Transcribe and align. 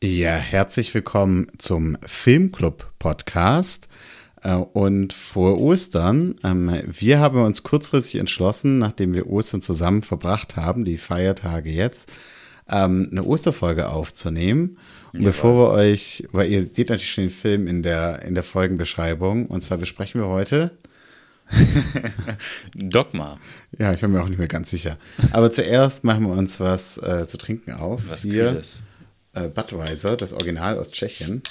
Ja, 0.00 0.36
herzlich 0.36 0.94
willkommen 0.94 1.48
zum 1.58 1.98
Filmclub 2.06 2.92
Podcast 2.98 3.88
äh, 4.42 4.54
und 4.54 5.12
vor 5.12 5.60
Ostern. 5.60 6.36
Ähm, 6.44 6.82
wir 6.86 7.18
haben 7.18 7.42
uns 7.42 7.62
kurzfristig 7.62 8.20
entschlossen, 8.20 8.78
nachdem 8.78 9.12
wir 9.12 9.28
Ostern 9.28 9.60
zusammen 9.60 10.02
verbracht 10.02 10.56
haben, 10.56 10.84
die 10.84 10.98
Feiertage 10.98 11.70
jetzt, 11.70 12.12
ähm, 12.70 13.08
eine 13.10 13.24
Osterfolge 13.24 13.88
aufzunehmen. 13.88 14.78
Und 15.12 15.20
Jawohl. 15.20 15.26
bevor 15.32 15.54
wir 15.56 15.70
euch, 15.72 16.26
weil 16.32 16.50
ihr 16.50 16.62
seht 16.62 16.90
natürlich 16.90 17.10
schon 17.12 17.24
den 17.24 17.30
Film 17.30 17.66
in 17.66 17.82
der, 17.82 18.22
in 18.22 18.34
der 18.34 18.44
Folgenbeschreibung, 18.44 19.46
und 19.46 19.62
zwar 19.62 19.78
besprechen 19.78 20.20
wir 20.20 20.28
heute 20.28 20.70
Dogma. 22.74 23.38
ja, 23.78 23.92
ich 23.92 24.00
bin 24.00 24.12
mir 24.12 24.22
auch 24.22 24.28
nicht 24.28 24.38
mehr 24.38 24.48
ganz 24.48 24.70
sicher. 24.70 24.98
Aber 25.32 25.50
zuerst 25.50 26.04
machen 26.04 26.24
wir 26.26 26.34
uns 26.36 26.60
was 26.60 26.98
äh, 26.98 27.26
zu 27.26 27.38
trinken 27.38 27.72
auf. 27.72 28.02
Was 28.08 28.22
Hier 28.22 28.50
Kühles. 28.50 28.82
äh, 29.32 29.48
Budweiser, 29.48 30.16
das 30.16 30.32
Original 30.34 30.78
aus 30.78 30.92
Tschechien. 30.92 31.42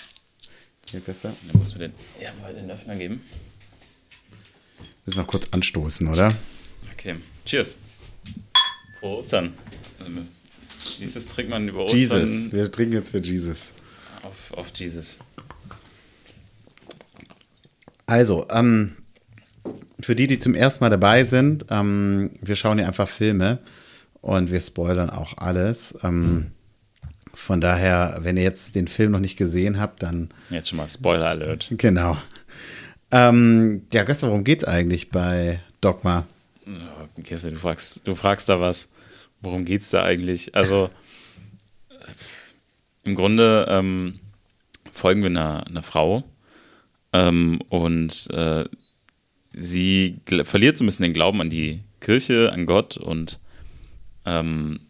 Hier, 0.90 1.00
besser. 1.00 1.34
Dann 1.48 1.58
muss 1.58 1.73
mir 1.73 1.88
den, 1.88 1.94
jawohl, 2.22 2.54
den 2.54 2.70
Öffner 2.70 2.95
geben. 2.95 3.22
Müssen 5.06 5.20
noch 5.20 5.28
kurz 5.28 5.48
anstoßen, 5.52 6.08
oder? 6.08 6.34
Okay, 6.94 7.16
cheers. 7.45 7.78
Frohe 9.00 9.18
Ostern. 9.18 9.54
Dieses 11.00 11.27
trinkt 11.27 11.50
man 11.50 11.68
über 11.68 11.86
Ostern 11.86 12.00
Jesus. 12.00 12.52
Wir 12.54 12.72
trinken 12.72 12.94
jetzt 12.94 13.12
für 13.12 13.20
Jesus. 13.20 13.73
auf, 14.23 14.54
auf 14.58 14.72
Jesus. 14.76 15.20
Also, 18.06 18.45
ähm, 18.52 18.94
für 20.00 20.16
die, 20.16 20.28
die 20.28 20.39
zum 20.39 20.56
ersten 20.56 20.84
Mal 20.84 20.89
dabei 20.89 21.23
sind, 21.23 21.66
ähm, 21.70 22.31
wir 22.42 22.56
schauen 22.56 22.78
hier 22.78 22.88
einfach 22.88 23.08
Filme 23.09 23.59
und 24.22 24.52
wir 24.52 24.62
spoilern 24.62 25.09
auch 25.09 25.38
alles. 25.38 25.97
Ähm, 26.03 26.52
von 27.34 27.62
daher, 27.62 28.17
wenn 28.22 28.38
ihr 28.38 28.44
jetzt 28.44 28.75
den 28.75 28.88
Film 28.88 29.12
noch 29.12 29.19
nicht 29.19 29.38
gesehen 29.38 29.80
habt, 29.80 30.03
dann 30.03 30.30
Jetzt 30.50 30.69
schon 30.69 30.78
mal 30.78 30.88
Spoiler 30.88 31.28
Alert. 31.28 31.67
genau. 31.72 32.17
Ähm, 33.12 33.84
ja, 33.94 34.03
Göster, 34.03 34.28
worum 34.28 34.44
geht's 34.44 34.64
eigentlich 34.66 35.12
bei 35.12 35.59
Dogma? 35.81 36.25
Kirsten, 37.23 37.53
du 37.53 37.59
fragst, 37.59 38.02
du 38.08 38.16
fragst 38.16 38.50
da 38.50 38.59
was. 38.59 38.90
Worum 39.42 39.66
geht's 39.66 39.90
da 39.90 40.04
eigentlich? 40.04 40.56
Also, 40.56 40.90
im 43.04 43.16
Grunde 43.16 43.66
ähm, 43.70 44.20
folgen 44.92 45.22
wir 45.22 45.30
einer, 45.30 45.66
einer 45.68 45.84
Frau 45.84 46.24
ähm, 47.14 47.60
und 47.70 48.30
äh, 48.32 48.66
sie 49.50 50.20
verliert 50.44 50.78
so 50.78 50.84
ein 50.84 50.88
bisschen 50.88 51.04
den 51.04 51.14
Glauben 51.14 51.42
an 51.42 51.50
die 51.50 51.82
Kirche, 52.00 52.52
an 52.52 52.66
Gott 52.66 52.98
und 52.98 53.40
ähm, 54.26 54.82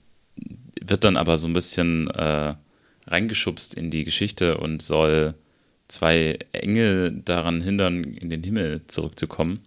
wird 0.81 1.03
dann 1.03 1.17
aber 1.17 1.37
so 1.37 1.47
ein 1.47 1.53
bisschen 1.53 2.09
äh, 2.09 2.55
reingeschubst 3.05 3.73
in 3.73 3.91
die 3.91 4.03
Geschichte 4.03 4.57
und 4.57 4.81
soll 4.81 5.35
zwei 5.87 6.39
Engel 6.51 7.21
daran 7.23 7.61
hindern, 7.61 8.03
in 8.03 8.29
den 8.29 8.43
Himmel 8.43 8.81
zurückzukommen. 8.87 9.65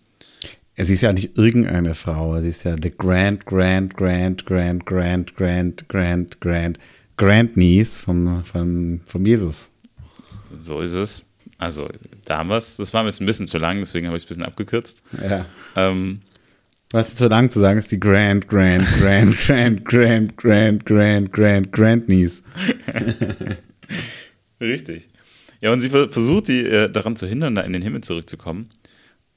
Sie 0.85 0.95
ist 0.95 1.01
ja 1.03 1.13
nicht 1.13 1.37
irgendeine 1.37 1.95
Frau, 1.95 2.41
sie 2.41 2.49
ist 2.49 2.65
ja 2.65 2.77
the 2.81 2.91
Grand, 2.97 3.45
Grand, 3.47 3.97
Grand, 3.97 4.45
Grand, 4.47 4.87
Grand, 4.87 5.37
Grand, 5.37 5.89
Grand, 5.89 6.41
Grand, 6.41 6.79
Grand 7.17 7.57
Niece 7.57 7.99
vom, 8.01 8.45
vom, 8.45 9.01
vom 9.05 9.27
Jesus. 9.27 9.75
So 10.61 10.81
ist 10.81 10.95
es. 10.95 11.27
Also 11.59 11.89
damals, 12.25 12.77
das 12.77 12.95
war 12.95 13.03
mir 13.03 13.09
jetzt 13.11 13.21
ein 13.21 13.27
bisschen 13.27 13.47
zu 13.47 13.59
lang, 13.59 13.79
deswegen 13.81 14.07
habe 14.07 14.17
ich 14.17 14.23
es 14.23 14.27
ein 14.27 14.29
bisschen 14.29 14.43
abgekürzt. 14.45 15.03
Ja. 15.29 15.45
Ähm, 15.77 16.21
Was 16.93 17.15
zu 17.17 17.29
lang 17.29 17.51
zu 17.51 17.61
sagen 17.61 17.79
ist 17.79 17.93
die 17.93 18.01
Grand, 18.01 18.49
Grand, 18.49 18.87
Grand, 18.99 19.37
Grand, 19.39 19.85
Grand, 19.85 20.37
Grand, 20.39 20.87
Grand, 20.87 21.33
Grand, 21.33 21.73
Grand 21.73 22.09
Niece. 22.09 22.43
richtig. 24.61 25.09
Ja, 25.61 25.73
und 25.73 25.81
sie 25.81 25.91
ver- 25.91 26.09
versucht, 26.11 26.49
die 26.49 26.61
äh, 26.65 26.89
daran 26.91 27.17
zu 27.17 27.27
hindern, 27.27 27.55
da 27.55 27.61
in 27.63 27.73
den 27.73 27.83
Himmel 27.83 28.01
zurückzukommen. 28.03 28.71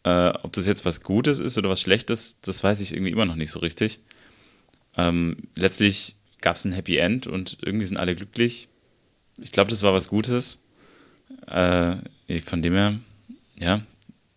Äh, 0.03 0.29
ob 0.43 0.53
das 0.53 0.67
jetzt 0.67 0.85
was 0.85 1.01
Gutes 1.03 1.39
ist 1.39 1.57
oder 1.57 1.69
was 1.69 1.81
Schlechtes, 1.81 2.41
das 2.41 2.63
weiß 2.63 2.81
ich 2.81 2.93
irgendwie 2.93 3.11
immer 3.11 3.25
noch 3.25 3.35
nicht 3.35 3.51
so 3.51 3.59
richtig. 3.59 3.99
Ähm, 4.97 5.37
letztlich 5.55 6.15
gab 6.41 6.57
es 6.57 6.65
ein 6.65 6.73
Happy 6.73 6.97
End 6.97 7.25
und 7.25 7.57
irgendwie 7.61 7.85
sind 7.85 7.97
alle 7.97 8.15
glücklich. 8.15 8.67
Ich 9.41 9.51
glaube, 9.51 9.69
das 9.69 9.83
war 9.83 9.93
was 9.93 10.09
Gutes. 10.09 10.65
Äh, 11.47 11.95
von 12.45 12.61
dem 12.61 12.73
her, 12.73 12.99
ja, 13.55 13.81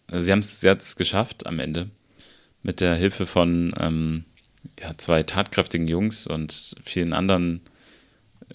also 0.07 0.25
sie 0.25 0.33
haben 0.33 0.41
es 0.41 0.97
geschafft 0.97 1.47
am 1.47 1.59
Ende. 1.59 1.91
Mit 2.63 2.81
der 2.81 2.95
Hilfe 2.95 3.27
von 3.27 3.75
ähm, 3.79 4.25
ja, 4.81 4.97
zwei 4.97 5.23
tatkräftigen 5.23 5.89
Jungs 5.89 6.27
und 6.27 6.77
vielen 6.85 7.13
anderen 7.13 7.61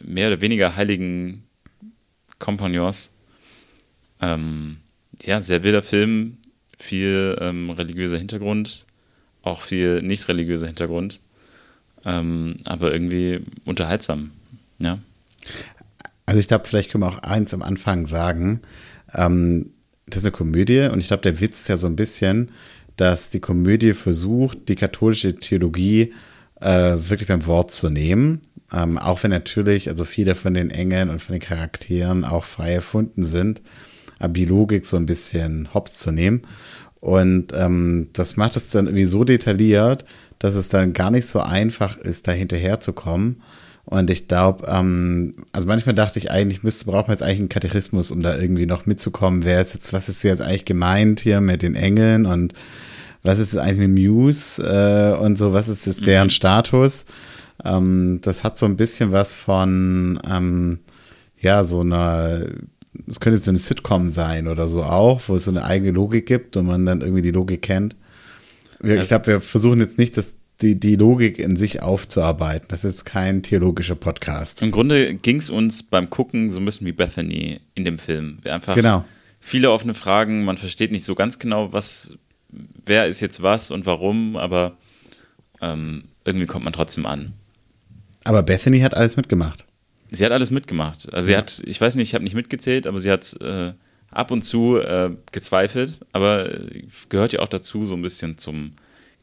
mehr 0.01 0.28
oder 0.28 0.41
weniger 0.41 0.75
heiligen 0.75 1.43
Kompagnons. 2.39 3.17
Ähm, 4.22 4.78
ja, 5.22 5.41
sehr 5.41 5.63
wilder 5.63 5.83
Film, 5.83 6.38
viel 6.81 7.37
ähm, 7.39 7.69
religiöser 7.69 8.17
Hintergrund, 8.17 8.85
auch 9.43 9.61
viel 9.61 10.01
nicht 10.01 10.27
religiöser 10.27 10.67
Hintergrund, 10.67 11.21
ähm, 12.05 12.57
aber 12.65 12.91
irgendwie 12.91 13.41
unterhaltsam. 13.65 14.31
Ja. 14.79 14.99
Also 16.25 16.39
ich 16.39 16.47
glaube, 16.47 16.67
vielleicht 16.67 16.91
können 16.91 17.03
wir 17.03 17.09
auch 17.09 17.23
eins 17.23 17.53
am 17.53 17.61
Anfang 17.61 18.05
sagen. 18.05 18.61
Ähm, 19.13 19.71
das 20.07 20.17
ist 20.17 20.25
eine 20.25 20.31
Komödie 20.31 20.89
und 20.91 20.99
ich 20.99 21.07
glaube, 21.07 21.23
der 21.23 21.39
Witz 21.39 21.61
ist 21.61 21.67
ja 21.69 21.77
so 21.77 21.87
ein 21.87 21.95
bisschen, 21.95 22.51
dass 22.97 23.29
die 23.29 23.39
Komödie 23.39 23.93
versucht, 23.93 24.67
die 24.67 24.75
katholische 24.75 25.35
Theologie 25.35 26.13
äh, 26.59 26.97
wirklich 26.97 27.27
beim 27.27 27.45
Wort 27.45 27.71
zu 27.71 27.89
nehmen. 27.89 28.41
Ähm, 28.73 28.97
auch 28.97 29.23
wenn 29.23 29.31
natürlich, 29.31 29.89
also 29.89 30.05
viele 30.05 30.35
von 30.35 30.53
den 30.53 30.69
Engeln 30.69 31.09
und 31.09 31.21
von 31.21 31.33
den 31.33 31.41
Charakteren 31.41 32.23
auch 32.23 32.43
frei 32.43 32.73
erfunden 32.73 33.23
sind, 33.23 33.61
aber 34.21 34.33
die 34.33 34.45
Logik 34.45 34.85
so 34.85 34.97
ein 34.97 35.05
bisschen 35.05 35.73
hops 35.73 35.99
zu 35.99 36.11
nehmen. 36.11 36.43
Und 36.99 37.51
ähm, 37.53 38.09
das 38.13 38.37
macht 38.37 38.55
es 38.55 38.69
dann 38.69 38.85
irgendwie 38.85 39.05
so 39.05 39.23
detailliert, 39.23 40.05
dass 40.39 40.55
es 40.55 40.69
dann 40.69 40.93
gar 40.93 41.11
nicht 41.11 41.27
so 41.27 41.39
einfach 41.39 41.97
ist, 41.97 42.27
da 42.27 42.31
hinterherzukommen. 42.31 43.41
Und 43.85 44.09
ich 44.09 44.27
glaube, 44.27 44.67
ähm, 44.67 45.33
also 45.51 45.67
manchmal 45.67 45.95
dachte 45.95 46.19
ich 46.19 46.29
eigentlich, 46.29 46.63
müsste, 46.63 46.85
braucht 46.85 47.07
man 47.07 47.15
jetzt 47.15 47.23
eigentlich 47.23 47.39
einen 47.39 47.49
Katechismus, 47.49 48.11
um 48.11 48.21
da 48.21 48.37
irgendwie 48.37 48.67
noch 48.67 48.85
mitzukommen. 48.85 49.43
Wer 49.43 49.61
ist 49.61 49.73
jetzt, 49.73 49.91
was 49.91 50.07
ist 50.07 50.23
jetzt 50.23 50.41
eigentlich 50.41 50.65
gemeint 50.65 51.19
hier 51.19 51.41
mit 51.41 51.63
den 51.63 51.75
Engeln 51.75 52.25
und 52.25 52.53
was 53.23 53.39
ist 53.39 53.57
eigentlich 53.57 53.79
eine 53.79 53.87
Muse 53.87 54.63
äh, 54.63 55.19
und 55.19 55.37
so, 55.37 55.53
was 55.53 55.67
ist 55.67 55.85
jetzt 55.87 56.05
deren 56.05 56.29
Status? 56.29 57.05
Ähm, 57.65 58.19
das 58.21 58.43
hat 58.43 58.57
so 58.57 58.65
ein 58.65 58.77
bisschen 58.77 59.11
was 59.11 59.33
von, 59.33 60.19
ähm, 60.29 60.79
ja, 61.39 61.63
so 61.63 61.81
einer, 61.81 62.45
es 63.07 63.19
könnte 63.19 63.38
so 63.38 63.52
eine 63.52 63.57
Sitcom 63.57 64.09
sein 64.09 64.47
oder 64.47 64.68
so 64.68 64.84
auch, 64.84 65.22
wo 65.28 65.35
es 65.35 65.46
so 65.46 65.52
eine 65.52 65.63
eigene 65.63 65.91
Logik 65.91 66.25
gibt 66.25 66.57
und 66.57 66.66
man 66.66 66.85
dann 66.85 67.02
irgendwie 67.02 67.22
die 67.22 67.31
Logik 67.31 67.62
kennt. 67.62 67.96
Wir, 68.79 69.02
ich 69.02 69.07
glaube, 69.09 69.28
wir 69.28 69.41
versuchen 69.41 69.79
jetzt 69.79 69.97
nicht, 69.97 70.18
das, 70.18 70.35
die, 70.62 70.79
die 70.79 70.96
Logik 70.96 71.40
in 71.40 71.56
sich 71.56 71.81
aufzuarbeiten. 71.81 72.68
Das 72.69 72.84
ist 72.84 73.06
kein 73.06 73.44
theologischer 73.44 73.96
Podcast. 73.96 74.62
Im 74.62 74.72
Grunde 74.72 75.13
ging 75.13 75.38
es 75.38 75.50
uns 75.50 75.84
beim 75.84 76.09
Gucken 76.09 76.52
so 76.52 76.59
ein 76.59 76.66
bisschen 76.66 76.88
wie 76.88 76.91
Bethany 76.91 77.62
in 77.75 77.85
dem 77.85 77.97
Film. 77.97 78.40
Wir 78.41 78.53
einfach 78.56 78.75
Genau. 78.75 79.06
viele 79.40 79.72
offene 79.72 79.94
Fragen, 79.94 80.44
man 80.44 80.58
versteht 80.58 80.91
nicht 80.91 81.06
so 81.06 81.16
ganz 81.16 81.40
genau, 81.40 81.72
was, 81.73 82.13
wer 82.85 83.08
ist 83.08 83.22
jetzt 83.22 83.41
was 83.41 83.72
und 83.72 83.85
warum, 83.85 84.35
aber 84.35 84.78
ähm, 85.62 86.06
irgendwie 86.25 86.47
kommt 86.47 86.66
man 86.66 86.73
trotzdem 86.73 87.06
an. 87.06 87.34
Aber 88.25 88.44
Bethany 88.44 88.81
hat 88.81 88.94
alles 88.94 89.18
mitgemacht. 89.18 89.66
Sie 90.11 90.25
hat 90.25 90.31
alles 90.31 90.51
mitgemacht. 90.51 91.11
Also 91.13 91.28
sie 91.28 91.37
hat, 91.37 91.61
ich 91.66 91.79
weiß 91.79 91.96
nicht, 91.96 92.09
ich 92.09 92.13
habe 92.13 92.25
nicht 92.25 92.35
mitgezählt, 92.35 92.85
aber 92.85 92.99
sie 92.99 93.09
hat 93.09 93.34
äh, 93.41 93.72
ab 94.11 94.29
und 94.31 94.43
zu 94.43 94.78
äh, 94.78 95.09
gezweifelt, 95.31 96.02
aber 96.11 96.53
äh, 96.53 96.84
gehört 97.09 97.31
ja 97.31 97.40
auch 97.40 97.47
dazu, 97.47 97.85
so 97.85 97.96
ein 97.96 98.02
bisschen 98.02 98.37
zum 98.37 98.73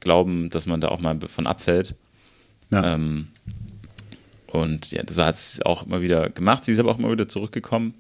Glauben, 0.00 0.49
dass 0.49 0.67
man 0.67 0.81
da 0.81 0.88
auch 0.88 1.00
mal 1.00 1.19
von 1.29 1.46
abfällt. 1.46 1.94
Ja. 2.70 2.94
Ähm, 2.94 3.29
und 4.46 4.90
ja, 4.93 5.02
so 5.08 5.25
hat 5.25 5.37
sie 5.37 5.58
es 5.61 5.67
auch 5.67 5.87
immer 5.87 6.00
wieder 6.00 6.31
gemacht. 6.31 6.64
Sie 6.64 6.73
ist 6.73 6.79
aber 6.79 6.90
auch 6.90 6.99
immer 6.99 7.12
wieder 7.12 7.29
zurückgekommen 7.29 7.93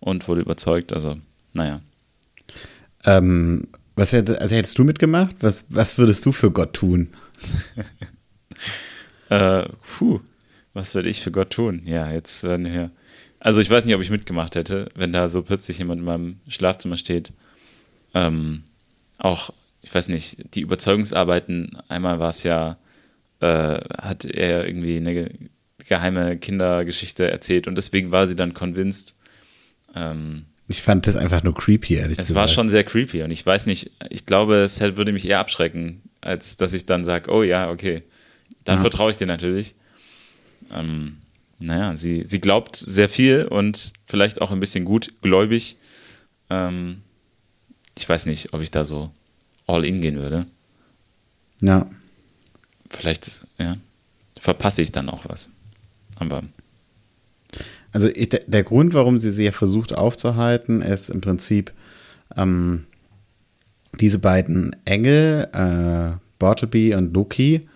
und 0.00 0.26
wurde 0.26 0.40
überzeugt. 0.40 0.92
Also, 0.92 1.16
naja. 1.52 1.80
Ähm, 3.04 3.68
was 3.94 4.12
hätte, 4.12 4.40
also 4.40 4.56
hättest 4.56 4.76
du 4.76 4.82
mitgemacht? 4.82 5.36
Was, 5.40 5.66
was 5.68 5.98
würdest 5.98 6.26
du 6.26 6.32
für 6.32 6.50
Gott 6.50 6.72
tun? 6.74 7.08
Äh, 9.30 9.66
puh, 9.96 10.20
was 10.74 10.94
würde 10.94 11.08
ich 11.08 11.20
für 11.20 11.30
Gott 11.30 11.50
tun? 11.50 11.82
Ja, 11.86 12.10
jetzt 12.10 12.44
werden 12.44 12.66
wir. 12.66 12.90
Also 13.40 13.60
ich 13.60 13.70
weiß 13.70 13.84
nicht, 13.84 13.94
ob 13.94 14.00
ich 14.02 14.10
mitgemacht 14.10 14.54
hätte, 14.54 14.88
wenn 14.94 15.12
da 15.12 15.28
so 15.28 15.42
plötzlich 15.42 15.78
jemand 15.78 16.00
in 16.00 16.04
meinem 16.04 16.36
Schlafzimmer 16.48 16.96
steht. 16.96 17.32
Ähm, 18.14 18.62
auch, 19.18 19.50
ich 19.82 19.94
weiß 19.94 20.08
nicht, 20.08 20.54
die 20.54 20.60
Überzeugungsarbeiten, 20.60 21.76
einmal 21.88 22.18
war 22.18 22.30
es 22.30 22.42
ja, 22.42 22.78
äh, 23.40 23.46
hat 24.00 24.24
er 24.24 24.66
irgendwie 24.66 24.96
eine 24.96 25.30
geheime 25.86 26.36
Kindergeschichte 26.38 27.30
erzählt 27.30 27.66
und 27.66 27.76
deswegen 27.76 28.12
war 28.12 28.26
sie 28.26 28.36
dann 28.36 28.54
convinced. 28.54 29.16
Ähm, 29.94 30.46
ich 30.68 30.80
fand 30.82 31.06
das 31.06 31.16
einfach 31.16 31.42
nur 31.42 31.54
creepy, 31.54 31.94
ehrlich 31.96 32.18
es 32.18 32.28
gesagt. 32.28 32.36
war 32.40 32.48
schon 32.48 32.70
sehr 32.70 32.84
creepy 32.84 33.22
und 33.22 33.30
ich 33.30 33.44
weiß 33.44 33.66
nicht, 33.66 33.90
ich 34.08 34.24
glaube, 34.24 34.56
es 34.62 34.80
würde 34.80 35.12
mich 35.12 35.28
eher 35.28 35.40
abschrecken, 35.40 36.00
als 36.22 36.56
dass 36.56 36.72
ich 36.72 36.86
dann 36.86 37.04
sage, 37.04 37.30
oh 37.30 37.42
ja, 37.42 37.70
okay, 37.70 38.02
dann 38.64 38.76
Ja. 38.76 38.80
vertraue 38.80 39.10
ich 39.10 39.18
dir 39.18 39.26
natürlich. 39.26 39.74
Ähm, 40.72 41.18
naja, 41.58 41.96
sie, 41.96 42.24
sie 42.24 42.40
glaubt 42.40 42.76
sehr 42.76 43.08
viel 43.08 43.44
und 43.46 43.92
vielleicht 44.06 44.40
auch 44.42 44.50
ein 44.50 44.60
bisschen 44.60 44.84
gut 44.84 45.12
gläubig. 45.22 45.76
Ähm, 46.50 47.02
ich 47.96 48.08
weiß 48.08 48.26
nicht, 48.26 48.52
ob 48.52 48.60
ich 48.60 48.70
da 48.70 48.84
so 48.84 49.10
all 49.66 49.84
in 49.84 50.00
gehen 50.00 50.16
würde. 50.16 50.46
Ja. 51.60 51.86
Vielleicht, 52.90 53.42
ja, 53.58 53.76
verpasse 54.38 54.82
ich 54.82 54.92
dann 54.92 55.08
auch 55.08 55.24
was. 55.28 55.50
Aber 56.16 56.42
Also 57.92 58.08
ich, 58.08 58.28
der- 58.28 58.44
der 58.46 58.64
Grund, 58.64 58.92
warum 58.94 59.18
sie 59.18 59.30
sie 59.30 59.44
ja 59.44 59.52
versucht 59.52 59.92
aufzuhalten, 59.94 60.82
ist 60.82 61.08
im 61.08 61.20
Prinzip 61.20 61.72
ähm, 62.36 62.84
diese 64.00 64.18
beiden 64.18 64.74
Engel, 64.84 65.48
äh, 65.52 66.18
Bartleby 66.40 66.94
und 66.96 67.14
Loki, 67.14 67.68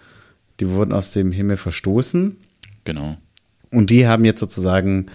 die 0.60 0.68
wurden 0.70 0.92
aus 0.92 1.12
dem 1.12 1.30
Himmel 1.30 1.56
verstoßen 1.56 2.36
genau. 2.88 3.16
und 3.70 3.90
die 3.90 4.06
haben 4.06 4.24
jetzt 4.24 4.40
sozusagen 4.40 5.06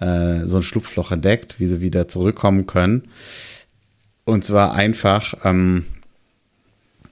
äh, 0.00 0.46
so 0.46 0.56
ein 0.58 0.62
Schlupfloch 0.62 1.12
entdeckt, 1.12 1.58
wie 1.60 1.66
sie 1.66 1.80
wieder 1.80 2.08
zurückkommen 2.08 2.66
können. 2.66 3.02
Und 4.24 4.44
zwar 4.44 4.74
einfach, 4.74 5.34
ähm, 5.44 5.84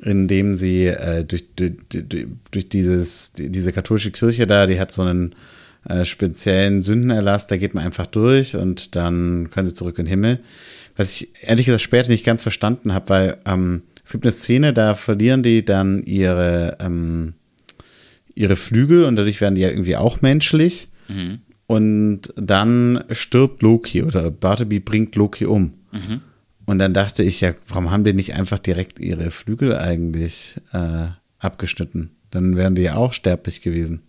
indem 0.03 0.57
sie 0.57 0.87
äh, 0.87 1.25
durch, 1.25 1.45
durch, 1.57 1.73
durch, 2.51 2.69
dieses, 2.69 3.33
die- 3.33 3.51
diese 3.51 3.73
katholische 3.73 4.11
Kirche 4.13 4.47
da, 4.47 4.67
die 4.67 4.79
hat 4.79 4.93
so 4.93 5.03
einen 5.03 5.35
äh, 5.89 6.05
speziellen 6.05 6.83
Sündenerlass, 6.83 7.47
da 7.49 7.57
geht 7.57 7.75
man 7.75 7.85
einfach 7.85 8.07
durch 8.07 8.55
und 8.55 8.95
dann 8.95 9.51
können 9.51 9.67
sie 9.67 9.75
zurück 9.75 9.99
in 9.99 10.05
den 10.05 10.11
Himmel. 10.11 10.41
Was 10.97 11.13
ich 11.13 11.29
ehrlich 11.43 11.67
gesagt 11.67 11.83
später 11.83 12.11
nicht 12.11 12.25
ganz 12.25 12.43
verstanden 12.43 12.93
habe, 12.93 13.09
weil 13.09 13.37
ähm, 13.47 13.83
es 14.05 14.13
gibt 14.13 14.25
eine 14.25 14.33
Szene, 14.33 14.73
da 14.73 14.95
verlieren 14.95 15.43
die 15.43 15.65
dann 15.65 16.03
ihre, 16.05 16.77
ähm, 16.81 17.35
ihre 18.39 18.57
Flügel 18.57 19.05
und 19.05 19.17
dadurch 19.17 19.41
werden 19.41 19.57
die 19.57 19.63
ja 19.63 19.69
irgendwie 19.69 19.97
auch 19.97 20.23
menschlich. 20.23 20.89
Mhm. 21.09 21.41
Und 21.67 22.33
dann 22.37 23.05
stirbt 23.11 23.63
Loki 23.63 24.03
oder 24.03 24.31
Bartleby 24.31 24.81
bringt 24.81 25.17
Loki 25.17 25.45
um. 25.45 25.75
Mhm. 25.91 26.21
Und 26.65 26.79
dann 26.79 26.95
dachte 26.95 27.23
ich 27.23 27.41
ja, 27.41 27.55
warum 27.67 27.91
haben 27.91 28.05
die 28.05 28.13
nicht 28.13 28.35
einfach 28.35 28.59
direkt 28.59 29.01
ihre 29.01 29.31
Flügel 29.31 29.77
eigentlich 29.77 30.57
äh, 30.73 31.07
abgeschnitten? 31.39 32.11
Dann 32.31 32.57
wären 32.57 32.75
die 32.75 32.83
ja 32.83 32.97
auch 32.97 33.13
sterblich 33.13 33.61
gewesen. 33.61 34.03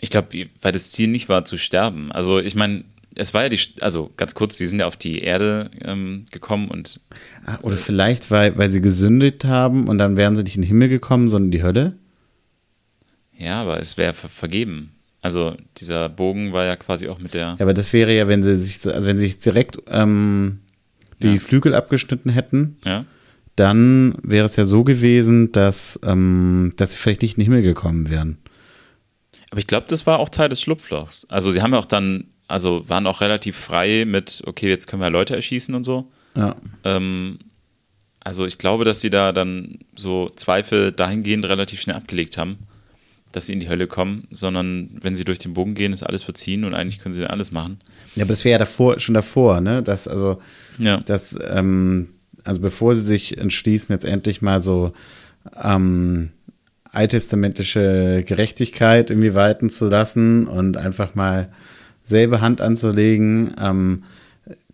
Ich 0.00 0.10
glaube, 0.10 0.46
weil 0.62 0.72
das 0.72 0.92
Ziel 0.92 1.08
nicht 1.08 1.28
war 1.28 1.44
zu 1.44 1.58
sterben. 1.58 2.12
Also 2.12 2.38
ich 2.38 2.54
meine, 2.54 2.84
es 3.14 3.34
war 3.34 3.42
ja 3.42 3.48
die, 3.48 3.60
also 3.80 4.10
ganz 4.16 4.34
kurz, 4.34 4.56
die 4.56 4.66
sind 4.66 4.78
ja 4.78 4.86
auf 4.86 4.96
die 4.96 5.18
Erde 5.18 5.70
ähm, 5.82 6.24
gekommen 6.30 6.68
und 6.68 7.00
Ah, 7.44 7.58
oder 7.62 7.76
vielleicht, 7.76 8.30
weil, 8.30 8.56
weil 8.56 8.70
sie 8.70 8.80
gesündigt 8.80 9.44
haben 9.44 9.88
und 9.88 9.98
dann 9.98 10.16
wären 10.16 10.34
sie 10.36 10.44
nicht 10.44 10.56
in 10.56 10.62
den 10.62 10.68
Himmel 10.68 10.88
gekommen, 10.88 11.28
sondern 11.28 11.48
in 11.48 11.52
die 11.52 11.62
Hölle? 11.62 11.98
Ja, 13.38 13.62
aber 13.62 13.80
es 13.80 13.96
wäre 13.96 14.12
ver 14.12 14.28
vergeben. 14.28 14.92
Also 15.22 15.56
dieser 15.78 16.08
Bogen 16.08 16.52
war 16.52 16.64
ja 16.64 16.76
quasi 16.76 17.08
auch 17.08 17.18
mit 17.18 17.34
der. 17.34 17.56
Ja, 17.58 17.60
aber 17.60 17.74
das 17.74 17.92
wäre 17.92 18.14
ja, 18.14 18.28
wenn 18.28 18.42
sie 18.42 18.56
sich 18.56 18.78
so, 18.78 18.92
also 18.92 19.08
wenn 19.08 19.18
sie 19.18 19.26
sich 19.26 19.38
direkt 19.40 19.78
ähm, 19.88 20.60
die 21.22 21.34
Ja. 21.34 21.38
Flügel 21.40 21.74
abgeschnitten 21.74 22.30
hätten, 22.30 22.76
Ja. 22.84 23.04
dann 23.56 24.14
wäre 24.22 24.46
es 24.46 24.54
ja 24.56 24.64
so 24.64 24.84
gewesen, 24.84 25.50
dass, 25.52 25.98
ähm, 26.04 26.72
dass 26.76 26.92
sie 26.92 26.98
vielleicht 26.98 27.22
nicht 27.22 27.36
in 27.36 27.42
den 27.42 27.50
Himmel 27.52 27.62
gekommen 27.62 28.08
wären. 28.08 28.38
Aber 29.50 29.58
ich 29.58 29.66
glaube, 29.66 29.86
das 29.88 30.06
war 30.06 30.18
auch 30.20 30.28
Teil 30.28 30.48
des 30.50 30.60
Schlupflochs. 30.60 31.24
Also 31.30 31.50
sie 31.50 31.62
haben 31.62 31.72
ja 31.72 31.78
auch 31.80 31.86
dann, 31.86 32.24
also 32.46 32.88
waren 32.88 33.06
auch 33.06 33.20
relativ 33.20 33.56
frei 33.56 34.04
mit, 34.06 34.42
okay, 34.46 34.68
jetzt 34.68 34.86
können 34.86 35.02
wir 35.02 35.10
Leute 35.10 35.34
erschießen 35.34 35.74
und 35.74 35.84
so. 35.84 36.10
Ja. 36.36 36.54
Ähm, 36.84 37.38
also 38.20 38.46
ich 38.46 38.58
glaube, 38.58 38.84
dass 38.84 39.00
sie 39.00 39.10
da 39.10 39.32
dann 39.32 39.78
so 39.96 40.28
Zweifel 40.36 40.92
dahingehend 40.92 41.44
relativ 41.46 41.80
schnell 41.80 41.96
abgelegt 41.96 42.36
haben, 42.38 42.58
dass 43.32 43.46
sie 43.46 43.52
in 43.52 43.60
die 43.60 43.68
Hölle 43.68 43.86
kommen, 43.86 44.26
sondern 44.30 44.90
wenn 45.00 45.16
sie 45.16 45.24
durch 45.24 45.38
den 45.38 45.54
Bogen 45.54 45.74
gehen, 45.74 45.92
ist 45.92 46.02
alles 46.02 46.22
verziehen 46.22 46.64
und 46.64 46.74
eigentlich 46.74 46.98
können 46.98 47.14
sie 47.14 47.20
dann 47.20 47.30
alles 47.30 47.52
machen. 47.52 47.80
Ja, 48.14 48.22
aber 48.24 48.32
das 48.32 48.44
wäre 48.44 48.52
ja 48.52 48.58
davor, 48.58 48.98
schon 49.00 49.14
davor, 49.14 49.60
ne? 49.60 49.82
Dass, 49.82 50.08
also, 50.08 50.40
Ja. 50.78 50.98
dass, 50.98 51.38
ähm, 51.50 52.08
also 52.44 52.60
bevor 52.60 52.94
sie 52.94 53.02
sich 53.02 53.38
entschließen, 53.38 53.92
jetzt 53.92 54.04
endlich 54.04 54.40
mal 54.42 54.60
so 54.60 54.92
ähm, 55.62 56.30
alttestamentliche 56.92 58.24
Gerechtigkeit 58.26 59.10
irgendwie 59.10 59.34
walten 59.34 59.70
zu 59.70 59.88
lassen 59.88 60.46
und 60.46 60.76
einfach 60.76 61.14
mal 61.14 61.48
selbe 62.04 62.40
Hand 62.40 62.60
anzulegen, 62.60 63.52
ähm, 63.62 64.04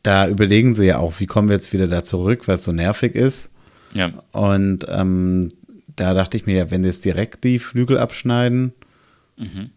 da 0.02 0.28
überlegen 0.28 0.74
sie 0.74 0.86
ja 0.86 0.98
auch, 0.98 1.18
wie 1.18 1.26
kommen 1.26 1.48
wir 1.48 1.54
jetzt 1.56 1.72
wieder 1.72 1.88
da 1.88 2.04
zurück, 2.04 2.46
es 2.46 2.64
so 2.64 2.72
nervig 2.72 3.14
ist. 3.14 3.52
Ja. 3.94 4.12
Und 4.32 4.86
ähm, 4.88 5.52
da 5.96 6.14
dachte 6.14 6.36
ich 6.36 6.46
mir, 6.46 6.56
ja, 6.56 6.70
wenn 6.70 6.84
jetzt 6.84 7.04
direkt 7.04 7.44
die 7.44 7.58
Flügel 7.58 7.98
abschneiden, 7.98 8.72
Mhm. 9.36 9.70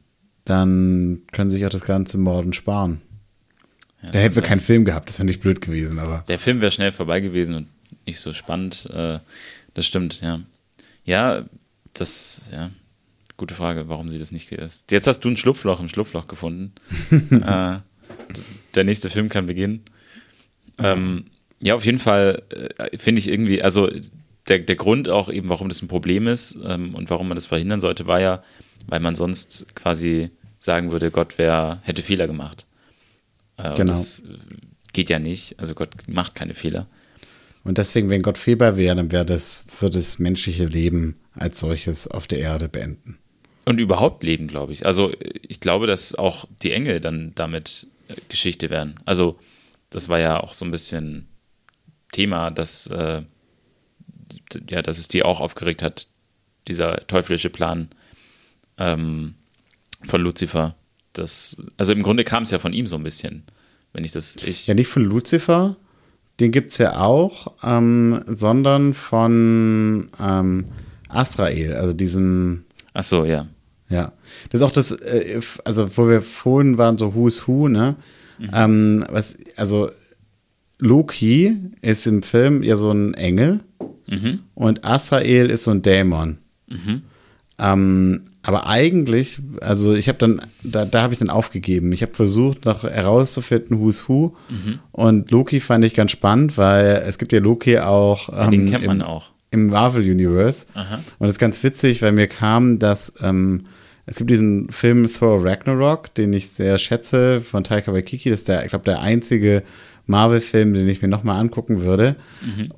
dann 0.45 1.21
können 1.31 1.49
sie 1.49 1.57
sich 1.57 1.65
auch 1.65 1.69
das 1.71 1.83
ganze 1.85 2.17
Morden 2.17 2.53
sparen. 2.53 3.01
Ja, 4.03 4.11
Da 4.11 4.19
hätten 4.19 4.35
wir 4.35 4.43
keinen 4.43 4.59
Film 4.59 4.85
gehabt, 4.85 5.09
das 5.09 5.17
wäre 5.19 5.25
nicht 5.25 5.41
blöd 5.41 5.61
gewesen, 5.61 5.97
aber. 5.99 6.23
Der 6.27 6.37
Film 6.39 6.61
wäre 6.61 6.71
schnell 6.71 6.91
vorbei 6.91 7.19
gewesen 7.19 7.55
und 7.55 7.67
nicht 8.05 8.19
so 8.19 8.33
spannend. 8.33 8.87
Äh, 8.93 9.19
das 9.73 9.85
stimmt, 9.85 10.21
ja. 10.21 10.41
Ja, 11.05 11.45
das, 11.93 12.49
ja, 12.51 12.69
gute 13.37 13.55
Frage, 13.55 13.89
warum 13.89 14.09
sie 14.09 14.19
das 14.19 14.31
nicht 14.31 14.51
ist. 14.51 14.91
Jetzt 14.91 15.07
hast 15.07 15.21
du 15.21 15.29
ein 15.29 15.37
Schlupfloch 15.37 15.79
im 15.79 15.89
Schlupfloch 15.89 16.27
gefunden. 16.27 16.73
äh, 17.31 17.77
der 18.75 18.83
nächste 18.83 19.09
Film 19.09 19.29
kann 19.29 19.47
beginnen. 19.47 19.81
Ähm, 20.79 21.25
ja, 21.59 21.73
auf 21.75 21.85
jeden 21.85 21.97
Fall 21.99 22.43
äh, 22.77 22.97
finde 22.97 23.19
ich 23.19 23.27
irgendwie, 23.29 23.63
also 23.63 23.89
der, 24.47 24.59
der 24.59 24.75
Grund 24.75 25.09
auch 25.09 25.29
eben, 25.29 25.49
warum 25.49 25.69
das 25.69 25.81
ein 25.81 25.87
Problem 25.87 26.27
ist 26.27 26.57
ähm, 26.65 26.95
und 26.95 27.09
warum 27.09 27.27
man 27.27 27.35
das 27.35 27.45
verhindern 27.45 27.81
sollte, 27.81 28.07
war 28.07 28.19
ja, 28.19 28.43
weil 28.87 28.99
man 28.99 29.15
sonst 29.15 29.75
quasi 29.75 30.29
sagen 30.59 30.91
würde, 30.91 31.11
Gott 31.11 31.37
wär, 31.37 31.79
hätte 31.83 32.01
Fehler 32.03 32.27
gemacht. 32.27 32.65
Äh, 33.57 33.73
Genau. 33.75 33.91
Das 33.91 34.23
geht 34.93 35.09
ja 35.09 35.19
nicht. 35.19 35.59
Also 35.59 35.75
Gott 35.75 35.89
macht 36.07 36.35
keine 36.35 36.53
Fehler. 36.53 36.87
Und 37.63 37.77
deswegen, 37.77 38.09
wenn 38.09 38.21
Gott 38.21 38.37
fehlbar 38.37 38.77
wäre, 38.77 38.95
dann 38.95 39.11
wäre 39.11 39.25
das, 39.25 39.65
würde 39.79 39.97
das 39.97 40.19
menschliche 40.19 40.65
Leben 40.65 41.17
als 41.33 41.59
solches 41.59 42.07
auf 42.07 42.25
der 42.27 42.39
Erde 42.39 42.69
beenden. 42.69 43.17
Und 43.65 43.79
überhaupt 43.79 44.23
leben, 44.23 44.47
glaube 44.47 44.71
ich. 44.71 44.85
Also 44.85 45.11
ich 45.41 45.59
glaube, 45.59 45.87
dass 45.87 46.15
auch 46.15 46.45
die 46.61 46.71
Engel 46.71 47.01
dann 47.01 47.33
damit 47.35 47.87
äh, 48.07 48.15
Geschichte 48.29 48.69
werden. 48.69 48.99
Also 49.05 49.37
das 49.89 50.07
war 50.07 50.19
ja 50.19 50.41
auch 50.41 50.53
so 50.53 50.63
ein 50.63 50.71
bisschen 50.71 51.27
Thema, 52.13 52.49
dass, 52.51 52.87
äh, 52.87 53.21
ja, 54.69 54.81
dass 54.81 54.97
es 54.97 55.07
die 55.07 55.23
auch 55.23 55.39
aufgeregt 55.39 55.81
hat, 55.81 56.07
dieser 56.67 57.07
teuflische 57.07 57.49
Plan 57.49 57.89
ähm, 58.77 59.35
von 60.05 60.21
Luzifer. 60.21 60.75
Das, 61.13 61.57
also 61.77 61.93
im 61.93 62.03
Grunde 62.03 62.23
kam 62.23 62.43
es 62.43 62.51
ja 62.51 62.59
von 62.59 62.73
ihm 62.73 62.87
so 62.87 62.95
ein 62.95 63.03
bisschen, 63.03 63.43
wenn 63.93 64.03
ich 64.03 64.11
das, 64.11 64.35
ich, 64.37 64.67
Ja, 64.67 64.73
nicht 64.73 64.87
von 64.87 65.03
Lucifer, 65.03 65.77
den 66.39 66.51
gibt 66.51 66.71
es 66.71 66.77
ja 66.77 66.99
auch, 66.99 67.53
ähm, 67.63 68.23
sondern 68.27 68.93
von 68.93 70.09
ähm, 70.21 70.65
Asrael, 71.09 71.73
also 71.73 71.93
diesem, 71.93 72.65
ach 72.93 73.03
so, 73.03 73.25
ja, 73.25 73.47
ja. 73.89 74.13
Das 74.49 74.61
ist 74.61 74.67
auch 74.67 74.71
das, 74.71 74.91
äh, 74.91 75.41
also 75.63 75.97
wo 75.97 76.07
wir 76.07 76.21
vorhin 76.21 76.77
waren, 76.77 76.97
so 76.97 77.15
Who's 77.15 77.47
Who, 77.47 77.67
ne? 77.69 77.95
Ähm, 78.53 79.03
was, 79.09 79.37
also 79.55 79.89
Loki 80.77 81.57
ist 81.81 82.05
im 82.05 82.21
Film 82.21 82.61
ja 82.61 82.75
so 82.75 82.91
ein 82.91 83.15
Engel 83.15 83.61
mhm. 84.07 84.39
und 84.55 84.85
Asrael 84.85 85.49
ist 85.49 85.63
so 85.63 85.71
ein 85.71 85.81
Dämon. 85.81 86.37
Mhm. 86.67 87.03
Ähm, 87.59 88.21
aber 88.43 88.67
eigentlich, 88.67 89.39
also 89.61 89.95
ich 89.95 90.07
habe 90.07 90.19
dann, 90.19 90.41
da, 90.63 90.85
da 90.85 91.01
habe 91.01 91.13
ich 91.13 91.19
dann 91.19 91.29
aufgegeben. 91.29 91.91
Ich 91.91 92.03
habe 92.03 92.13
versucht, 92.13 92.65
noch 92.65 92.83
herauszufinden, 92.83 93.79
who's 93.79 94.07
who. 94.07 94.35
Mhm. 94.49 94.79
Und 94.91 95.31
Loki 95.31 95.59
fand 95.59 95.83
ich 95.83 95.95
ganz 95.95 96.11
spannend, 96.11 96.57
weil 96.57 97.03
es 97.07 97.17
gibt 97.17 97.31
ja 97.31 97.39
Loki 97.39 97.79
auch 97.79 98.29
ähm, 98.31 98.51
den 98.51 98.69
kennt 98.69 98.85
man 98.85 99.01
im, 99.01 99.07
auch. 99.07 99.31
im 99.49 99.67
Marvel 99.67 100.03
Universe. 100.03 100.67
Aha. 100.75 100.95
Und 100.95 101.27
das 101.27 101.31
ist 101.31 101.39
ganz 101.39 101.63
witzig, 101.63 102.01
weil 102.03 102.11
mir 102.11 102.27
kam, 102.27 102.77
dass 102.77 103.15
ähm, 103.21 103.63
es 104.05 104.17
gibt 104.17 104.29
diesen 104.29 104.69
Film 104.69 105.11
Thor 105.11 105.43
Ragnarok, 105.43 106.13
den 106.13 106.31
ich 106.33 106.49
sehr 106.49 106.77
schätze, 106.77 107.41
von 107.41 107.63
Taika 107.63 107.91
Waititi. 107.91 108.29
Das 108.29 108.41
ist 108.41 108.47
der, 108.47 108.63
ich 108.63 108.69
glaube, 108.69 108.85
der 108.85 109.01
einzige 109.01 109.63
Marvel-Film, 110.07 110.73
den 110.73 110.87
ich 110.87 111.01
mir 111.01 111.07
nochmal 111.07 111.39
angucken 111.39 111.81
würde. 111.81 112.15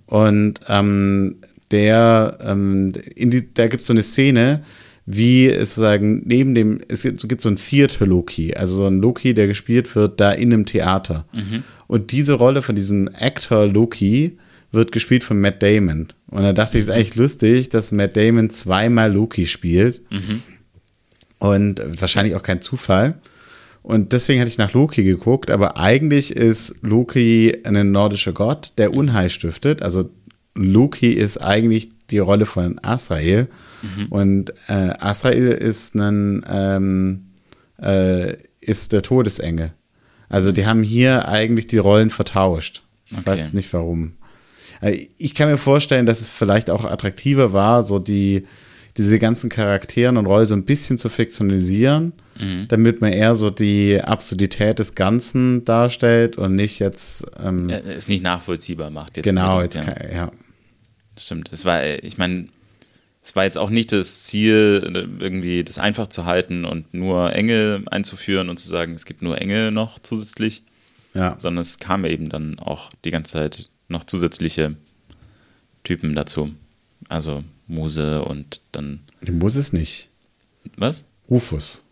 Und 0.05 0.61
ähm, 0.67 1.37
der, 1.71 2.37
ähm, 2.41 2.91
in 3.15 3.29
die, 3.31 3.53
da 3.53 3.67
gibt 3.67 3.81
es 3.81 3.87
so 3.87 3.93
eine 3.93 4.01
Szene, 4.03 4.63
wie 5.05 5.47
es 5.47 5.75
sozusagen 5.75 6.21
neben 6.25 6.53
dem, 6.53 6.81
es 6.87 7.01
gibt, 7.03 7.27
gibt 7.27 7.41
so 7.41 7.49
ein 7.49 7.55
Theater-Loki, 7.57 8.53
also 8.55 8.75
so 8.75 8.85
ein 8.87 8.99
Loki, 8.99 9.33
der 9.33 9.47
gespielt 9.47 9.95
wird 9.95 10.19
da 10.19 10.31
in 10.31 10.53
einem 10.53 10.65
Theater. 10.65 11.25
Und 11.87 12.11
diese 12.11 12.33
Rolle 12.33 12.61
von 12.61 12.75
diesem 12.75 13.09
Actor 13.13 13.67
Loki 13.67 14.37
wird 14.71 14.91
gespielt 14.91 15.23
von 15.23 15.41
Matt 15.41 15.63
Damon. 15.63 16.09
Und 16.27 16.43
da 16.43 16.53
dachte 16.53 16.77
ich, 16.77 16.83
es 16.83 16.89
ist 16.89 16.93
eigentlich 16.93 17.15
lustig, 17.15 17.69
dass 17.69 17.91
Matt 17.91 18.15
Damon 18.17 18.51
zweimal 18.51 19.11
Loki 19.11 19.47
spielt. 19.47 20.01
Und 21.39 21.81
wahrscheinlich 21.99 22.35
auch 22.35 22.43
kein 22.43 22.61
Zufall. 22.61 23.15
Und 23.81 24.11
deswegen 24.13 24.41
hatte 24.41 24.49
ich 24.49 24.57
nach 24.57 24.73
Loki 24.73 25.03
geguckt, 25.03 25.49
aber 25.49 25.77
eigentlich 25.77 26.35
ist 26.35 26.75
Loki 26.81 27.57
ein 27.63 27.91
nordischer 27.91 28.33
Gott, 28.33 28.73
der 28.77 28.93
Unheil 28.93 29.29
stiftet. 29.29 29.81
Also 29.81 30.09
Loki 30.53 31.11
ist 31.11 31.37
eigentlich 31.37 31.89
die 32.09 32.19
Rolle 32.19 32.45
von 32.45 32.79
Asrael. 32.83 33.47
Mhm. 33.81 34.05
Und 34.09 34.53
äh, 34.67 34.93
Asrael 34.99 35.47
ist 35.47 35.95
ein 35.95 36.45
ähm, 36.49 37.29
äh, 37.81 38.35
ist 38.59 38.91
der 38.91 39.01
Todesengel. 39.01 39.73
Also 40.27 40.51
die 40.51 40.67
haben 40.67 40.83
hier 40.83 41.27
eigentlich 41.27 41.67
die 41.67 41.77
Rollen 41.77 42.09
vertauscht. 42.09 42.83
Ich 43.07 43.17
okay. 43.17 43.25
weiß 43.25 43.53
nicht 43.53 43.71
warum. 43.73 44.13
Äh, 44.81 45.07
ich 45.17 45.33
kann 45.33 45.49
mir 45.49 45.57
vorstellen, 45.57 46.05
dass 46.05 46.21
es 46.21 46.29
vielleicht 46.29 46.69
auch 46.69 46.85
attraktiver 46.85 47.53
war, 47.53 47.83
so 47.83 47.99
die, 47.99 48.45
diese 48.99 49.17
ganzen 49.17 49.49
Charakteren 49.49 50.17
und 50.17 50.25
Rollen 50.25 50.45
so 50.45 50.53
ein 50.53 50.65
bisschen 50.65 50.97
zu 50.97 51.07
fiktionalisieren, 51.07 52.11
mhm. 52.37 52.67
damit 52.67 52.99
man 52.99 53.13
eher 53.13 53.33
so 53.33 53.49
die 53.49 54.01
Absurdität 54.01 54.77
des 54.77 54.93
Ganzen 54.93 55.63
darstellt 55.63 56.37
und 56.37 56.55
nicht 56.55 56.79
jetzt. 56.79 57.25
Ähm, 57.41 57.69
ja, 57.69 57.77
es 57.77 58.09
nicht 58.09 58.21
nachvollziehbar 58.21 58.89
macht. 58.89 59.15
Jetzt 59.15 59.23
genau, 59.23 59.61
jetzt 59.61 59.81
kann, 59.81 59.95
ja. 60.13 60.31
Stimmt. 61.17 61.49
Es 61.53 61.63
war, 61.63 61.85
ich 61.85 62.17
meine, 62.17 62.49
es 63.23 63.37
war 63.37 63.45
jetzt 63.45 63.57
auch 63.57 63.69
nicht 63.69 63.93
das 63.93 64.23
Ziel, 64.23 65.07
irgendwie 65.19 65.63
das 65.63 65.79
einfach 65.79 66.07
zu 66.07 66.25
halten 66.25 66.65
und 66.65 66.93
nur 66.93 67.33
Engel 67.33 67.83
einzuführen 67.89 68.49
und 68.49 68.59
zu 68.59 68.67
sagen, 68.67 68.95
es 68.95 69.05
gibt 69.05 69.21
nur 69.21 69.39
Engel 69.39 69.71
noch 69.71 69.97
zusätzlich. 69.99 70.63
Ja. 71.13 71.37
Sondern 71.39 71.61
es 71.61 71.79
kam 71.79 72.03
eben 72.03 72.27
dann 72.27 72.59
auch 72.59 72.91
die 73.05 73.11
ganze 73.11 73.31
Zeit 73.31 73.69
noch 73.87 74.03
zusätzliche 74.03 74.75
Typen 75.85 76.15
dazu. 76.15 76.51
Also 77.07 77.45
Muse 77.69 78.23
und 78.23 78.61
dann. 78.71 79.01
Die 79.21 79.31
Muse 79.31 79.59
ist 79.59 79.73
nicht. 79.73 80.09
Was? 80.75 81.09
Rufus. 81.29 81.85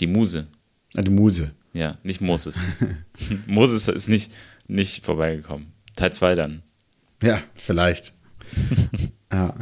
Die 0.00 0.06
Muse. 0.06 0.48
Ah, 0.94 1.02
die 1.02 1.10
Muse. 1.10 1.52
Ja, 1.72 1.96
nicht 2.02 2.20
Moses. 2.20 2.60
Moses 3.46 3.88
ist 3.88 4.08
nicht, 4.08 4.32
nicht 4.66 5.04
vorbeigekommen. 5.04 5.72
Teil 5.96 6.12
2 6.12 6.34
dann. 6.34 6.62
Ja, 7.22 7.40
vielleicht. 7.54 8.12
ja. 9.32 9.54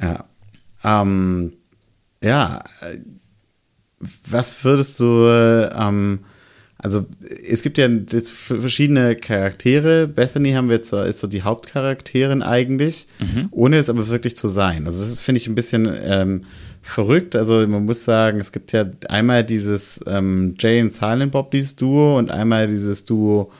ja. 0.00 0.24
Ähm, 0.84 1.54
ja. 2.22 2.62
Was 4.28 4.64
würdest 4.64 5.00
du 5.00 5.26
ähm, 5.26 6.24
also 6.82 7.06
es 7.48 7.62
gibt 7.62 7.78
ja 7.78 7.88
verschiedene 8.08 9.14
Charaktere. 9.14 10.08
Bethany 10.08 10.52
haben 10.52 10.68
wir 10.68 10.76
jetzt, 10.76 10.92
ist 10.92 11.20
so 11.20 11.28
die 11.28 11.42
Hauptcharakterin 11.42 12.42
eigentlich, 12.42 13.06
mhm. 13.20 13.48
ohne 13.52 13.76
es 13.76 13.88
aber 13.88 14.08
wirklich 14.08 14.36
zu 14.36 14.48
sein. 14.48 14.86
Also 14.86 15.00
das 15.00 15.20
finde 15.20 15.40
ich 15.40 15.46
ein 15.46 15.54
bisschen 15.54 15.88
ähm, 16.04 16.42
verrückt. 16.82 17.36
Also 17.36 17.66
man 17.68 17.84
muss 17.84 18.04
sagen, 18.04 18.40
es 18.40 18.50
gibt 18.50 18.72
ja 18.72 18.86
einmal 19.08 19.44
dieses 19.44 20.00
ähm, 20.08 20.56
Jay 20.58 20.82
und 20.82 20.92
Silent 20.92 21.30
Bob, 21.30 21.52
dieses 21.52 21.76
Duo, 21.76 22.18
und 22.18 22.32
einmal 22.32 22.66
dieses 22.66 23.04
Duo 23.04 23.52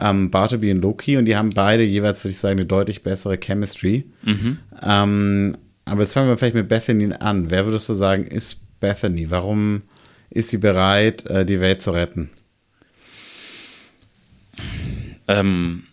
ähm, 0.00 0.30
Bartleby 0.30 0.70
und 0.72 0.80
Loki. 0.80 1.18
Und 1.18 1.26
die 1.26 1.36
haben 1.36 1.50
beide 1.50 1.82
jeweils, 1.82 2.24
würde 2.24 2.32
ich 2.32 2.38
sagen, 2.38 2.58
eine 2.58 2.66
deutlich 2.66 3.02
bessere 3.02 3.36
Chemistry. 3.36 4.06
Mhm. 4.22 4.58
Ähm, 4.82 5.56
aber 5.84 6.00
jetzt 6.00 6.14
fangen 6.14 6.28
wir 6.28 6.38
vielleicht 6.38 6.54
mit 6.54 6.68
Bethany 6.68 7.12
an. 7.20 7.50
Wer 7.50 7.66
würdest 7.66 7.90
du 7.90 7.94
sagen, 7.94 8.24
ist 8.24 8.62
Bethany? 8.80 9.30
Warum 9.30 9.82
ist 10.30 10.48
sie 10.48 10.58
bereit, 10.58 11.26
äh, 11.26 11.44
die 11.44 11.60
Welt 11.60 11.82
zu 11.82 11.90
retten? 11.90 12.30
Ähm, 15.28 15.84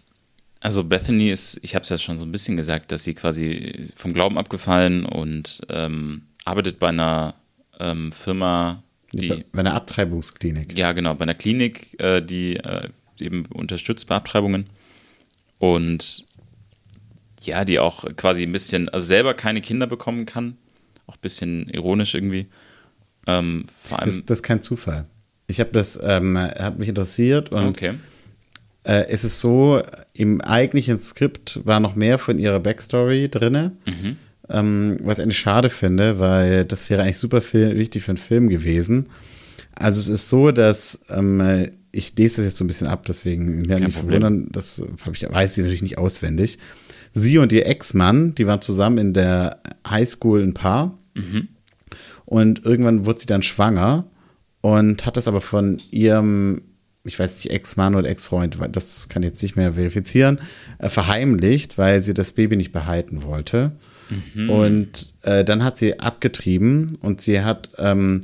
also 0.60 0.84
Bethany 0.84 1.30
ist, 1.30 1.60
ich 1.64 1.76
habe 1.76 1.84
es 1.84 1.90
ja 1.90 1.98
schon 1.98 2.18
so 2.18 2.26
ein 2.26 2.32
bisschen 2.32 2.58
gesagt, 2.58 2.92
dass 2.92 3.04
sie 3.04 3.14
quasi 3.14 3.88
vom 3.96 4.14
Glauben 4.14 4.38
abgefallen 4.38 5.06
und 5.06 5.62
ähm, 5.70 6.24
arbeitet 6.44 6.80
bei 6.80 6.90
einer 6.90 7.36
ähm, 7.80 8.12
Firma, 8.12 8.84
die. 9.14 9.46
Bei 9.54 9.60
einer 9.60 9.74
Abtreibungsklinik. 9.74 10.78
Ja, 10.78 10.92
genau, 10.92 11.16
bei 11.16 11.24
einer 11.24 11.36
Klinik, 11.36 12.00
äh, 12.00 12.22
die 12.22 12.58
äh, 12.58 12.90
eben 13.20 13.46
unterstützt 13.46 14.08
bei 14.08 14.16
Abtreibungen. 14.16 14.68
Und 15.60 16.28
ja, 17.42 17.64
die 17.64 17.80
auch 17.80 18.06
quasi 18.18 18.44
ein 18.44 18.52
bisschen, 18.52 18.90
also 18.90 19.06
selber 19.06 19.34
keine 19.34 19.62
Kinder 19.62 19.88
bekommen 19.88 20.26
kann. 20.26 20.58
Auch 21.08 21.16
ein 21.16 21.22
bisschen 21.22 21.70
ironisch 21.70 22.16
irgendwie. 22.16 22.48
Ähm, 23.28 23.66
vor 23.84 24.00
allem, 24.00 24.10
das, 24.10 24.26
das, 24.26 24.40
ist 24.40 24.44
kein 24.44 24.62
Zufall. 24.62 25.06
Ich 25.48 25.60
habe 25.62 25.72
das, 25.72 25.98
ähm, 26.04 26.38
hat 26.38 26.78
mich 26.78 26.90
interessiert 26.90 27.52
und 27.52 27.66
okay 27.66 27.96
äh, 28.84 29.06
es 29.10 29.24
ist 29.24 29.40
so, 29.40 29.82
im 30.14 30.42
eigentlichen 30.42 30.98
Skript 30.98 31.62
war 31.64 31.80
noch 31.80 31.96
mehr 31.96 32.18
von 32.18 32.40
ihrer 32.40 32.60
Backstory 32.60 33.30
drin, 33.30 33.72
mhm. 33.86 34.18
ähm, 34.50 34.98
was 35.02 35.18
ich 35.18 35.24
eigentlich 35.24 35.40
schade 35.40 35.70
finde, 35.70 36.20
weil 36.20 36.66
das 36.66 36.90
wäre 36.90 37.04
eigentlich 37.04 37.18
super 37.18 37.42
viel, 37.42 37.78
wichtig 37.78 38.04
für 38.04 38.12
einen 38.12 38.18
Film 38.18 38.50
gewesen. 38.50 39.08
Also 39.76 40.00
es 40.00 40.10
ist 40.10 40.30
so, 40.30 40.52
dass 40.52 41.02
ähm, 41.10 41.70
ich 41.92 42.16
lese 42.18 42.38
das 42.38 42.52
jetzt 42.52 42.58
so 42.58 42.64
ein 42.64 42.68
bisschen 42.68 42.88
ab, 42.88 43.06
deswegen 43.06 43.66
ja, 43.66 43.80
nicht 43.80 43.98
verwundern, 43.98 44.48
das 44.52 44.84
ich, 45.12 45.24
weiß 45.24 45.52
ich 45.52 45.64
natürlich 45.64 45.82
nicht 45.82 45.98
auswendig. 45.98 46.60
Sie 47.14 47.38
und 47.38 47.52
ihr 47.52 47.66
Ex-Mann, 47.66 48.36
die 48.36 48.46
waren 48.46 48.62
zusammen 48.62 48.98
in 49.00 49.14
der 49.14 49.62
Highschool 49.90 50.44
ein 50.44 50.54
Paar. 50.54 50.98
Mhm. 51.16 51.48
Und 52.26 52.64
irgendwann 52.64 53.06
wurde 53.06 53.22
sie 53.22 53.26
dann 53.26 53.42
schwanger 53.42 54.06
und 54.62 55.06
hat 55.06 55.18
das 55.18 55.28
aber 55.28 55.42
von 55.42 55.78
ihrem 55.90 56.62
ich 57.10 57.20
weiß 57.20 57.44
nicht, 57.44 57.52
Ex-Mann 57.52 57.96
oder 57.96 58.08
Ex-Freund, 58.08 58.58
das 58.72 59.10
kann 59.10 59.24
ich 59.24 59.30
jetzt 59.30 59.44
nicht 59.44 59.56
mehr 59.56 59.74
verifizieren, 59.74 60.40
äh, 60.78 60.90
verheimlicht, 60.90 61.78
weil 61.78 62.00
sie 62.02 62.14
das 62.14 62.32
Baby 62.32 62.56
nicht 62.56 62.72
behalten 62.72 63.24
wollte. 63.24 63.72
Mhm. 64.36 64.50
Und 64.50 65.14
äh, 65.24 65.44
dann 65.44 65.64
hat 65.64 65.78
sie 65.78 66.00
abgetrieben 66.00 66.98
und 67.02 67.22
sie 67.22 67.42
hat, 67.42 67.72
ähm, 67.78 68.22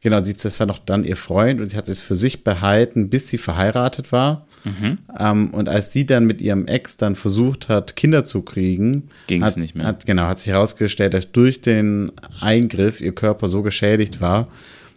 genau, 0.00 0.22
sie, 0.22 0.34
das 0.34 0.58
war 0.60 0.66
noch 0.66 0.78
dann 0.78 1.04
ihr 1.04 1.16
Freund 1.16 1.60
und 1.60 1.68
sie 1.68 1.76
hat 1.76 1.88
es 1.88 2.00
für 2.00 2.14
sich 2.14 2.44
behalten, 2.44 3.10
bis 3.10 3.28
sie 3.28 3.38
verheiratet 3.38 4.12
war. 4.12 4.46
Mhm. 4.64 4.98
Ähm, 5.18 5.50
und 5.50 5.68
als 5.68 5.92
sie 5.92 6.06
dann 6.06 6.24
mit 6.26 6.40
ihrem 6.40 6.66
Ex 6.66 6.96
dann 6.96 7.16
versucht 7.16 7.68
hat, 7.68 7.96
Kinder 7.96 8.24
zu 8.24 8.42
kriegen, 8.42 9.08
ging 9.26 9.42
es 9.42 9.56
nicht 9.56 9.74
mehr. 9.74 9.86
Hat, 9.86 10.06
genau, 10.06 10.24
hat 10.24 10.38
sich 10.38 10.52
herausgestellt, 10.52 11.14
dass 11.14 11.32
durch 11.32 11.62
den 11.62 12.12
Eingriff 12.40 13.00
ihr 13.00 13.14
Körper 13.14 13.48
so 13.48 13.62
geschädigt 13.62 14.20
war, 14.20 14.48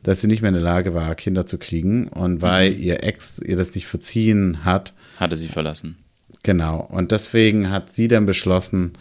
dass 0.03 0.22
sie 0.22 0.27
nicht 0.27 0.41
mehr 0.41 0.50
in 0.50 0.55
der 0.55 0.63
Lage 0.63 0.93
war, 0.93 1.15
Kinder 1.15 1.45
zu 1.45 1.57
kriegen. 1.57 2.07
Und 2.07 2.41
weil 2.41 2.72
mhm. 2.72 2.81
ihr 2.81 3.03
Ex 3.03 3.39
ihr 3.39 3.55
das 3.55 3.74
nicht 3.74 3.88
verziehen 3.88 4.65
hat, 4.65 4.93
hatte 5.17 5.38
sie 5.38 5.48
verlassen. 5.48 5.98
Genau. 6.43 6.81
Und 6.81 7.12
deswegen 7.12 7.69
hat 7.69 7.91
sie 7.91 8.07
dann 8.07 8.25
beschlossen, 8.25 8.93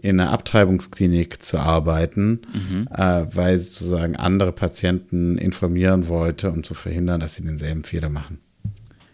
in 0.00 0.20
einer 0.20 0.30
Abtreibungsklinik 0.30 1.42
zu 1.42 1.58
arbeiten, 1.58 2.40
mhm. 2.52 2.88
äh, 2.92 3.26
weil 3.34 3.58
sie 3.58 3.64
sozusagen 3.64 4.16
andere 4.16 4.52
Patienten 4.52 5.38
informieren 5.38 6.08
wollte, 6.08 6.50
um 6.50 6.62
zu 6.62 6.74
verhindern, 6.74 7.20
dass 7.20 7.34
sie 7.34 7.44
denselben 7.44 7.84
Fehler 7.84 8.08
machen. 8.08 8.38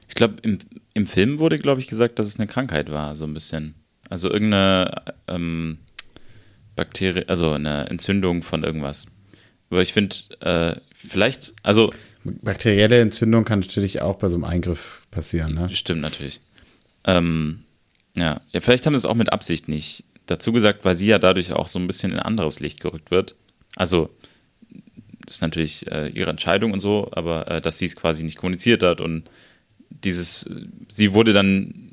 Ich 0.09 0.15
glaube, 0.15 0.37
im, 0.43 0.59
im 0.93 1.07
Film 1.07 1.39
wurde, 1.39 1.59
glaube 1.59 1.81
ich, 1.81 1.89
gesagt, 1.89 2.19
dass 2.19 2.27
es 2.27 2.39
eine 2.39 2.47
Krankheit 2.47 2.91
war, 2.91 3.17
so 3.17 3.25
ein 3.25 3.35
bisschen. 3.35 3.75
Also 4.11 4.31
irgendeine 4.31 4.95
ähm, 5.27 5.79
Bakterie, 6.77 7.25
also 7.29 7.53
eine 7.53 7.89
Entzündung 7.89 8.43
von 8.43 8.63
irgendwas. 8.63 9.07
Aber 9.71 9.81
ich 9.81 9.93
finde, 9.93 10.15
äh, 10.41 10.77
vielleicht, 11.09 11.53
also. 11.63 11.93
Bakterielle 12.25 13.01
Entzündung 13.01 13.45
kann 13.45 13.61
natürlich 13.61 14.01
auch 14.01 14.17
bei 14.17 14.29
so 14.29 14.37
einem 14.37 14.45
Eingriff 14.45 15.03
passieren, 15.11 15.55
ne? 15.55 15.69
Stimmt 15.71 16.01
natürlich. 16.01 16.41
Ähm, 17.05 17.65
ja. 18.15 18.41
ja, 18.53 18.61
vielleicht 18.61 18.87
haben 18.87 18.95
sie 18.95 18.99
es 18.99 19.05
auch 19.05 19.15
mit 19.15 19.33
Absicht 19.33 19.69
nicht 19.69 20.05
dazu 20.27 20.53
gesagt, 20.53 20.85
weil 20.85 20.95
sie 20.95 21.07
ja 21.07 21.19
dadurch 21.19 21.53
auch 21.53 21.69
so 21.69 21.79
ein 21.79 21.87
bisschen 21.87 22.13
in 22.13 22.19
ein 22.19 22.25
anderes 22.25 22.61
Licht 22.61 22.81
gerückt 22.81 23.11
wird. 23.11 23.37
Also, 23.77 24.11
das 25.27 25.37
ist 25.37 25.43
natürlich 25.43 25.91
äh, 25.91 26.09
ihre 26.09 26.31
Entscheidung 26.31 26.73
und 26.73 26.81
so, 26.81 27.09
aber 27.13 27.51
äh, 27.51 27.61
dass 27.61 27.79
sie 27.79 27.87
es 27.87 27.97
quasi 27.97 28.25
nicht 28.25 28.37
kommuniziert 28.37 28.83
hat 28.83 29.01
und 29.01 29.29
dieses, 29.91 30.49
sie 30.89 31.13
wurde 31.13 31.33
dann 31.33 31.93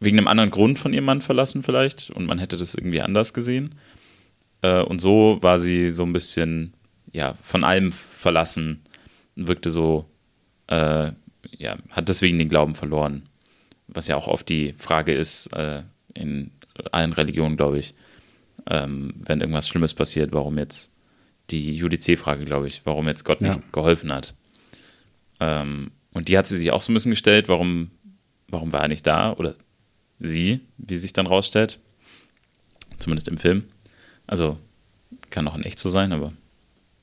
wegen 0.00 0.18
einem 0.18 0.28
anderen 0.28 0.50
Grund 0.50 0.78
von 0.78 0.92
ihrem 0.92 1.04
Mann 1.04 1.22
verlassen 1.22 1.62
vielleicht 1.62 2.10
und 2.10 2.26
man 2.26 2.38
hätte 2.38 2.56
das 2.56 2.74
irgendwie 2.74 3.02
anders 3.02 3.34
gesehen. 3.34 3.74
Äh, 4.62 4.82
und 4.82 5.00
so 5.00 5.38
war 5.40 5.58
sie 5.58 5.90
so 5.90 6.02
ein 6.02 6.12
bisschen 6.12 6.74
ja, 7.12 7.34
von 7.42 7.64
allem 7.64 7.92
verlassen, 7.92 8.82
wirkte 9.34 9.70
so, 9.70 10.08
äh, 10.68 11.12
ja, 11.56 11.76
hat 11.90 12.08
deswegen 12.08 12.38
den 12.38 12.48
Glauben 12.48 12.74
verloren. 12.74 13.28
Was 13.88 14.08
ja 14.08 14.16
auch 14.16 14.28
oft 14.28 14.48
die 14.48 14.72
Frage 14.72 15.12
ist, 15.12 15.46
äh, 15.52 15.82
in 16.14 16.50
allen 16.92 17.12
Religionen, 17.12 17.56
glaube 17.56 17.78
ich, 17.78 17.94
ähm, 18.68 19.14
wenn 19.18 19.40
irgendwas 19.40 19.68
Schlimmes 19.68 19.94
passiert, 19.94 20.32
warum 20.32 20.58
jetzt 20.58 20.96
die 21.50 21.76
Judizee-Frage, 21.76 22.44
glaube 22.44 22.66
ich, 22.66 22.82
warum 22.84 23.06
jetzt 23.06 23.24
Gott 23.24 23.40
ja. 23.40 23.54
nicht 23.54 23.72
geholfen 23.72 24.12
hat. 24.12 24.34
Ähm, 25.40 25.92
und 26.12 26.28
die 26.28 26.36
hat 26.36 26.46
sie 26.46 26.56
sich 26.56 26.70
auch 26.72 26.80
so 26.80 26.90
ein 26.90 26.94
bisschen 26.94 27.10
gestellt, 27.10 27.48
warum, 27.48 27.90
warum 28.48 28.72
war 28.72 28.82
er 28.82 28.88
nicht 28.88 29.06
da? 29.06 29.32
Oder 29.34 29.54
sie, 30.18 30.60
wie 30.78 30.96
sich 30.96 31.12
dann 31.12 31.26
rausstellt. 31.26 31.78
Zumindest 32.98 33.28
im 33.28 33.38
Film. 33.38 33.64
Also 34.26 34.58
kann 35.30 35.46
auch 35.46 35.54
in 35.54 35.62
echt 35.62 35.78
so 35.78 35.90
sein, 35.90 36.12
aber 36.12 36.32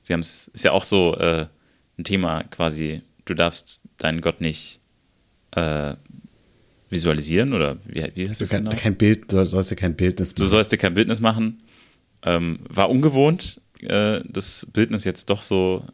Sie 0.03 0.13
haben 0.13 0.19
es, 0.19 0.49
ist 0.49 0.63
ja 0.63 0.71
auch 0.71 0.83
so 0.83 1.17
äh, 1.17 1.47
ein 1.97 2.03
Thema 2.03 2.43
quasi, 2.43 3.01
du 3.25 3.33
darfst 3.33 3.87
deinen 3.97 4.21
Gott 4.21 4.41
nicht 4.41 4.79
äh, 5.51 5.95
visualisieren 6.89 7.53
oder 7.53 7.77
wie, 7.85 8.05
wie 8.13 8.29
heißt 8.29 8.41
das 8.41 8.49
genau? 8.49 8.71
Kein 8.75 8.95
Bild, 8.95 9.31
du 9.31 9.43
sollst 9.43 9.71
dir 9.71 9.75
kein 9.75 9.95
Bildnis 9.95 10.31
machen. 10.31 10.43
Du 10.43 10.45
sollst 10.45 10.71
dir 10.71 10.77
kein 10.77 10.93
Bildnis 10.93 11.19
machen. 11.19 11.63
Ähm, 12.21 12.59
war 12.69 12.89
ungewohnt, 12.89 13.61
äh, 13.81 14.21
das 14.25 14.67
Bildnis 14.71 15.03
jetzt 15.03 15.29
doch 15.29 15.43
so 15.43 15.85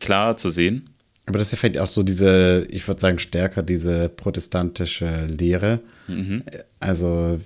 klar 0.00 0.36
zu 0.36 0.48
sehen. 0.48 0.90
Aber 1.26 1.38
das 1.38 1.48
ist 1.48 1.52
ja 1.52 1.58
vielleicht 1.58 1.78
auch 1.78 1.88
so 1.88 2.02
diese, 2.02 2.66
ich 2.70 2.86
würde 2.88 3.00
sagen, 3.00 3.18
stärker 3.18 3.62
diese 3.62 4.08
protestantische 4.08 5.26
Lehre. 5.26 5.80
Mhm. 6.06 6.42
Also 6.80 7.38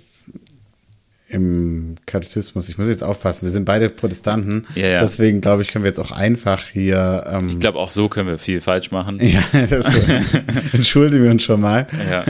im 1.33 1.95
Katechismus, 2.05 2.69
ich 2.69 2.77
muss 2.77 2.87
jetzt 2.87 3.03
aufpassen, 3.03 3.45
wir 3.45 3.51
sind 3.51 3.65
beide 3.65 3.89
Protestanten, 3.89 4.67
ja, 4.75 4.87
ja. 4.87 5.01
deswegen 5.01 5.41
glaube 5.41 5.63
ich, 5.63 5.69
können 5.69 5.83
wir 5.83 5.89
jetzt 5.89 5.99
auch 5.99 6.11
einfach 6.11 6.67
hier. 6.67 7.23
Ähm, 7.27 7.49
ich 7.49 7.59
glaube, 7.59 7.79
auch 7.79 7.89
so 7.89 8.07
können 8.09 8.29
wir 8.29 8.37
viel 8.37 8.61
falsch 8.61 8.91
machen. 8.91 9.19
Ja, 9.33 9.41
das 9.67 9.87
entschuldigen 10.73 11.23
wir 11.23 11.31
uns 11.31 11.43
schon 11.43 11.59
mal. 11.59 11.87
Ja. 12.09 12.25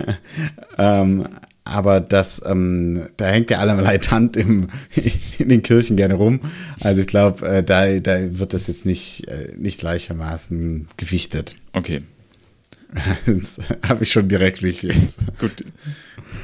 ähm, 1.02 1.28
aber 1.66 2.00
das, 2.00 2.42
ähm, 2.46 3.08
da 3.18 3.26
hängt 3.26 3.50
ja 3.50 3.60
allerlei 3.60 3.98
Tant 3.98 4.38
im, 4.38 4.68
in 5.38 5.50
den 5.50 5.64
Kirchen 5.64 5.98
gerne 5.98 6.14
rum. 6.14 6.40
Also 6.82 7.02
ich 7.02 7.08
glaube, 7.08 7.46
äh, 7.46 7.64
da, 7.64 8.00
da 8.00 8.40
wird 8.40 8.54
das 8.54 8.68
jetzt 8.68 8.86
nicht, 8.86 9.28
äh, 9.28 9.54
nicht 9.58 9.80
gleichermaßen 9.80 10.88
gewichtet. 10.98 11.58
Okay. 11.74 12.04
Das 13.26 13.60
habe 13.88 14.04
ich 14.04 14.12
schon 14.12 14.30
direkt 14.30 14.62
mich 14.62 14.84
jetzt. 14.84 15.20
Gut. 15.40 15.66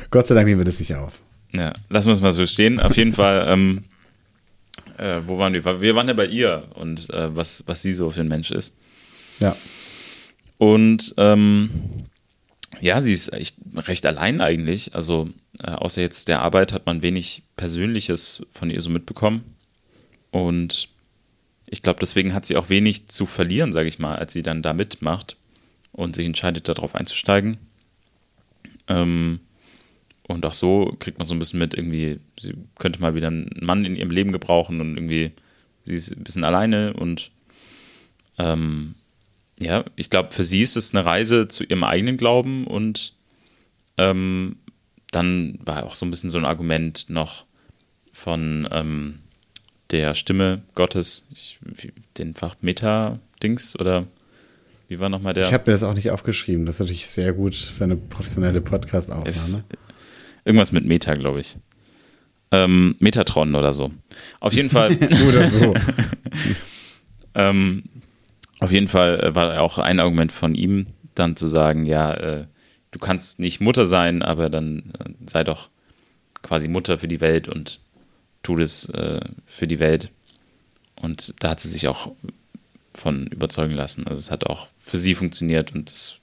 Gott 0.10 0.28
sei 0.28 0.36
Dank 0.36 0.48
nehmen 0.48 0.60
wir 0.60 0.66
das 0.66 0.80
nicht 0.80 0.96
auf. 0.96 1.22
Ja, 1.51 1.74
lassen 1.89 2.08
wir 2.08 2.13
es 2.13 2.22
mal 2.22 2.34
so 2.34 2.46
stehen. 2.46 2.79
Auf 2.79 2.96
jeden 2.98 3.13
Fall, 3.13 3.46
ähm, 3.50 3.86
äh, 4.98 5.22
wo 5.25 5.38
waren 5.38 5.53
wir? 5.53 5.82
Wir 5.82 5.96
waren 5.96 6.08
ja 6.08 6.13
bei 6.13 6.25
ihr 6.25 6.68
und 6.75 7.10
äh, 7.12 7.36
was, 7.36 7.63
was 7.68 7.82
sie 7.82 7.94
so 7.94 8.12
für 8.12 8.22
ein 8.22 8.27
Mensch 8.27 8.51
ist. 8.51 8.75
Ja. 9.39 9.56
Und 10.58 11.13
ähm, 11.18 11.70
ja, 12.82 13.01
sie 13.01 13.13
ist 13.13 13.34
echt 13.34 13.58
recht 13.75 14.06
allein 14.06 14.41
eigentlich. 14.41 14.96
Also 14.96 15.29
äh, 15.63 15.72
außer 15.72 16.01
jetzt 16.01 16.27
der 16.27 16.41
Arbeit 16.41 16.74
hat 16.74 16.86
man 16.86 17.01
wenig 17.01 17.44
Persönliches 17.56 18.46
von 18.51 18.70
ihr 18.70 18.82
so 18.82 18.89
mitbekommen. 18.89 19.56
Und 20.32 20.89
ich 21.65 21.82
glaube, 21.82 22.00
deswegen 22.00 22.34
hat 22.34 22.46
sie 22.46 22.58
auch 22.58 22.70
wenig 22.70 23.08
zu 23.08 23.25
verlieren, 23.25 23.74
sage 23.74 23.88
ich 23.88 24.00
mal, 24.00 24.15
als 24.15 24.34
sie 24.34 24.44
dann 24.44 24.62
da 24.62 24.74
mitmacht 24.74 25.38
und 25.91 26.15
sich 26.15 26.25
entscheidet, 26.25 26.68
darauf 26.68 26.96
einzusteigen. 26.96 27.58
Ähm, 28.88 29.39
und 30.34 30.46
auch 30.46 30.54
so 30.54 30.96
kriegt 31.00 31.18
man 31.18 31.28
so 31.28 31.34
ein 31.34 31.40
bisschen 31.40 31.60
mit, 31.60 31.74
irgendwie, 31.74 32.20
sie 32.40 32.54
könnte 32.78 33.02
mal 33.02 33.16
wieder 33.16 33.28
einen 33.28 33.50
Mann 33.62 33.86
in 33.86 33.96
ihrem 33.96 34.12
Leben 34.12 34.32
gebrauchen 34.32 34.82
und 34.82 34.96
irgendwie, 34.96 35.32
sie 35.84 35.94
ist 35.94 36.16
ein 36.16 36.24
bisschen 36.24 36.44
alleine 36.44 36.94
und 36.94 37.32
ähm, 38.38 38.96
ja, 39.60 39.84
ich 39.96 40.10
glaube, 40.10 40.32
für 40.32 40.44
sie 40.44 40.62
ist 40.62 40.78
es 40.78 40.94
eine 40.94 41.06
Reise 41.06 41.48
zu 41.48 41.64
ihrem 41.64 41.84
eigenen 41.84 42.18
Glauben 42.18 42.66
und 42.66 43.14
ähm, 43.98 44.58
dann 45.12 45.60
war 45.64 45.84
auch 45.84 45.96
so 45.96 46.06
ein 46.06 46.12
bisschen 46.12 46.30
so 46.30 46.38
ein 46.38 46.46
Argument 46.46 47.10
noch 47.10 47.46
von 48.14 48.68
ähm, 48.72 49.20
der 49.92 50.14
Stimme 50.14 50.62
Gottes, 50.76 51.28
ich, 51.32 51.60
den 52.18 52.36
Fach 52.36 52.56
Meta-Dings 52.62 53.78
oder 53.80 54.08
wie 54.88 55.00
war 55.00 55.10
nochmal 55.10 55.34
der? 55.34 55.46
Ich 55.46 55.54
habe 55.54 55.64
mir 55.68 55.74
das 55.74 55.84
auch 55.84 55.94
nicht 55.94 56.10
aufgeschrieben. 56.10 56.66
Das 56.66 56.76
ist 56.76 56.80
natürlich 56.80 57.08
sehr 57.08 57.34
gut 57.34 57.56
für 57.56 57.84
eine 57.84 57.96
professionelle 57.96 58.60
Podcast-Aufnahme. 58.62 59.64
Irgendwas 60.50 60.72
mit 60.72 60.84
Meta, 60.84 61.13
glaube 61.13 61.41
ich. 61.41 61.58
Ähm, 62.50 62.96
Metatron 62.98 63.53
oder 63.53 63.72
so. 63.72 63.91
Auf 64.39 64.53
jeden 64.53 64.72
Fall. 64.72 64.98
oder 65.27 65.48
so. 65.48 65.75
ähm, 67.36 67.84
auf 68.60 68.72
jeden 68.72 68.88
Fall 68.88 69.20
äh, 69.20 69.36
war 69.36 69.62
auch 69.62 69.77
ein 69.77 70.00
Argument 70.00 70.32
von 70.32 70.56
ihm, 70.56 70.88
dann 71.13 71.36
zu 71.36 71.46
sagen, 71.46 71.86
ja, 71.86 72.15
äh, 72.15 72.46
du 72.89 72.98
kannst 72.98 73.39
nicht 73.39 73.62
Mutter 73.62 73.86
sein, 73.86 74.24
aber 74.24 74.50
dann 74.50 74.91
äh, 74.98 75.12
sei 75.29 75.44
doch 75.44 75.70
quasi 76.41 76.68
Mutter 76.68 76.98
für 76.98 77.08
die 77.08 77.22
Welt 77.22 77.48
und 77.48 77.79
tu 78.41 78.56
das 78.56 78.89
äh, 78.89 79.22
für 79.46 79.68
die 79.68 79.77
Welt. 79.77 80.10
Und 80.96 81.36
da 81.41 81.51
hat 81.51 81.60
sie 81.60 81.70
sich 81.70 81.88
auch 81.88 82.12
von 82.96 83.27
überzeugen 83.27 83.75
lassen. 83.75 84.08
Also 84.08 84.20
es 84.20 84.32
hat 84.32 84.48
auch 84.48 84.68
für 84.79 84.98
sie 84.98 85.13
funktioniert 85.13 85.75
und 85.75 85.91
das 85.91 86.18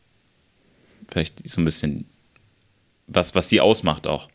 vielleicht 1.09 1.49
so 1.49 1.61
ein 1.61 1.65
bisschen 1.65 2.07
was, 3.07 3.35
was 3.35 3.49
sie 3.49 3.61
ausmacht 3.61 4.07
auch. 4.07 4.29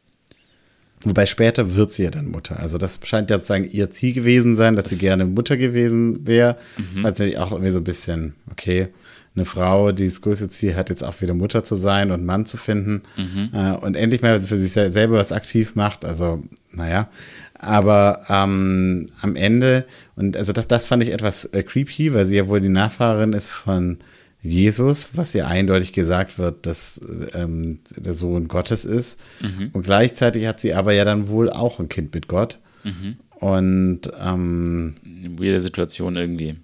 Wobei 1.04 1.26
später 1.26 1.76
wird 1.76 1.92
sie 1.92 2.04
ja 2.04 2.12
dann 2.12 2.30
Mutter. 2.30 2.60
Also 2.60 2.78
das 2.78 3.00
scheint 3.04 3.30
ja 3.30 3.38
sozusagen 3.38 3.70
ihr 3.70 3.90
Ziel 3.90 4.14
gewesen 4.14 4.56
sein, 4.56 4.76
dass 4.76 4.86
das 4.86 4.94
sie 4.94 5.00
gerne 5.00 5.26
Mutter 5.26 5.58
gewesen 5.58 6.28
wäre. 6.28 6.58
Mhm. 6.78 7.06
Also 7.06 7.24
auch 7.40 7.52
irgendwie 7.52 7.72
so 7.72 7.80
ein 7.80 7.84
bisschen, 7.84 8.36
okay, 8.52 8.90
eine 9.36 9.46
Frau, 9.46 9.92
die 9.92 10.08
das 10.08 10.22
größte 10.22 10.50
Ziel 10.50 10.76
hat, 10.76 10.90
jetzt 10.90 11.04
auch 11.04 11.20
wieder 11.22 11.34
Mutter 11.34 11.64
zu 11.64 11.76
sein 11.76 12.12
und 12.12 12.26
Mann 12.26 12.46
zu 12.46 12.58
finden 12.58 13.02
mhm. 13.16 13.50
äh, 13.54 13.72
und 13.72 13.96
endlich 13.96 14.22
mal 14.22 14.42
für 14.42 14.58
sich 14.58 14.74
selber 14.74 15.18
was 15.18 15.32
aktiv 15.32 15.76
macht. 15.76 16.06
Also, 16.06 16.44
naja. 16.72 17.10
Aber 17.58 18.22
ähm, 18.28 19.10
am 19.22 19.36
Ende, 19.36 19.86
und 20.16 20.36
also 20.36 20.52
das, 20.52 20.68
das 20.68 20.88
fand 20.88 21.04
ich 21.04 21.12
etwas 21.12 21.46
äh, 21.46 21.64
creepy, 21.64 22.14
weil 22.14 22.26
sie 22.26 22.36
ja 22.36 22.48
wohl 22.48 22.60
die 22.60 22.70
Nachfahrerin 22.70 23.34
ist 23.34 23.48
von 23.48 24.00
Jesus, 24.44 25.12
was 25.14 25.34
ja 25.34 25.48
eindeutig 25.48 25.94
gesagt 25.94 26.40
wird, 26.40 26.66
dass 26.66 27.00
ähm, 27.34 27.80
der 27.96 28.16
Sohn 28.16 28.48
Gottes 28.48 28.86
ist. 28.86 29.22
Mhm. 29.40 29.70
Und 29.74 29.84
gleichzeitig 29.84 30.48
hat 30.48 30.60
sie 30.60 30.74
aber 30.74 30.94
ja 30.94 31.06
dann 31.06 31.30
wohl 31.30 31.50
auch 31.50 31.80
ein 31.80 31.90
Kind 31.90 32.14
mit 32.14 32.28
Gott. 32.28 32.60
Mhm. 32.84 33.18
Und 33.40 34.02
ähm, 34.20 34.96
eine 35.06 35.40
weirde 35.40 35.62
Situation 35.62 36.16
irgendwie. 36.16 36.56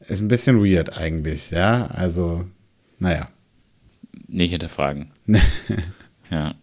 Ist 0.00 0.20
ein 0.20 0.28
bisschen 0.28 0.64
weird 0.64 0.96
eigentlich, 0.96 1.50
ja. 1.50 1.86
Also, 1.88 2.46
naja. 2.98 3.28
Nicht 4.28 4.50
hinterfragen. 4.50 5.10
ja. 5.26 5.44
ja. 6.30 6.54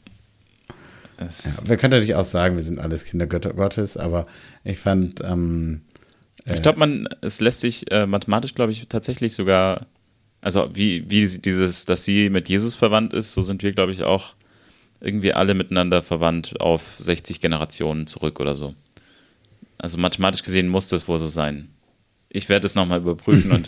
Wir 1.66 1.78
können 1.78 1.92
natürlich 1.92 2.16
auch 2.16 2.24
sagen, 2.24 2.56
wir 2.56 2.64
sind 2.64 2.80
alles 2.80 3.04
Kinder 3.04 3.28
Gottes, 3.28 3.96
aber 3.98 4.26
ich 4.64 4.80
fand. 4.80 5.22
Ähm, 5.24 5.82
äh, 6.46 6.56
ich 6.56 6.62
glaube, 6.62 6.80
man, 6.80 7.08
es 7.22 7.42
lässt 7.42 7.62
sich 7.62 7.92
äh, 7.92 8.08
mathematisch, 8.08 8.56
glaube 8.56 8.72
ich, 8.72 8.88
tatsächlich 8.88 9.34
sogar 9.34 9.88
also 10.44 10.70
wie, 10.74 11.10
wie 11.10 11.26
dieses, 11.26 11.86
dass 11.86 12.04
sie 12.04 12.30
mit 12.30 12.50
Jesus 12.50 12.76
verwandt 12.76 13.14
ist, 13.14 13.34
so 13.34 13.42
sind 13.42 13.64
wir, 13.64 13.72
glaube 13.72 13.94
ich, 13.94 14.04
auch 14.04 14.36
irgendwie 15.00 15.34
alle 15.34 15.54
miteinander 15.54 16.04
verwandt 16.04 16.60
auf 16.60 16.82
60 16.98 17.40
Generationen 17.40 18.08
zurück 18.08 18.42
oder 18.42 18.54
so. 18.54 18.76
Also 19.78 19.98
mathematisch 19.98 20.44
gesehen 20.44 20.68
muss 20.68 20.90
das 20.90 21.08
wohl 21.08 21.18
so 21.18 21.30
sein. 21.30 21.70
Ich 22.28 22.50
werde 22.50 22.68
es 22.68 22.76
nochmal 22.76 23.00
überprüfen 23.00 23.52
und 23.52 23.68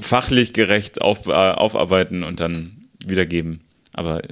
fachlich 0.00 0.52
gerecht 0.52 1.02
auf, 1.02 1.26
äh, 1.26 1.32
aufarbeiten 1.32 2.22
und 2.22 2.38
dann 2.38 2.76
wiedergeben. 3.04 3.60
Aber 3.92 4.22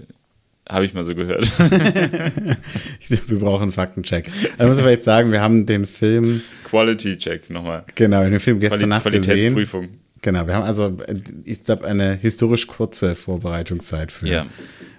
habe 0.69 0.85
ich 0.85 0.95
mal 0.95 1.03
so 1.03 1.17
gehört. 1.17 1.53
wir 3.09 3.39
brauchen 3.41 3.63
einen 3.65 3.73
Faktencheck. 3.73 4.31
Da 4.57 4.69
muss 4.69 4.77
ich 4.77 4.85
vielleicht 4.85 5.03
sagen, 5.05 5.33
wir 5.33 5.41
haben 5.41 5.67
den 5.67 5.87
Film. 5.87 6.43
Quality 6.65 7.19
Check 7.19 7.51
nochmal. 7.51 7.85
Genau, 7.97 8.23
den 8.23 8.39
Film 8.39 8.61
gestern 8.61 8.79
Quali 8.79 8.89
Nacht 8.89 9.03
Qualitätsprüfung. 9.03 9.83
gesehen. 9.83 10.10
Genau, 10.23 10.47
wir 10.47 10.55
haben 10.55 10.65
also, 10.65 10.99
ich 11.45 11.63
glaube, 11.63 11.87
eine 11.87 12.15
historisch 12.15 12.67
kurze 12.67 13.15
Vorbereitungszeit 13.15 14.13
für 14.13 14.29
ja. 14.29 14.47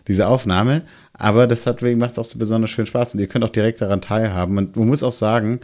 diese 0.07 0.27
Aufnahme. 0.27 0.83
Aber 1.13 1.45
deswegen 1.45 1.99
macht 1.99 2.13
es 2.13 2.19
auch 2.19 2.25
so 2.25 2.39
besonders 2.39 2.71
schön 2.71 2.87
Spaß 2.87 3.13
und 3.13 3.19
ihr 3.19 3.27
könnt 3.27 3.43
auch 3.45 3.49
direkt 3.49 3.81
daran 3.81 4.01
teilhaben. 4.01 4.57
Und 4.57 4.75
man 4.75 4.87
muss 4.87 5.03
auch 5.03 5.11
sagen, 5.11 5.59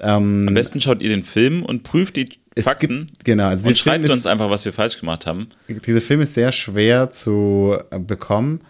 ähm, 0.00 0.46
Am 0.48 0.54
besten 0.54 0.80
schaut 0.80 1.02
ihr 1.02 1.10
den 1.10 1.22
Film 1.22 1.62
und 1.62 1.82
prüft 1.82 2.16
die 2.16 2.28
Fakten. 2.58 3.06
Gibt, 3.06 3.24
genau, 3.24 3.48
also 3.48 3.68
und 3.68 3.76
schreibt 3.76 4.04
ist, 4.04 4.10
uns 4.10 4.26
einfach, 4.26 4.50
was 4.50 4.64
wir 4.64 4.72
falsch 4.72 4.98
gemacht 4.98 5.26
haben. 5.26 5.48
Dieser 5.68 6.00
Film 6.00 6.20
ist 6.20 6.34
sehr 6.34 6.52
schwer 6.52 7.10
zu 7.10 7.76
bekommen, 7.90 8.60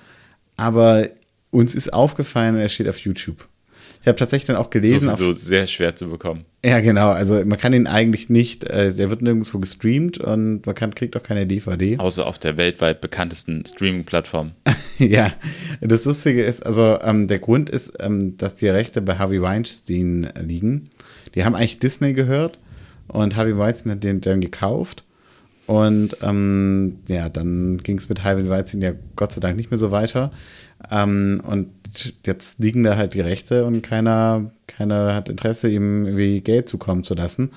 aber 0.56 1.08
uns 1.50 1.74
ist 1.74 1.92
aufgefallen, 1.92 2.56
er 2.56 2.68
steht 2.68 2.88
auf 2.88 2.98
YouTube. 2.98 3.48
Ich 4.04 4.08
habe 4.08 4.18
tatsächlich 4.18 4.44
dann 4.44 4.56
auch 4.56 4.68
gelesen. 4.68 5.08
Sowieso 5.08 5.32
sehr 5.32 5.66
schwer 5.66 5.96
zu 5.96 6.10
bekommen. 6.10 6.44
Ja, 6.62 6.80
genau. 6.80 7.08
Also 7.08 7.42
man 7.42 7.58
kann 7.58 7.72
ihn 7.72 7.86
eigentlich 7.86 8.28
nicht, 8.28 8.64
äh, 8.64 8.92
der 8.92 9.08
wird 9.08 9.22
nirgendwo 9.22 9.58
gestreamt 9.58 10.18
und 10.18 10.66
man 10.66 10.74
kann, 10.74 10.94
kriegt 10.94 11.16
auch 11.16 11.22
keine 11.22 11.46
DVD. 11.46 11.96
Außer 11.96 12.26
auf 12.26 12.38
der 12.38 12.58
weltweit 12.58 13.00
bekanntesten 13.00 13.64
Streaming-Plattform. 13.64 14.52
ja, 14.98 15.32
das 15.80 16.04
Lustige 16.04 16.44
ist, 16.44 16.66
also 16.66 16.98
ähm, 17.00 17.28
der 17.28 17.38
Grund 17.38 17.70
ist, 17.70 17.94
ähm, 17.98 18.36
dass 18.36 18.56
die 18.56 18.68
Rechte 18.68 19.00
bei 19.00 19.16
Harvey 19.16 19.40
Weinstein 19.40 20.28
liegen. 20.38 20.90
Die 21.34 21.46
haben 21.46 21.54
eigentlich 21.54 21.78
Disney 21.78 22.12
gehört 22.12 22.58
und 23.08 23.36
Harvey 23.36 23.56
Weinstein 23.56 23.92
hat 23.92 24.04
den 24.04 24.20
dann 24.20 24.42
gekauft. 24.42 25.04
Und 25.66 26.18
ähm, 26.20 26.98
ja, 27.08 27.30
dann 27.30 27.78
ging 27.78 27.96
es 27.96 28.10
mit 28.10 28.22
Harvey 28.22 28.50
Weinstein 28.50 28.82
ja 28.82 28.92
Gott 29.16 29.32
sei 29.32 29.40
Dank 29.40 29.56
nicht 29.56 29.70
mehr 29.70 29.78
so 29.78 29.92
weiter. 29.92 30.30
Ähm, 30.90 31.40
und 31.46 31.68
jetzt 32.26 32.58
liegen 32.58 32.84
da 32.84 32.96
halt 32.96 33.14
die 33.14 33.20
Rechte 33.20 33.64
und 33.64 33.82
keiner, 33.82 34.50
keiner 34.66 35.14
hat 35.14 35.28
Interesse, 35.28 35.68
ihm 35.68 36.06
irgendwie 36.06 36.40
Geld 36.40 36.68
zukommen 36.68 37.04
zu 37.04 37.14
lassen. 37.14 37.50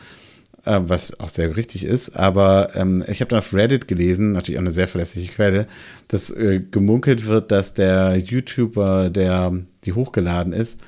Äh, 0.67 0.81
was 0.89 1.17
auch 1.21 1.29
sehr 1.29 1.55
richtig 1.55 1.85
ist. 1.85 2.17
Aber 2.17 2.75
ähm, 2.75 3.01
ich 3.07 3.21
habe 3.21 3.29
dann 3.29 3.39
auf 3.39 3.53
Reddit 3.53 3.87
gelesen, 3.87 4.33
natürlich 4.33 4.57
auch 4.57 4.63
eine 4.63 4.71
sehr 4.71 4.89
verlässliche 4.89 5.31
Quelle, 5.31 5.65
dass 6.09 6.29
äh, 6.29 6.59
gemunkelt 6.59 7.25
wird, 7.25 7.51
dass 7.51 7.73
der 7.73 8.17
YouTuber, 8.17 9.09
der 9.09 9.53
die 9.85 9.93
hochgeladen 9.93 10.51
ist, 10.51 10.81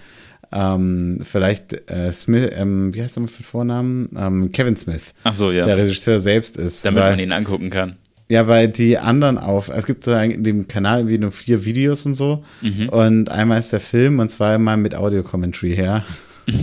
ähm, 0.51 1.19
vielleicht 1.23 1.89
äh, 1.89 2.11
Smith, 2.11 2.49
ähm, 2.53 2.93
wie 2.93 3.01
heißt 3.01 3.17
er 3.17 3.21
mit 3.21 3.31
Vornamen? 3.31 4.09
Ähm, 4.17 4.51
Kevin 4.51 4.75
Smith. 4.75 5.13
Ach 5.23 5.33
so, 5.33 5.51
ja. 5.51 5.63
Der 5.63 5.77
Regisseur 5.77 6.19
selbst 6.19 6.57
ist. 6.57 6.83
Damit 6.83 7.03
man 7.03 7.19
ihn 7.19 7.31
angucken 7.31 7.69
kann. 7.69 7.95
Ja, 8.29 8.47
weil 8.47 8.67
die 8.67 8.97
anderen 8.97 9.39
auf, 9.39 9.69
es 9.69 9.85
gibt 9.85 10.05
in 10.05 10.43
dem 10.43 10.67
Kanal 10.67 10.99
irgendwie 10.99 11.17
nur 11.17 11.31
vier 11.31 11.65
Videos 11.65 12.05
und 12.05 12.13
so. 12.15 12.43
Mhm. 12.61 12.89
Und 12.89 13.29
einmal 13.29 13.57
ist 13.57 13.73
der 13.73 13.79
Film 13.79 14.19
und 14.19 14.29
zweimal 14.29 14.77
mit 14.77 14.95
Audio-Commentary 14.95 15.75
her. 15.75 16.05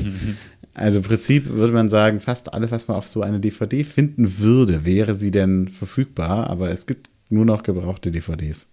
Also 0.78 0.98
im 0.98 1.04
Prinzip 1.04 1.48
würde 1.48 1.72
man 1.72 1.88
sagen, 1.88 2.20
fast 2.20 2.52
alles, 2.52 2.70
was 2.70 2.86
man 2.86 2.98
auf 2.98 3.08
so 3.08 3.22
eine 3.22 3.40
DVD 3.40 3.82
finden 3.82 4.40
würde, 4.40 4.84
wäre 4.84 5.14
sie 5.14 5.30
denn 5.30 5.68
verfügbar, 5.68 6.50
aber 6.50 6.68
es 6.70 6.84
gibt 6.84 7.08
nur 7.30 7.46
noch 7.46 7.62
gebrauchte 7.62 8.10
DVDs. 8.10 8.68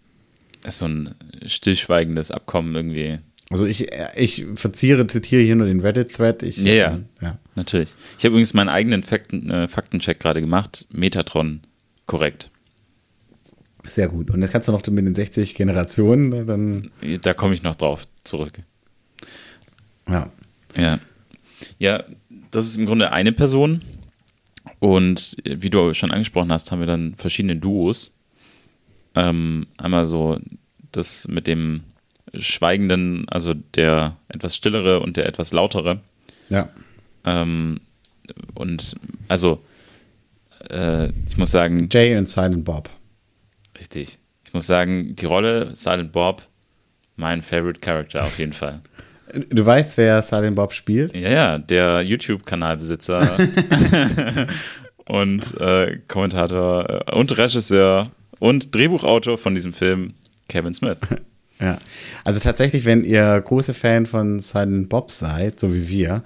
Das 0.61 0.73
ist 0.73 0.79
so 0.79 0.85
ein 0.85 1.15
stillschweigendes 1.45 2.29
Abkommen 2.29 2.75
irgendwie. 2.75 3.19
Also 3.49 3.65
ich, 3.65 3.87
ich 4.17 4.45
verziere, 4.55 5.07
zitiere 5.07 5.43
hier 5.43 5.55
nur 5.55 5.67
den 5.67 5.79
Reddit-Thread. 5.79 6.43
Ich, 6.43 6.57
Ja, 6.57 6.73
ja. 6.73 6.99
ja. 7.21 7.37
Natürlich. 7.55 7.93
Ich 8.17 8.25
habe 8.25 8.33
übrigens 8.33 8.53
meinen 8.53 8.69
eigenen 8.69 9.03
Fakten, 9.03 9.49
äh, 9.49 9.67
Faktencheck 9.69 10.19
gerade 10.19 10.41
gemacht. 10.41 10.85
Metatron 10.91 11.61
korrekt. 12.05 12.49
Sehr 13.87 14.07
gut. 14.07 14.31
Und 14.31 14.41
jetzt 14.41 14.51
kannst 14.51 14.67
du 14.67 14.71
noch 14.71 14.85
mit 14.87 15.05
den 15.05 15.15
60 15.15 15.55
Generationen, 15.55 16.29
ne, 16.29 16.45
dann, 16.45 16.91
Da 17.21 17.33
komme 17.33 17.53
ich 17.53 17.63
noch 17.63 17.75
drauf 17.75 18.07
zurück. 18.23 18.53
ja. 20.07 20.29
Ja. 20.75 20.99
Ja, 21.79 22.03
das 22.51 22.65
ist 22.65 22.77
im 22.77 22.85
Grunde 22.85 23.11
eine 23.11 23.31
Person. 23.31 23.81
Und 24.79 25.37
wie 25.45 25.69
du 25.69 25.93
schon 25.93 26.11
angesprochen 26.11 26.51
hast, 26.51 26.71
haben 26.71 26.79
wir 26.79 26.87
dann 26.87 27.15
verschiedene 27.15 27.55
Duos. 27.55 28.17
Ähm, 29.15 29.67
einmal 29.77 30.05
so 30.05 30.39
das 30.91 31.27
mit 31.27 31.47
dem 31.47 31.81
Schweigenden, 32.33 33.29
also 33.29 33.53
der 33.53 34.17
etwas 34.27 34.55
stillere 34.55 34.99
und 34.99 35.17
der 35.17 35.27
etwas 35.27 35.53
lautere. 35.53 36.01
Ja. 36.49 36.69
Ähm, 37.25 37.79
und 38.55 38.95
also, 39.27 39.63
äh, 40.69 41.09
ich 41.29 41.37
muss 41.37 41.51
sagen, 41.51 41.87
Jay 41.91 42.17
und 42.17 42.27
Silent 42.27 42.65
Bob. 42.65 42.89
Richtig. 43.79 44.19
Ich 44.45 44.53
muss 44.53 44.67
sagen, 44.67 45.15
die 45.15 45.25
Rolle 45.25 45.75
Silent 45.75 46.11
Bob, 46.11 46.43
mein 47.15 47.41
Favorite 47.41 47.79
Character 47.79 48.23
auf 48.23 48.37
jeden 48.39 48.53
Fall. 48.53 48.81
Du 49.49 49.65
weißt, 49.65 49.97
wer 49.97 50.21
Silent 50.21 50.55
Bob 50.55 50.73
spielt? 50.73 51.15
Ja, 51.15 51.29
ja, 51.29 51.57
der 51.57 52.01
YouTube-Kanalbesitzer 52.01 53.37
und 55.07 55.59
äh, 55.59 55.99
Kommentator 56.07 57.07
äh, 57.07 57.15
und 57.15 57.35
Regisseur 57.37 58.11
und 58.39 58.75
Drehbuchautor 58.75 59.37
von 59.37 59.55
diesem 59.55 59.73
Film, 59.73 60.13
Kevin 60.49 60.73
Smith. 60.73 60.97
Ja. 61.59 61.79
Also 62.23 62.39
tatsächlich, 62.39 62.85
wenn 62.85 63.03
ihr 63.03 63.39
große 63.39 63.73
Fan 63.73 64.05
von 64.05 64.39
Silent 64.39 64.89
Bob 64.89 65.11
seid, 65.11 65.59
so 65.59 65.73
wie 65.73 65.87
wir, 65.87 66.23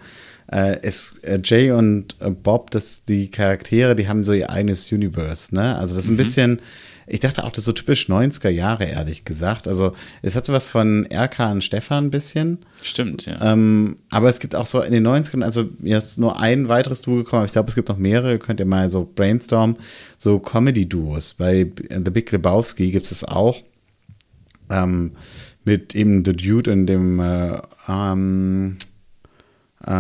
äh, 0.52 0.80
ist 0.86 1.24
äh, 1.24 1.40
Jay 1.44 1.72
und 1.72 2.16
äh, 2.20 2.30
Bob, 2.30 2.72
das 2.72 3.04
die 3.04 3.30
Charaktere, 3.30 3.96
die 3.96 4.08
haben 4.08 4.24
so 4.24 4.34
ihr 4.34 4.50
eigenes 4.50 4.92
Universe, 4.92 5.54
ne? 5.54 5.78
Also 5.78 5.96
das 5.96 6.06
ist 6.06 6.12
ein 6.12 6.18
bisschen, 6.18 6.60
ich 7.10 7.22
dachte 7.22 7.46
auch, 7.46 7.52
das 7.52 7.60
ist 7.60 7.66
so 7.66 7.72
typisch 7.72 8.10
90er 8.10 8.50
Jahre, 8.50 8.84
ehrlich 8.84 9.24
gesagt. 9.24 9.68
Also 9.68 9.94
es 10.22 10.36
hat 10.36 10.46
so 10.46 10.52
was 10.52 10.68
von 10.68 11.08
RK 11.12 11.52
und 11.52 11.64
Stefan 11.64 12.06
ein 12.06 12.12
bisschen. 12.12 12.60
Stimmt, 12.82 13.26
ja. 13.26 13.42
Ähm, 13.42 13.98
aber 14.10 14.28
es 14.28 14.40
gibt 14.40 14.56
auch 14.56 14.66
so 14.66 14.82
in 14.82 14.92
den 14.92 15.08
90ern, 15.08 15.42
also 15.42 15.70
mir 15.80 15.98
ist 15.98 16.20
nur 16.20 16.40
ein 16.40 16.68
weiteres 16.68 17.02
Duo 17.02 17.16
gekommen, 17.16 17.40
aber 17.40 17.46
ich 17.46 17.54
glaube, 17.54 17.70
es 17.70 17.76
gibt 17.76 17.88
noch 17.88 17.98
mehrere, 17.98 18.40
könnt 18.40 18.60
ihr 18.60 18.66
mal 18.66 18.90
so 18.90 19.10
brainstormen, 19.16 19.78
so 20.18 20.38
Comedy-Duos. 20.40 21.36
Bei 21.36 21.72
The 21.90 22.12
Big 22.12 22.30
Lebowski 22.32 22.92
gibt 22.92 23.10
es 23.10 23.24
auch 23.24 23.64
ähm, 24.70 25.14
mit 25.64 25.96
eben 25.96 26.26
The 26.26 26.34
Dude 26.34 26.72
und 26.74 26.88
dem 26.88 27.22
äh, 27.22 27.62
ähm, 27.88 28.78
äh, 29.86 29.92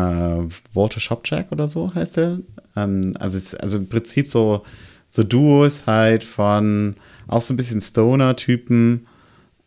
Walter 0.73 0.99
Shopjack 0.99 1.51
oder 1.51 1.67
so 1.69 1.93
heißt 1.93 2.17
der. 2.17 2.39
Ähm, 2.75 3.13
also, 3.19 3.37
es, 3.37 3.55
also 3.55 3.77
im 3.77 3.87
Prinzip 3.87 4.29
so, 4.29 4.63
so 5.07 5.23
Duos 5.23 5.87
halt 5.87 6.23
von 6.23 6.95
auch 7.27 7.41
so 7.41 7.53
ein 7.53 7.57
bisschen 7.57 7.81
Stoner-Typen. 7.81 9.07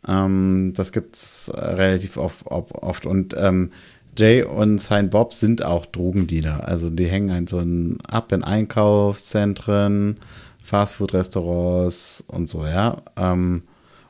Ähm, 0.07 0.73
das 0.75 0.93
gibt's 0.93 1.49
äh, 1.49 1.61
relativ 1.61 2.17
oft, 2.17 2.47
oft. 2.47 3.07
Und 3.07 3.35
ähm, 3.39 3.71
Jay 4.17 4.43
und 4.43 4.81
sein 4.81 5.11
Bob 5.11 5.33
sind 5.33 5.65
auch 5.65 5.87
Drogendealer. 5.87 6.67
Also 6.67 6.91
die 6.91 7.07
hängen 7.07 7.33
halt 7.33 7.49
so 7.49 7.65
ab 8.09 8.33
in 8.33 8.45
Einkaufszentren, 8.45 10.17
Fastfood-Restaurants 10.65 12.25
und 12.29 12.49
so, 12.49 12.65
ja. 12.67 13.03
Ähm, 13.17 13.63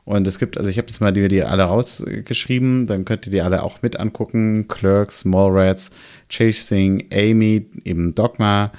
und 0.03 0.27
es 0.27 0.39
gibt, 0.39 0.57
also 0.57 0.69
ich 0.69 0.77
habe 0.77 0.87
jetzt 0.87 0.99
mal 0.99 1.13
die, 1.13 1.27
die 1.27 1.43
alle 1.43 1.63
rausgeschrieben, 1.63 2.87
dann 2.87 3.05
könnt 3.05 3.27
ihr 3.27 3.31
die 3.31 3.41
alle 3.41 3.63
auch 3.63 3.81
mit 3.81 3.99
angucken. 3.99 4.67
Clerks, 4.67 5.25
Mallrats, 5.25 5.91
Chasing, 6.27 7.05
Amy, 7.13 7.67
eben 7.85 8.15
Dogma, 8.15 8.71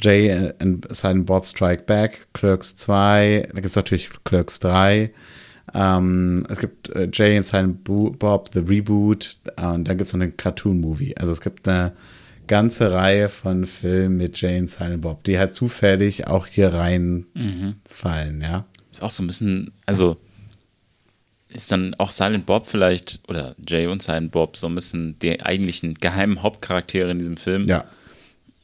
Jay 0.00 0.52
and 0.58 0.86
Silent 0.94 1.26
Bob 1.26 1.44
Strike 1.46 1.82
Back, 1.84 2.26
Clerks 2.32 2.76
2, 2.76 3.48
da 3.48 3.54
gibt 3.54 3.66
es 3.66 3.76
natürlich 3.76 4.10
Clerks 4.24 4.58
3. 4.60 5.10
Ähm, 5.74 6.44
es 6.48 6.58
gibt 6.58 6.88
äh, 6.90 7.08
Jay 7.12 7.36
and 7.36 7.46
Silent 7.46 7.84
Bo 7.84 8.10
Bob, 8.10 8.50
The 8.52 8.60
Reboot, 8.60 9.36
äh, 9.56 9.66
und 9.66 9.84
dann 9.88 9.96
gibt 9.96 10.02
es 10.06 10.12
noch 10.12 10.20
einen 10.20 10.36
Cartoon-Movie. 10.36 11.16
Also 11.18 11.32
es 11.32 11.40
gibt 11.40 11.66
eine 11.68 11.92
ganze 12.46 12.92
Reihe 12.92 13.28
von 13.28 13.66
Filmen 13.66 14.16
mit 14.18 14.40
Jay 14.40 14.58
and 14.58 14.68
Silent 14.68 15.02
Bob, 15.02 15.24
die 15.24 15.38
halt 15.38 15.54
zufällig 15.54 16.26
auch 16.26 16.46
hier 16.46 16.72
reinfallen, 16.74 18.40
ja. 18.42 18.64
Ist 18.90 19.02
auch 19.02 19.10
so 19.10 19.22
ein 19.22 19.26
bisschen, 19.26 19.72
also 19.86 20.16
ist 21.48 21.70
dann 21.70 21.94
auch 21.98 22.10
Silent 22.10 22.46
Bob 22.46 22.66
vielleicht, 22.66 23.20
oder 23.28 23.54
Jay 23.66 23.86
und 23.86 24.02
Silent 24.02 24.32
Bob, 24.32 24.56
so 24.56 24.66
ein 24.66 24.74
bisschen 24.74 25.18
die 25.20 25.40
eigentlichen 25.42 25.94
geheimen 25.94 26.42
Hauptcharaktere 26.42 27.10
in 27.10 27.18
diesem 27.18 27.36
Film. 27.36 27.68
Ja, 27.68 27.84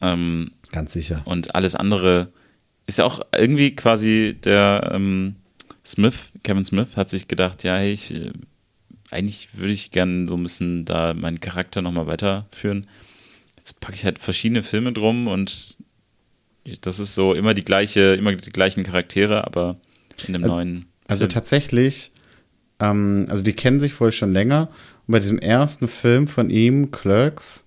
Ähm, 0.01 0.53
ganz 0.73 0.93
sicher. 0.93 1.23
und 1.25 1.55
alles 1.55 1.75
andere 1.75 2.33
ist 2.87 2.99
ja 2.99 3.05
auch 3.05 3.21
irgendwie 3.37 3.75
quasi 3.77 4.37
der 4.45 4.91
ähm, 4.95 5.37
Smith, 5.85 6.33
Kevin 6.43 6.65
Smith, 6.65 6.97
hat 6.97 7.11
sich 7.11 7.29
gedacht, 7.29 7.63
ja, 7.65 7.77
hey, 7.77 7.93
ich, 7.93 8.15
äh, 8.15 8.33
eigentlich 9.11 9.49
würde 9.59 9.73
ich 9.73 9.91
gerne 9.91 10.29
so 10.29 10.37
ein 10.37 10.43
bisschen 10.43 10.85
da 10.85 11.15
meinen 11.15 11.41
Charakter 11.41 11.83
nochmal 11.83 12.07
weiterführen. 12.07 12.87
Jetzt 13.57 13.81
packe 13.81 13.95
ich 13.97 14.05
halt 14.05 14.19
verschiedene 14.19 14.63
Filme 14.63 14.93
drum 14.93 15.29
und 15.29 15.77
das 16.83 16.99
ist 16.99 17.15
so 17.15 17.33
immer 17.35 17.55
die 17.55 17.65
gleiche, 17.65 18.15
immer 18.15 18.35
die 18.35 18.51
gleichen 18.51 18.83
Charaktere, 18.83 19.47
aber 19.47 19.77
in 20.27 20.35
einem 20.35 20.45
Also- 20.45 20.57
neuen. 20.57 20.85
Also 21.07 21.23
Film. 21.25 21.31
tatsächlich, 21.33 22.13
ähm, 22.81 23.25
also 23.31 23.43
die 23.43 23.55
kennen 23.55 23.81
sich 23.81 23.99
wohl 23.99 24.13
schon 24.13 24.33
länger. 24.35 24.69
Und 25.07 25.13
bei 25.13 25.19
diesem 25.21 25.39
ersten 25.39 25.89
Film 25.89 26.29
von 26.29 26.51
ihm, 26.51 26.91
Clerks, 26.91 27.67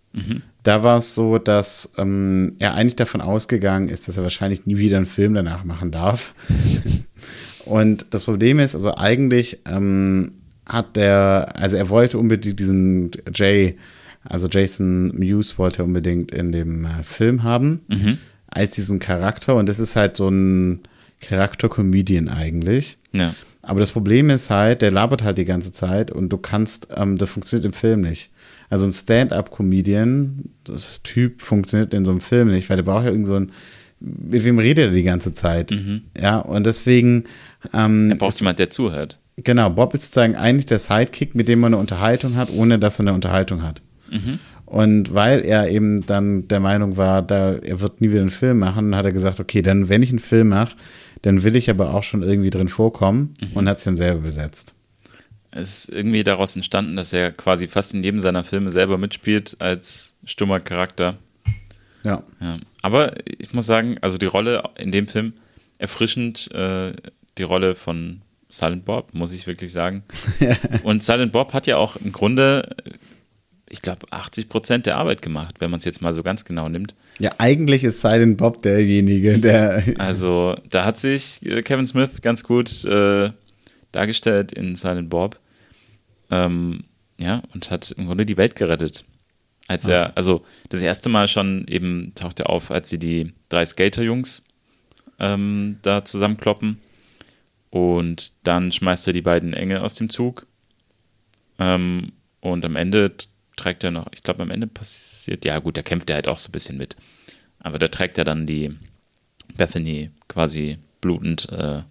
da 0.64 0.84
war 0.84 0.98
es 0.98 1.16
so, 1.16 1.38
dass 1.38 1.92
ähm, 1.98 2.56
er 2.60 2.76
eigentlich 2.76 2.96
davon 2.96 3.22
ausgegangen 3.22 3.90
ist, 3.90 4.08
dass 4.08 4.18
er 4.18 4.24
wahrscheinlich 4.24 4.66
nie 4.66 4.78
wieder 4.78 4.98
einen 4.98 5.06
Film 5.06 5.34
danach 5.34 5.64
machen 5.64 5.92
darf. 5.92 6.34
Und 7.66 8.08
das 8.12 8.26
Problem 8.26 8.60
ist, 8.60 8.76
also 8.76 8.96
eigentlich 8.96 9.60
ähm, 9.66 10.34
hat 10.66 10.96
der, 10.96 11.54
also 11.58 11.78
er 11.78 11.90
wollte 11.90 12.18
unbedingt 12.18 12.60
diesen 12.60 13.12
Jay, 13.34 13.78
also 14.24 14.48
Jason 14.48 15.16
Mewes 15.18 15.58
wollte 15.58 15.82
er 15.82 15.86
unbedingt 15.86 16.32
in 16.32 16.52
dem 16.52 16.86
äh, 16.86 17.04
Film 17.04 17.44
haben, 17.44 17.82
als 18.48 18.72
diesen 18.72 19.00
Charakter. 19.00 19.56
Und 19.56 19.68
das 19.68 19.80
ist 19.80 19.96
halt 19.96 20.18
so 20.18 20.30
ein 20.30 20.82
Charakter-Comedian 21.22 22.30
eigentlich. 22.30 22.98
Ja. 23.12 23.34
Aber 23.62 23.80
das 23.80 23.92
Problem 23.92 24.30
ist 24.30 24.50
halt, 24.50 24.82
der 24.82 24.92
labert 24.92 25.24
halt 25.24 25.38
die 25.38 25.46
ganze 25.46 25.72
Zeit 25.72 26.12
und 26.12 26.30
du 26.30 26.38
kannst, 26.38 26.88
ähm, 26.96 27.18
das 27.18 27.30
funktioniert 27.30 27.66
im 27.66 27.74
Film 27.74 28.02
nicht. 28.02 28.32
Also 28.72 28.86
ein 28.88 28.92
Stand-up-Comedian, 28.92 30.46
das 30.64 31.04
Typ 31.04 31.42
funktioniert 31.42 31.94
in 31.94 32.06
so 32.06 32.12
einem 32.12 32.22
Film 32.22 32.50
nicht, 32.50 32.70
weil 32.70 32.78
der 32.78 32.84
braucht 32.84 33.06
ja 33.06 33.12
irgend 33.12 33.28
so 33.28 33.36
ein, 33.36 33.52
mit 34.00 34.44
wem 34.44 34.58
redet 34.58 34.86
er 34.88 34.92
die 34.92 35.04
ganze 35.04 35.32
Zeit? 35.34 35.72
Ja, 36.20 36.40
und 36.40 36.66
deswegen, 36.66 37.26
ähm, 37.74 38.10
Er 38.12 38.18
braucht 38.18 38.40
jemand, 38.40 38.58
der 38.60 38.70
zuhört. 38.72 39.20
genau, 39.44 39.70
Bob 39.70 39.94
ist 39.94 40.04
sozusagen 40.06 40.36
eigentlich 40.36 40.66
der 40.66 40.80
Sidekick, 40.80 41.36
mit 41.36 41.48
dem 41.48 41.60
man 41.60 41.74
eine 41.74 41.80
Unterhaltung 41.82 42.36
hat, 42.36 42.50
ohne 42.52 42.80
dass 42.80 42.98
er 43.00 43.02
eine 43.02 43.14
Unterhaltung 43.14 43.62
hat. 43.62 43.82
Und 44.66 45.14
weil 45.14 45.42
er 45.46 45.70
eben 45.70 46.06
dann 46.06 46.48
der 46.48 46.60
Meinung 46.62 46.96
war, 46.98 47.22
da, 47.22 47.54
er 47.56 47.82
wird 47.82 48.02
nie 48.02 48.10
wieder 48.10 48.22
einen 48.22 48.30
Film 48.30 48.60
machen, 48.60 48.96
hat 48.96 49.06
er 49.06 49.12
gesagt, 49.12 49.40
okay, 49.40 49.62
dann, 49.62 49.90
wenn 49.90 50.02
ich 50.02 50.10
einen 50.10 50.20
Film 50.20 50.50
mache, 50.50 50.76
dann 51.24 51.44
will 51.44 51.56
ich 51.56 51.70
aber 51.70 51.94
auch 51.94 52.04
schon 52.04 52.24
irgendwie 52.24 52.50
drin 52.50 52.68
vorkommen 52.70 53.34
und 53.54 53.68
hat 53.70 53.78
es 53.78 53.84
dann 53.84 53.96
selber 53.98 54.22
besetzt. 54.22 54.74
Es 55.52 55.86
ist 55.86 55.94
irgendwie 55.94 56.24
daraus 56.24 56.56
entstanden, 56.56 56.96
dass 56.96 57.12
er 57.14 57.32
quasi 57.32 57.68
fast 57.68 57.94
in 57.94 58.04
jedem 58.04 58.20
seiner 58.20 58.44
Filme 58.44 58.72
selber 58.72 58.98
mitspielt 58.98 59.58
als 59.60 60.16
stummer 60.26 60.60
Charakter. 60.60 61.18
Ja. 62.04 62.24
Ja. 62.40 62.58
Aber 62.82 63.14
ich 63.26 63.54
muss 63.54 63.66
sagen, 63.66 63.98
also 64.02 64.18
die 64.18 64.26
Rolle 64.26 64.64
in 64.78 64.92
dem 64.92 65.08
Film 65.08 65.34
erfrischend, 65.78 66.50
äh, 66.54 66.94
die 67.38 67.44
Rolle 67.44 67.76
von 67.76 68.22
Silent 68.50 68.86
Bob, 68.86 69.14
muss 69.14 69.34
ich 69.34 69.48
wirklich 69.48 69.72
sagen. 69.72 70.04
Und 70.84 71.04
Silent 71.04 71.32
Bob 71.32 71.54
hat 71.54 71.68
ja 71.68 71.78
auch 71.78 71.96
im 71.96 72.12
Grunde, 72.12 72.76
ich 73.70 73.82
glaube, 73.82 74.08
80 74.12 74.50
Prozent 74.50 74.86
der 74.86 74.98
Arbeit 74.98 75.22
gemacht, 75.22 75.56
wenn 75.60 75.72
man 75.72 75.80
es 75.80 75.86
jetzt 75.86 76.02
mal 76.02 76.14
so 76.14 76.24
ganz 76.24 76.46
genau 76.46 76.70
nimmt. 76.70 76.94
Ja, 77.20 77.32
eigentlich 77.38 77.84
ist 77.84 78.02
Silent 78.02 78.38
Bob 78.38 78.62
derjenige, 78.62 79.40
der. 79.40 79.84
Also 79.98 80.56
da 80.70 80.86
hat 80.86 81.00
sich 81.00 81.46
äh, 81.46 81.62
Kevin 81.62 81.86
Smith 81.86 82.22
ganz 82.22 82.44
gut 82.44 82.84
äh, 82.86 83.32
dargestellt 83.92 84.52
in 84.52 84.76
Silent 84.76 85.10
Bob. 85.10 85.40
Ähm, 86.30 86.86
ja, 87.18 87.44
und 87.54 87.70
hat 87.70 87.92
im 87.92 88.08
Grunde 88.08 88.26
die 88.26 88.38
Welt 88.38 88.56
gerettet. 88.56 89.06
Als 89.68 89.88
er, 89.88 90.18
also 90.18 90.44
das 90.70 90.82
erste 90.82 91.10
Mal 91.10 91.28
schon 91.28 91.66
eben 91.68 92.14
taucht 92.16 92.40
er 92.40 92.50
auf, 92.50 92.72
als 92.72 92.90
sie 92.90 93.00
die 93.00 93.34
drei 93.50 93.64
Skater-Jungs 93.64 94.46
ähm, 95.20 95.78
da 95.82 96.04
zusammenkloppen. 96.04 96.80
Und 97.70 98.34
dann 98.44 98.72
schmeißt 98.72 99.08
er 99.08 99.14
die 99.14 99.22
beiden 99.22 99.54
Engel 99.54 99.78
aus 99.78 99.96
dem 99.96 100.10
Zug. 100.10 100.46
Ähm, 101.60 102.12
und 102.42 102.66
am 102.66 102.76
Ende 102.76 103.14
trägt 103.56 103.84
er 103.84 103.92
noch, 103.92 104.08
ich 104.14 104.24
glaube, 104.24 104.42
am 104.42 104.52
Ende 104.52 104.68
passiert, 104.68 105.46
ja 105.46 105.60
gut, 105.60 105.78
da 105.78 105.84
kämpft 105.84 106.10
er 106.10 106.16
halt 106.16 106.28
auch 106.28 106.38
so 106.38 106.50
ein 106.50 106.52
bisschen 106.52 106.78
mit. 106.78 106.96
Aber 107.60 107.78
da 107.78 107.88
trägt 107.88 108.18
er 108.18 108.26
dann 108.26 108.48
die 108.48 108.76
Bethany 109.56 110.10
quasi 110.28 110.80
blutend, 111.02 111.50
äh, 111.52 111.84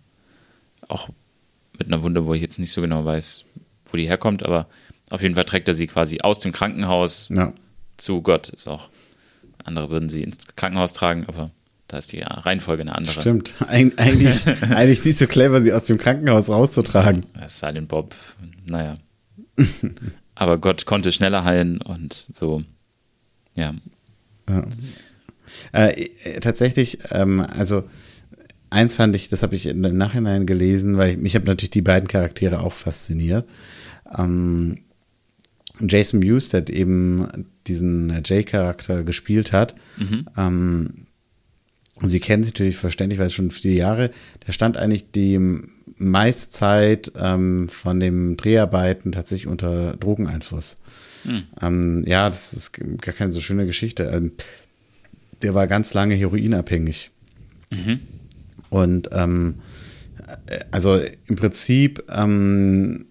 auch 0.88 1.08
mit 1.80 1.88
einer 1.88 2.02
Wunde, 2.04 2.26
wo 2.26 2.34
ich 2.34 2.42
jetzt 2.42 2.58
nicht 2.60 2.70
so 2.70 2.80
genau 2.80 3.04
weiß, 3.04 3.44
wo 3.90 3.96
die 3.96 4.06
herkommt, 4.06 4.44
aber 4.44 4.68
auf 5.10 5.22
jeden 5.22 5.34
Fall 5.34 5.44
trägt 5.46 5.66
er 5.66 5.74
sie 5.74 5.88
quasi 5.88 6.20
aus 6.20 6.38
dem 6.38 6.52
Krankenhaus 6.52 7.28
Ja. 7.30 7.52
zu 7.96 8.22
Gott. 8.22 8.50
Ist 8.50 8.68
auch, 8.68 8.88
andere 9.64 9.90
würden 9.90 10.08
sie 10.08 10.22
ins 10.22 10.38
Krankenhaus 10.54 10.92
tragen, 10.92 11.24
aber 11.26 11.50
da 11.88 11.98
ist 11.98 12.12
die 12.12 12.20
Reihenfolge 12.20 12.82
eine 12.82 12.94
andere. 12.94 13.20
Stimmt. 13.20 13.56
Eig 13.66 13.94
eigentlich, 13.98 14.46
eigentlich 14.70 15.04
nicht 15.04 15.18
so 15.18 15.26
clever, 15.26 15.60
sie 15.60 15.72
aus 15.72 15.84
dem 15.84 15.98
Krankenhaus 15.98 16.48
rauszutragen. 16.48 17.26
Das 17.34 17.54
ist 17.54 17.58
Silent 17.60 17.88
Bob, 17.88 18.14
naja. 18.66 18.92
aber 20.36 20.58
Gott 20.58 20.86
konnte 20.86 21.10
schneller 21.12 21.42
heilen 21.44 21.80
und 21.82 22.26
so, 22.32 22.62
ja. 23.56 23.74
Ja. 24.48 24.64
Äh, 25.72 26.04
äh, 26.24 26.40
tatsächlich, 26.40 26.98
ähm, 27.10 27.40
also 27.40 27.84
eins 28.70 28.96
fand 28.96 29.14
ich, 29.16 29.28
das 29.28 29.42
habe 29.42 29.54
ich 29.56 29.66
im 29.66 29.80
Nachhinein 29.80 30.46
gelesen, 30.46 30.96
weil 30.96 31.12
ich, 31.12 31.18
mich 31.18 31.35
habe 31.35 31.46
natürlich 31.46 31.70
die 31.70 31.83
beiden 31.83 32.09
Charaktere 32.09 32.61
auch 32.61 32.72
fasziniert. 32.72 33.48
Ähm, 34.16 34.78
Jason 35.80 36.20
Mewes, 36.20 36.48
der 36.50 36.68
eben 36.68 37.28
diesen 37.66 38.22
Jay-Charakter 38.24 39.02
gespielt 39.02 39.52
hat, 39.52 39.74
ähm, 40.37 41.06
und 41.94 42.09
Sie 42.09 42.20
kennen 42.20 42.42
sich 42.44 42.54
natürlich 42.54 42.76
verständlich, 42.76 43.18
weil 43.18 43.26
es 43.26 43.35
schon 43.35 43.50
viele 43.50 43.74
Jahre, 43.74 44.11
der 44.46 44.52
stand 44.52 44.76
eigentlich 44.78 45.11
die 45.11 45.38
meiste 45.96 46.50
Zeit 46.50 47.12
ähm, 47.18 47.68
von 47.68 48.00
den 48.00 48.38
Dreharbeiten 48.38 49.12
tatsächlich 49.12 49.46
unter 49.46 49.96
Drogeneinfluss. 49.98 50.78
Ähm, 51.61 52.02
ja, 52.06 52.28
das 52.30 52.54
ist 52.54 52.72
gar 52.72 53.14
keine 53.14 53.33
so 53.33 53.40
schöne 53.42 53.66
Geschichte. 53.66 54.04
Ähm, 54.04 54.33
der 55.42 55.54
war 55.54 55.66
ganz 55.66 55.92
lange 55.92 56.14
heroinabhängig. 56.14 57.11
Und 58.70 59.11
ähm, 59.12 59.56
äh, 60.46 60.61
also 60.70 60.98
im 61.26 61.37
Prinzip 61.37 62.02
ähm, 62.09 63.06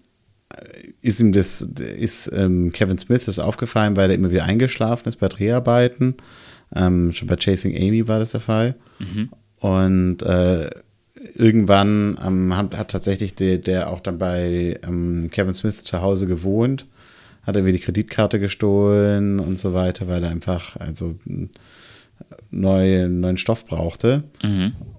ist 1.00 1.20
ihm 1.20 1.32
das, 1.32 1.62
ist 1.62 2.30
ähm, 2.34 2.72
Kevin 2.72 2.98
Smith 2.98 3.26
das 3.26 3.38
aufgefallen, 3.38 3.96
weil 3.96 4.10
er 4.10 4.16
immer 4.16 4.30
wieder 4.30 4.44
eingeschlafen 4.44 5.08
ist 5.08 5.16
bei 5.16 5.28
Dreharbeiten. 5.28 6.16
Ähm, 6.74 7.12
schon 7.12 7.28
bei 7.28 7.36
Chasing 7.36 7.76
Amy 7.76 8.06
war 8.08 8.18
das 8.18 8.32
der 8.32 8.40
Fall. 8.40 8.74
Und 9.56 10.22
äh, 10.22 10.70
irgendwann 11.34 12.18
ähm, 12.24 12.56
hat, 12.56 12.76
hat 12.76 12.90
tatsächlich 12.90 13.34
der, 13.34 13.58
der 13.58 13.90
auch 13.90 14.00
dann 14.00 14.18
bei 14.18 14.78
ähm, 14.86 15.28
Kevin 15.30 15.54
Smith 15.54 15.82
zu 15.84 16.00
Hause 16.00 16.26
gewohnt, 16.26 16.86
hat 17.42 17.56
irgendwie 17.56 17.72
die 17.72 17.82
Kreditkarte 17.82 18.38
gestohlen 18.40 19.40
und 19.40 19.58
so 19.58 19.74
weiter, 19.74 20.08
weil 20.08 20.22
er 20.22 20.30
einfach 20.30 20.76
also 20.76 21.16
neu, 22.50 23.08
neuen 23.08 23.36
Stoff 23.36 23.66
brauchte. 23.66 24.24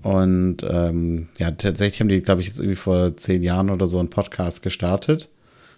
Und 0.03 0.57
ähm, 0.67 1.29
ja, 1.37 1.51
tatsächlich 1.51 1.99
haben 1.99 2.09
die, 2.09 2.21
glaube 2.21 2.41
ich, 2.41 2.47
jetzt 2.47 2.59
irgendwie 2.59 2.75
vor 2.75 3.15
zehn 3.17 3.43
Jahren 3.43 3.69
oder 3.69 3.87
so 3.87 3.99
einen 3.99 4.09
Podcast 4.09 4.61
gestartet 4.63 5.29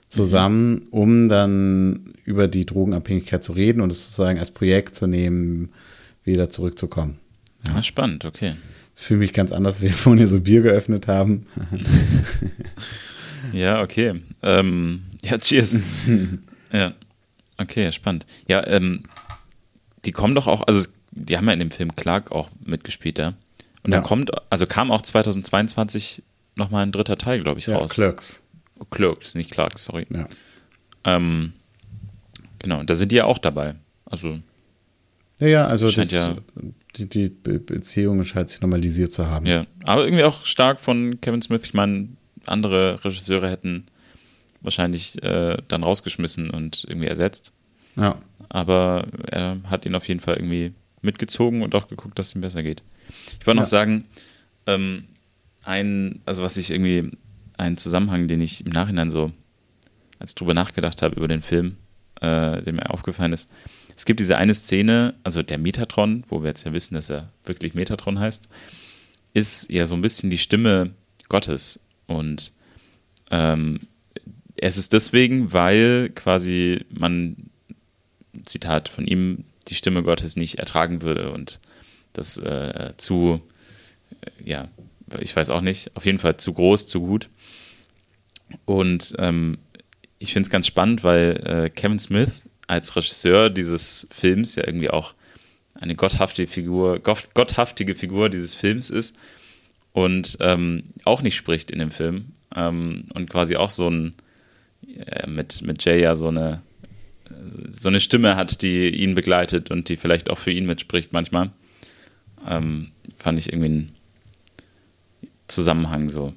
zusammen, 0.09 0.87
um 0.91 1.27
dann 1.27 2.13
über 2.23 2.47
die 2.47 2.65
Drogenabhängigkeit 2.65 3.43
zu 3.43 3.53
reden 3.53 3.81
und 3.81 3.91
es 3.91 4.05
sozusagen 4.05 4.37
als 4.37 4.51
Projekt 4.51 4.93
zu 4.93 5.07
nehmen, 5.07 5.69
wieder 6.23 6.51
zurückzukommen. 6.51 7.17
Ja. 7.65 7.75
Ah, 7.77 7.83
spannend, 7.83 8.23
okay. 8.25 8.53
Das 8.93 9.01
fühlt 9.01 9.19
mich 9.19 9.33
ganz 9.33 9.51
anders, 9.51 9.81
wie 9.81 9.87
wir 9.87 9.93
vorhin 9.93 10.19
hier 10.19 10.27
so 10.27 10.41
Bier 10.41 10.61
geöffnet 10.61 11.07
haben. 11.07 11.47
Ja, 13.51 13.81
okay. 13.81 14.21
Ähm, 14.41 15.03
ja, 15.21 15.37
cheers. 15.37 15.81
ja. 16.71 16.93
Okay, 17.57 17.91
spannend. 17.91 18.25
Ja, 18.47 18.65
ähm, 18.67 19.03
die 20.05 20.11
kommen 20.11 20.35
doch 20.35 20.47
auch, 20.47 20.65
also 20.67 20.87
die 21.15 21.37
haben 21.37 21.47
ja 21.47 21.53
in 21.53 21.59
dem 21.59 21.71
Film 21.71 21.95
Clark 21.95 22.31
auch 22.31 22.49
mitgespielt, 22.63 23.17
ja. 23.19 23.33
Und 23.83 23.91
Ja. 23.91 23.99
da 23.99 24.07
kommt, 24.07 24.31
also 24.51 24.65
kam 24.65 24.91
auch 24.91 25.01
2022 25.01 26.23
nochmal 26.55 26.83
ein 26.85 26.91
dritter 26.91 27.17
Teil, 27.17 27.41
glaube 27.41 27.59
ich, 27.59 27.67
Ja, 27.67 27.77
raus. 27.77 27.91
Clerks. 27.93 28.45
Oh, 28.79 28.85
Clerks, 28.85 29.35
nicht 29.35 29.51
Clark, 29.51 29.77
sorry. 29.77 30.05
Ja. 30.09 30.27
Ähm, 31.05 31.53
genau, 32.59 32.79
und 32.79 32.89
da 32.89 32.95
sind 32.95 33.11
die 33.11 33.17
ja 33.17 33.25
auch 33.25 33.37
dabei. 33.39 33.75
Also, 34.05 34.39
Ja, 35.39 35.47
ja, 35.47 35.67
also 35.67 35.91
das, 35.91 36.11
ja- 36.11 36.35
die, 36.95 37.09
die 37.09 37.29
Be 37.29 37.59
Beziehung 37.59 38.23
scheint 38.23 38.49
sich 38.49 38.61
normalisiert 38.61 39.11
zu 39.11 39.27
haben. 39.27 39.45
ja. 39.45 39.65
Aber 39.85 40.05
irgendwie 40.05 40.23
auch 40.23 40.45
stark 40.45 40.79
von 40.79 41.19
Kevin 41.21 41.41
Smith. 41.41 41.61
Ich 41.65 41.73
meine, 41.73 42.09
andere 42.45 43.03
Regisseure 43.03 43.49
hätten 43.49 43.87
wahrscheinlich 44.61 45.21
äh, 45.23 45.57
dann 45.67 45.83
rausgeschmissen 45.83 46.49
und 46.49 46.85
irgendwie 46.87 47.07
ersetzt. 47.07 47.51
Ja. 47.95 48.17
aber 48.49 49.05
er 49.27 49.57
hat 49.69 49.85
ihn 49.85 49.93
auf 49.95 50.07
jeden 50.07 50.19
Fall 50.19 50.35
irgendwie 50.37 50.73
mitgezogen 51.03 51.61
und 51.61 51.75
auch 51.75 51.87
geguckt, 51.87 52.17
dass 52.19 52.29
es 52.29 52.35
ihm 52.35 52.41
besser 52.41 52.63
geht. 52.63 52.81
Ich 53.39 53.45
wollte 53.47 53.57
noch 53.57 53.63
Ja. 53.63 53.69
sagen, 53.69 54.05
ähm, 54.67 55.05
ein, 55.63 56.21
also 56.25 56.43
was 56.43 56.57
ich 56.57 56.71
irgendwie, 56.71 57.11
ein 57.57 57.77
Zusammenhang, 57.77 58.27
den 58.27 58.41
ich 58.41 58.65
im 58.65 58.71
Nachhinein 58.71 59.11
so, 59.11 59.31
als 60.19 60.31
ich 60.31 60.35
drüber 60.35 60.53
nachgedacht 60.53 61.01
habe 61.01 61.15
über 61.15 61.27
den 61.27 61.41
Film, 61.41 61.77
äh, 62.21 62.61
der 62.61 62.73
mir 62.73 62.89
aufgefallen 62.89 63.33
ist, 63.33 63.49
es 63.95 64.05
gibt 64.05 64.19
diese 64.19 64.37
eine 64.37 64.55
Szene, 64.55 65.13
also 65.23 65.43
der 65.43 65.59
Metatron, 65.59 66.23
wo 66.29 66.41
wir 66.41 66.49
jetzt 66.49 66.63
ja 66.65 66.73
wissen, 66.73 66.95
dass 66.95 67.09
er 67.11 67.29
wirklich 67.45 67.75
Metatron 67.75 68.19
heißt, 68.19 68.49
ist 69.33 69.69
ja 69.69 69.85
so 69.85 69.93
ein 69.95 70.01
bisschen 70.01 70.29
die 70.31 70.37
Stimme 70.39 70.91
Gottes 71.29 71.85
und 72.07 72.53
ähm, 73.29 73.79
es 74.55 74.77
ist 74.77 74.93
deswegen, 74.93 75.53
weil 75.53 76.09
quasi 76.15 76.85
man 76.89 77.35
Zitat 78.45 78.89
von 78.89 79.05
ihm, 79.05 79.45
die 79.67 79.75
Stimme 79.75 80.03
Gottes 80.03 80.35
nicht 80.35 80.59
ertragen 80.59 81.01
würde 81.01 81.31
und 81.31 81.59
das 82.13 82.37
äh, 82.37 82.93
zu, 82.97 83.41
äh, 84.21 84.49
ja, 84.49 84.67
ich 85.19 85.35
weiß 85.35 85.49
auch 85.49 85.61
nicht, 85.61 85.95
auf 85.95 86.05
jeden 86.05 86.19
Fall 86.19 86.37
zu 86.37 86.53
groß, 86.53 86.87
zu 86.87 87.01
gut. 87.01 87.29
Und 88.65 89.15
ähm, 89.19 89.57
ich 90.19 90.33
finde 90.33 90.47
es 90.47 90.51
ganz 90.51 90.67
spannend, 90.67 91.03
weil 91.03 91.41
äh, 91.45 91.69
Kevin 91.69 91.99
Smith 91.99 92.41
als 92.67 92.95
Regisseur 92.95 93.49
dieses 93.49 94.07
Films 94.11 94.55
ja 94.55 94.65
irgendwie 94.65 94.89
auch 94.89 95.13
eine 95.75 95.95
gotthafte 95.95 96.47
Figur, 96.47 96.99
gott- 96.99 97.33
gotthaftige 97.33 97.95
Figur 97.95 98.29
dieses 98.29 98.53
Films 98.55 98.89
ist 98.89 99.17
und 99.91 100.37
ähm, 100.39 100.83
auch 101.03 101.21
nicht 101.21 101.35
spricht 101.35 101.71
in 101.71 101.79
dem 101.79 101.91
Film 101.91 102.33
ähm, 102.55 103.05
und 103.13 103.29
quasi 103.29 103.55
auch 103.55 103.71
so 103.71 103.89
ein 103.89 104.13
äh, 104.97 105.27
mit, 105.27 105.61
mit 105.63 105.83
Jay 105.83 106.01
ja 106.01 106.15
so 106.15 106.27
eine 106.29 106.61
so 107.71 107.89
eine 107.89 107.99
Stimme 107.99 108.35
hat, 108.35 108.61
die 108.61 108.89
ihn 108.89 109.15
begleitet 109.15 109.71
und 109.71 109.89
die 109.89 109.97
vielleicht 109.97 110.29
auch 110.29 110.37
für 110.37 110.51
ihn 110.51 110.65
mitspricht 110.65 111.13
manchmal. 111.13 111.51
Ähm, 112.47 112.91
fand 113.17 113.39
ich 113.39 113.51
irgendwie 113.53 113.67
einen 113.69 113.91
Zusammenhang 115.47 116.09
so. 116.09 116.33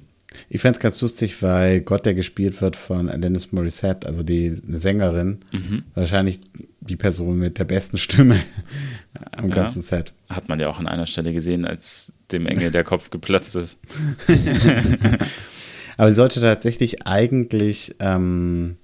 Ich 0.49 0.61
fände 0.61 0.77
es 0.77 0.81
ganz 0.81 1.01
lustig, 1.01 1.41
weil 1.41 1.81
Gott, 1.81 2.05
der 2.05 2.13
gespielt 2.13 2.61
wird 2.61 2.75
von 2.75 3.09
Alanis 3.09 3.51
Morissette, 3.53 4.05
also 4.07 4.21
die 4.23 4.55
Sängerin, 4.67 5.39
Mhm. 5.51 5.83
wahrscheinlich 5.95 6.39
die 6.81 6.95
Person 6.95 7.39
mit 7.39 7.57
der 7.57 7.63
besten 7.65 7.97
Stimme 7.97 8.43
am 9.31 9.49
Ja. 9.49 9.55
ganzen 9.55 9.81
Set. 9.81 10.13
Hat 10.29 10.47
man 10.47 10.59
ja 10.59 10.67
auch 10.69 10.79
an 10.79 10.87
einer 10.87 11.05
Stelle 11.07 11.33
gesehen, 11.33 11.65
als 11.65 12.13
dem 12.31 12.45
Engel 12.45 12.71
der 12.71 12.83
Kopf 12.83 13.09
geplatzt 13.09 13.55
ist. 13.55 13.79
Aber 15.97 16.09
sie 16.09 16.15
sollte 16.15 16.39
tatsächlich 16.41 17.07
eigentlich 17.07 17.95
ähm, 17.99 18.77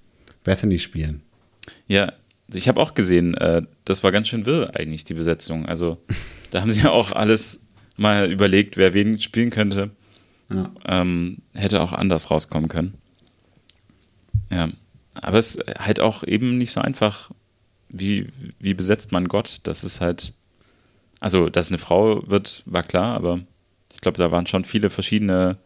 Bethany 0.43 0.79
spielen. 0.79 1.21
Ja, 1.87 2.13
ich 2.51 2.67
habe 2.67 2.79
auch 2.79 2.93
gesehen, 2.93 3.35
äh, 3.35 3.63
das 3.85 4.03
war 4.03 4.11
ganz 4.11 4.27
schön 4.27 4.45
wirr 4.45 4.75
eigentlich, 4.75 5.03
die 5.05 5.13
Besetzung. 5.13 5.65
Also 5.65 5.97
da 6.51 6.61
haben 6.61 6.71
sie 6.71 6.81
ja 6.83 6.91
auch 6.91 7.11
alles 7.11 7.67
mal 7.97 8.31
überlegt, 8.31 8.77
wer 8.77 8.93
wen 8.93 9.19
spielen 9.19 9.49
könnte. 9.49 9.91
Ja. 10.49 10.71
Ähm, 10.87 11.39
hätte 11.53 11.81
auch 11.81 11.93
anders 11.93 12.29
rauskommen 12.29 12.69
können. 12.69 12.95
Ja, 14.51 14.69
aber 15.15 15.37
es 15.39 15.55
ist 15.55 15.79
halt 15.79 15.99
auch 15.99 16.23
eben 16.23 16.57
nicht 16.57 16.71
so 16.71 16.81
einfach, 16.81 17.31
wie, 17.89 18.27
wie 18.59 18.73
besetzt 18.73 19.11
man 19.11 19.27
Gott. 19.27 19.61
Das 19.63 19.83
ist 19.83 20.01
halt, 20.01 20.33
also, 21.19 21.49
dass 21.49 21.67
es 21.67 21.71
eine 21.71 21.79
Frau 21.79 22.27
wird, 22.29 22.63
war 22.65 22.83
klar, 22.83 23.15
aber 23.15 23.39
ich 23.91 24.01
glaube, 24.01 24.17
da 24.17 24.31
waren 24.31 24.47
schon 24.47 24.65
viele 24.65 24.89
verschiedene 24.89 25.57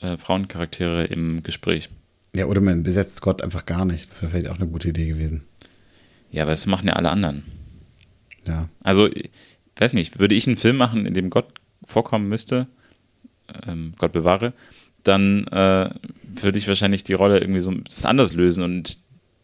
äh, 0.00 0.16
Frauencharaktere 0.16 1.04
im 1.04 1.42
Gespräch. 1.42 1.88
Ja, 2.34 2.46
oder 2.46 2.60
man 2.60 2.82
besetzt 2.82 3.22
Gott 3.22 3.42
einfach 3.42 3.66
gar 3.66 3.84
nicht. 3.84 4.10
Das 4.10 4.22
wäre 4.22 4.30
vielleicht 4.30 4.48
auch 4.48 4.58
eine 4.58 4.68
gute 4.68 4.88
Idee 4.88 5.06
gewesen. 5.06 5.44
Ja, 6.30 6.42
aber 6.42 6.52
das 6.52 6.66
machen 6.66 6.88
ja 6.88 6.94
alle 6.94 7.10
anderen. 7.10 7.44
Ja. 8.46 8.68
Also, 8.82 9.06
ich 9.06 9.30
weiß 9.76 9.94
nicht, 9.94 10.18
würde 10.18 10.34
ich 10.34 10.46
einen 10.46 10.56
Film 10.56 10.76
machen, 10.76 11.06
in 11.06 11.14
dem 11.14 11.30
Gott 11.30 11.46
vorkommen 11.84 12.28
müsste, 12.28 12.66
ähm, 13.66 13.94
Gott 13.98 14.12
bewahre, 14.12 14.52
dann 15.04 15.46
äh, 15.46 15.90
würde 16.22 16.58
ich 16.58 16.68
wahrscheinlich 16.68 17.04
die 17.04 17.14
Rolle 17.14 17.38
irgendwie 17.38 17.60
so 17.60 17.72
das 17.72 18.04
anders 18.04 18.32
lösen 18.34 18.62
und 18.62 18.98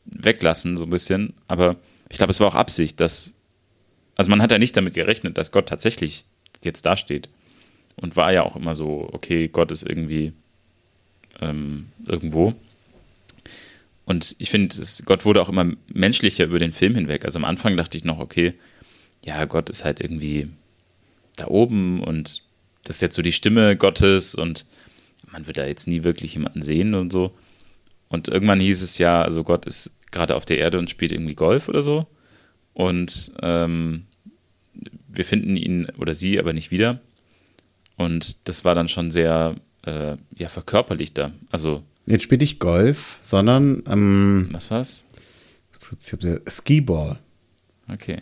weglassen, 0.05 0.77
so 0.77 0.85
ein 0.85 0.91
bisschen. 0.91 1.35
Aber 1.49 1.77
ich 2.11 2.19
glaube, 2.19 2.31
es 2.31 2.41
war 2.41 2.49
auch 2.49 2.55
Absicht, 2.55 3.01
dass. 3.01 3.33
Also, 4.17 4.31
man 4.31 4.43
hat 4.43 4.53
ja 4.53 4.59
nicht 4.59 4.77
damit 4.77 4.95
gerechnet, 4.95 5.39
dass 5.39 5.53
Gott 5.53 5.69
tatsächlich 5.69 6.27
jetzt 6.63 6.87
dasteht. 6.87 7.29
Und 7.97 8.17
war 8.17 8.33
ja 8.33 8.43
auch 8.43 8.57
immer 8.57 8.75
so, 8.75 9.09
okay, 9.13 9.49
Gott 9.49 9.71
ist 9.71 9.89
irgendwie 9.89 10.33
ähm, 11.41 11.87
irgendwo. 12.07 12.55
Und 14.07 14.37
ich 14.39 14.51
finde, 14.51 14.77
Gott 15.05 15.25
wurde 15.25 15.41
auch 15.41 15.49
immer 15.49 15.73
menschlicher 15.93 16.45
über 16.45 16.59
den 16.59 16.73
Film 16.73 16.95
hinweg. 16.95 17.25
Also 17.25 17.39
am 17.39 17.45
Anfang 17.45 17.77
dachte 17.77 17.97
ich 17.97 18.05
noch, 18.05 18.19
okay, 18.19 18.55
ja, 19.25 19.45
Gott 19.47 19.71
ist 19.71 19.85
halt 19.85 20.01
irgendwie 20.01 20.51
da 21.37 21.49
oben 21.49 22.03
und 22.03 22.43
das 22.85 22.97
ist 22.97 23.03
jetzt 23.03 23.17
so 23.17 23.23
die 23.23 23.33
Stimme 23.33 23.77
Gottes 23.77 24.35
und 24.35 24.67
man 25.33 25.47
wird 25.47 25.57
da 25.57 25.67
jetzt 25.67 25.89
nie 25.89 26.05
wirklich 26.05 26.35
jemanden 26.35 26.61
sehen 26.61 26.95
und 26.95 27.13
so. 27.13 27.35
Und 28.09 28.29
irgendwann 28.29 28.61
hieß 28.61 28.83
es 28.83 28.99
ja, 28.99 29.23
also 29.23 29.43
Gott 29.43 29.65
ist 29.65 29.99
gerade 30.11 30.37
auf 30.37 30.45
der 30.45 30.59
Erde 30.59 30.79
und 30.79 30.91
spielt 30.91 31.11
irgendwie 31.11 31.35
Golf 31.35 31.69
oder 31.69 31.83
so. 31.83 32.07
Und 32.75 33.33
ähm, 33.43 34.05
wir 35.09 35.25
finden 35.25 35.57
ihn 35.57 35.87
oder 35.99 36.15
sie 36.15 36.39
aber 36.39 36.53
nicht 36.53 36.71
wieder. 36.71 37.01
Und 37.97 38.49
das 38.49 38.65
war 38.65 38.75
dann 38.75 38.89
schon 38.89 39.11
sehr 39.11 39.57
äh, 39.87 40.17
ja, 40.37 40.49
verkörperlichter. 40.49 41.33
Also 41.51 41.83
Jetzt 42.07 42.23
spiele 42.23 42.45
ich 42.45 42.59
Golf, 42.59 43.19
sondern 43.23 43.83
ähm, 43.89 44.49
was 44.53 44.71
war's? 44.71 45.05
Skiball. 46.49 47.19
Okay. 47.91 48.19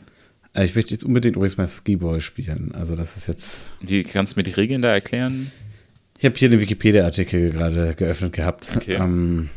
Äh, 0.55 0.65
ich 0.65 0.75
möchte 0.75 0.93
jetzt 0.93 1.05
unbedingt 1.05 1.37
übrigens 1.37 1.57
mal 1.57 1.67
Skiball 1.67 2.21
spielen. 2.21 2.73
Also 2.75 2.95
das 2.95 3.17
ist 3.17 3.27
jetzt. 3.27 3.71
Wie 3.81 4.05
kannst 4.05 4.35
du 4.35 4.41
mir 4.41 4.45
die 4.45 4.53
Regeln 4.53 4.83
da 4.83 4.93
erklären? 4.93 5.51
Ich 6.19 6.25
habe 6.25 6.39
hier 6.39 6.51
einen 6.51 6.61
Wikipedia-Artikel 6.61 7.51
gerade 7.51 7.95
geöffnet 7.95 8.33
gehabt. 8.33 8.73
Okay. 8.77 8.95
Ähm, 8.95 9.49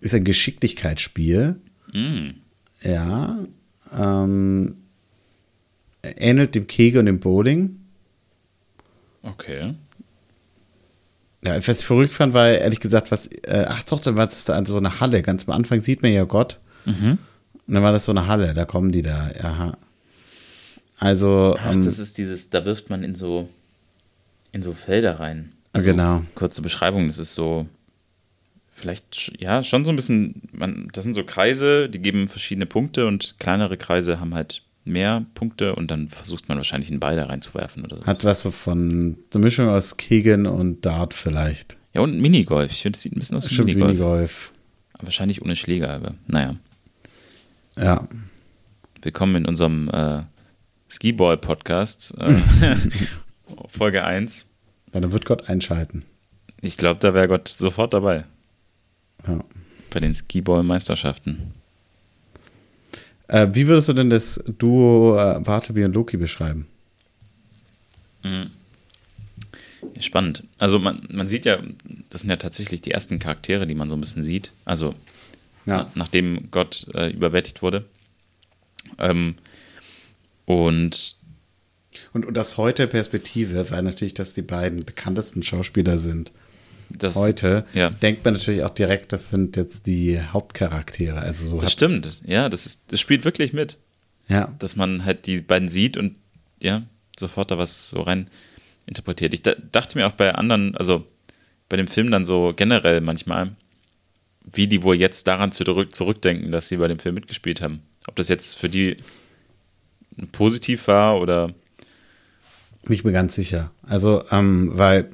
ist 0.00 0.14
ein 0.14 0.24
Geschicklichkeitsspiel. 0.24 1.56
Mm. 1.92 2.30
Ja. 2.82 3.44
Ähm, 3.96 4.76
ähnelt 6.02 6.54
dem 6.54 6.66
Kegel 6.66 7.00
und 7.00 7.06
dem 7.06 7.20
Bowling. 7.20 7.80
Okay. 9.22 9.74
Ja, 11.44 11.56
was 11.56 11.80
ich 11.80 11.86
verrückt 11.86 12.14
fand, 12.14 12.32
war 12.32 12.48
ehrlich 12.48 12.80
gesagt, 12.80 13.10
was, 13.10 13.26
äh, 13.26 13.66
ach 13.68 13.82
doch, 13.84 14.00
dann 14.00 14.16
war 14.16 14.26
es 14.26 14.44
da 14.44 14.64
so 14.64 14.78
eine 14.78 15.00
Halle. 15.00 15.20
Ganz 15.22 15.46
am 15.46 15.54
Anfang 15.54 15.82
sieht 15.82 16.02
man 16.02 16.12
ja 16.12 16.24
Gott. 16.24 16.58
Mhm. 16.86 17.18
Und 17.66 17.74
dann 17.74 17.82
war 17.82 17.92
das 17.92 18.04
so 18.04 18.12
eine 18.12 18.26
Halle, 18.26 18.54
da 18.54 18.64
kommen 18.64 18.92
die 18.92 19.02
da, 19.02 19.30
aha. 19.42 19.76
Also. 20.98 21.56
Ach, 21.58 21.72
ähm, 21.72 21.84
das 21.84 21.98
ist 21.98 22.18
dieses, 22.18 22.50
da 22.50 22.64
wirft 22.64 22.88
man 22.88 23.02
in 23.02 23.14
so, 23.14 23.48
in 24.52 24.62
so 24.62 24.72
Felder 24.72 25.20
rein. 25.20 25.52
Also, 25.72 25.88
Genau. 25.90 26.22
Kurze 26.34 26.62
Beschreibung, 26.62 27.08
das 27.08 27.18
ist 27.18 27.34
so, 27.34 27.66
vielleicht, 28.72 29.32
ja, 29.38 29.62
schon 29.62 29.84
so 29.84 29.90
ein 29.90 29.96
bisschen, 29.96 30.42
man, 30.52 30.88
das 30.92 31.04
sind 31.04 31.14
so 31.14 31.24
Kreise, 31.24 31.88
die 31.90 32.00
geben 32.00 32.28
verschiedene 32.28 32.66
Punkte 32.66 33.06
und 33.06 33.36
kleinere 33.38 33.76
Kreise 33.76 34.18
haben 34.20 34.34
halt 34.34 34.62
mehr 34.84 35.24
Punkte 35.34 35.74
und 35.74 35.90
dann 35.90 36.08
versucht 36.08 36.48
man 36.48 36.58
wahrscheinlich 36.58 36.90
einen 36.90 37.00
Ball 37.00 37.16
da 37.16 37.26
reinzuwerfen 37.26 37.84
oder 37.84 37.98
so. 37.98 38.04
hat 38.04 38.24
was 38.24 38.42
so 38.42 38.50
von, 38.50 39.16
so 39.32 39.38
eine 39.38 39.44
Mischung 39.44 39.68
aus 39.68 39.96
Kegen 39.96 40.46
und 40.46 40.84
Dart 40.84 41.14
vielleicht. 41.14 41.76
Ja, 41.94 42.02
und 42.02 42.20
Minigolf. 42.20 42.72
Ich 42.72 42.82
finde, 42.82 42.96
es 42.96 43.02
sieht 43.02 43.12
ein 43.12 43.18
bisschen 43.18 43.36
aus 43.36 43.50
wie 43.50 43.62
Minigolf. 43.62 43.90
Minigolf. 43.90 44.52
Wahrscheinlich 45.00 45.42
ohne 45.42 45.56
Schläger, 45.56 45.92
aber 45.92 46.14
naja. 46.26 46.54
Ja. 47.76 48.08
Willkommen 49.02 49.36
in 49.36 49.46
unserem 49.46 49.88
äh, 49.90 50.22
Skiball-Podcast, 50.88 52.16
äh, 52.18 52.34
Folge 53.68 54.04
1. 54.04 54.48
Ja, 54.92 55.00
dann 55.00 55.12
wird 55.12 55.24
Gott 55.24 55.48
einschalten. 55.48 56.04
Ich 56.60 56.76
glaube, 56.76 57.00
da 57.00 57.14
wäre 57.14 57.28
Gott 57.28 57.48
sofort 57.48 57.92
dabei. 57.92 58.24
Ja. 59.26 59.44
Bei 59.90 60.00
den 60.00 60.14
Skiball-Meisterschaften. 60.14 61.52
Äh, 63.28 63.48
wie 63.52 63.66
würdest 63.68 63.88
du 63.88 63.92
denn 63.94 64.10
das 64.10 64.42
Duo 64.58 65.16
äh, 65.18 65.40
Bartleby 65.40 65.84
und 65.84 65.94
Loki 65.94 66.16
beschreiben? 66.16 66.66
Spannend. 70.00 70.44
Also 70.58 70.78
man, 70.78 71.06
man 71.10 71.28
sieht 71.28 71.44
ja, 71.44 71.58
das 72.10 72.22
sind 72.22 72.30
ja 72.30 72.36
tatsächlich 72.36 72.80
die 72.80 72.90
ersten 72.92 73.18
Charaktere, 73.18 73.66
die 73.66 73.74
man 73.74 73.88
so 73.90 73.96
ein 73.96 74.00
bisschen 74.00 74.22
sieht. 74.22 74.50
Also 74.64 74.94
Ja. 75.66 75.84
na, 75.84 75.90
nachdem 75.94 76.50
Gott 76.50 76.86
äh, 76.94 77.10
überwältigt 77.10 77.62
wurde. 77.62 77.84
Ähm, 78.98 79.34
und 80.46 81.16
Und, 82.12 82.24
und 82.26 82.38
aus 82.38 82.56
heute 82.56 82.86
Perspektive, 82.86 83.70
weil 83.70 83.82
natürlich 83.82 84.14
das 84.14 84.34
die 84.34 84.42
beiden 84.42 84.84
bekanntesten 84.84 85.42
Schauspieler 85.42 85.98
sind, 85.98 86.32
das, 86.98 87.16
heute, 87.16 87.64
ja. 87.74 87.90
denkt 87.90 88.24
man 88.24 88.34
natürlich 88.34 88.62
auch 88.62 88.70
direkt, 88.70 89.12
das 89.12 89.30
sind 89.30 89.56
jetzt 89.56 89.86
die 89.86 90.20
Hauptcharaktere. 90.20 91.18
Also 91.18 91.46
so 91.46 91.60
das 91.60 91.72
stimmt. 91.72 92.22
Ja, 92.24 92.48
das, 92.48 92.66
ist, 92.66 92.92
das 92.92 93.00
spielt 93.00 93.24
wirklich 93.24 93.52
mit. 93.52 93.78
ja. 94.28 94.54
dass 94.58 94.76
man 94.76 95.04
halt 95.04 95.26
die 95.26 95.40
beiden 95.40 95.68
sieht 95.68 95.96
und 95.96 96.16
ja, 96.60 96.82
sofort 97.18 97.50
da 97.50 97.58
was 97.58 97.90
so 97.90 98.02
rein 98.02 98.30
interpretiert. 98.86 99.34
Ich 99.34 99.42
da, 99.42 99.54
dachte 99.72 99.98
mir 99.98 100.06
auch 100.06 100.12
bei 100.12 100.34
anderen, 100.34 100.76
also 100.76 101.06
bei 101.68 101.76
dem 101.76 101.86
Film 101.86 102.10
dann 102.10 102.24
so 102.24 102.52
generell 102.54 103.00
manchmal, 103.00 103.56
wie 104.44 104.66
die 104.66 104.82
wohl 104.82 104.96
jetzt 104.96 105.26
daran 105.26 105.52
zurück, 105.52 105.94
zurückdenken, 105.94 106.52
dass 106.52 106.68
sie 106.68 106.76
bei 106.76 106.88
dem 106.88 106.98
Film 106.98 107.14
mitgespielt 107.14 107.60
haben. 107.60 107.82
Ob 108.06 108.16
das 108.16 108.28
jetzt 108.28 108.56
für 108.56 108.68
die 108.68 108.98
positiv 110.32 110.86
war 110.88 111.20
oder 111.20 111.54
Bin 112.84 112.94
ich 112.94 113.04
mir 113.04 113.12
ganz 113.12 113.34
sicher. 113.34 113.72
Also, 113.82 114.22
ähm, 114.30 114.70
weil, 114.74 115.10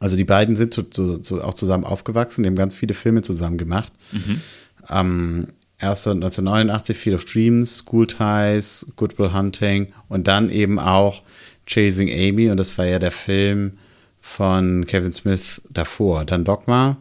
also 0.00 0.16
die 0.16 0.24
beiden 0.24 0.56
sind 0.56 0.74
so, 0.74 0.82
so, 0.90 1.22
so 1.22 1.40
auch 1.42 1.54
zusammen 1.54 1.84
aufgewachsen, 1.84 2.42
die 2.42 2.48
haben 2.48 2.56
ganz 2.56 2.74
viele 2.74 2.94
Filme 2.94 3.22
zusammen 3.22 3.56
gemacht. 3.58 3.92
Ähm, 4.90 5.46
erst 5.78 6.02
so 6.04 6.10
1989 6.10 6.96
Field 6.96 7.16
of 7.16 7.24
Dreams, 7.26 7.78
School 7.78 8.06
Ties, 8.06 8.92
Good 8.96 9.18
Will 9.18 9.32
Hunting 9.32 9.92
und 10.08 10.26
dann 10.26 10.50
eben 10.50 10.78
auch 10.78 11.22
Chasing 11.66 12.10
Amy 12.10 12.50
und 12.50 12.56
das 12.56 12.76
war 12.78 12.86
ja 12.86 12.98
der 12.98 13.12
Film 13.12 13.78
von 14.20 14.86
Kevin 14.86 15.12
Smith 15.12 15.62
davor. 15.70 16.24
Dann 16.24 16.44
Dogma, 16.44 16.96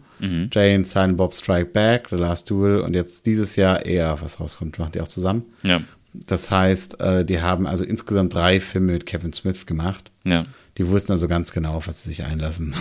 Jane, 0.52 0.84
Silent 0.86 1.16
Bob 1.18 1.34
Strike 1.34 1.72
Back, 1.72 2.08
The 2.10 2.18
Last 2.18 2.50
Duel 2.50 2.82
und 2.82 2.94
jetzt 2.94 3.26
dieses 3.26 3.56
Jahr 3.56 3.86
eher, 3.86 4.18
was 4.22 4.40
rauskommt, 4.42 4.78
macht 4.78 4.96
die 4.96 5.02
auch 5.02 5.08
zusammen. 5.08 5.46
ja, 5.64 5.82
Das 6.14 6.52
heißt, 6.52 7.00
äh, 7.00 7.24
die 7.24 7.40
haben 7.42 7.66
also 7.66 7.86
insgesamt 7.86 8.34
drei 8.34 8.60
Filme 8.60 8.92
mit 8.94 9.06
Kevin 9.06 9.32
Smith 9.32 9.66
gemacht. 9.66 10.12
ja, 10.26 10.46
Die 10.80 10.88
wussten 10.88 11.12
also 11.12 11.28
ganz 11.28 11.52
genau, 11.52 11.74
auf 11.74 11.88
was 11.88 12.04
sie 12.04 12.10
sich 12.12 12.24
einlassen. 12.24 12.74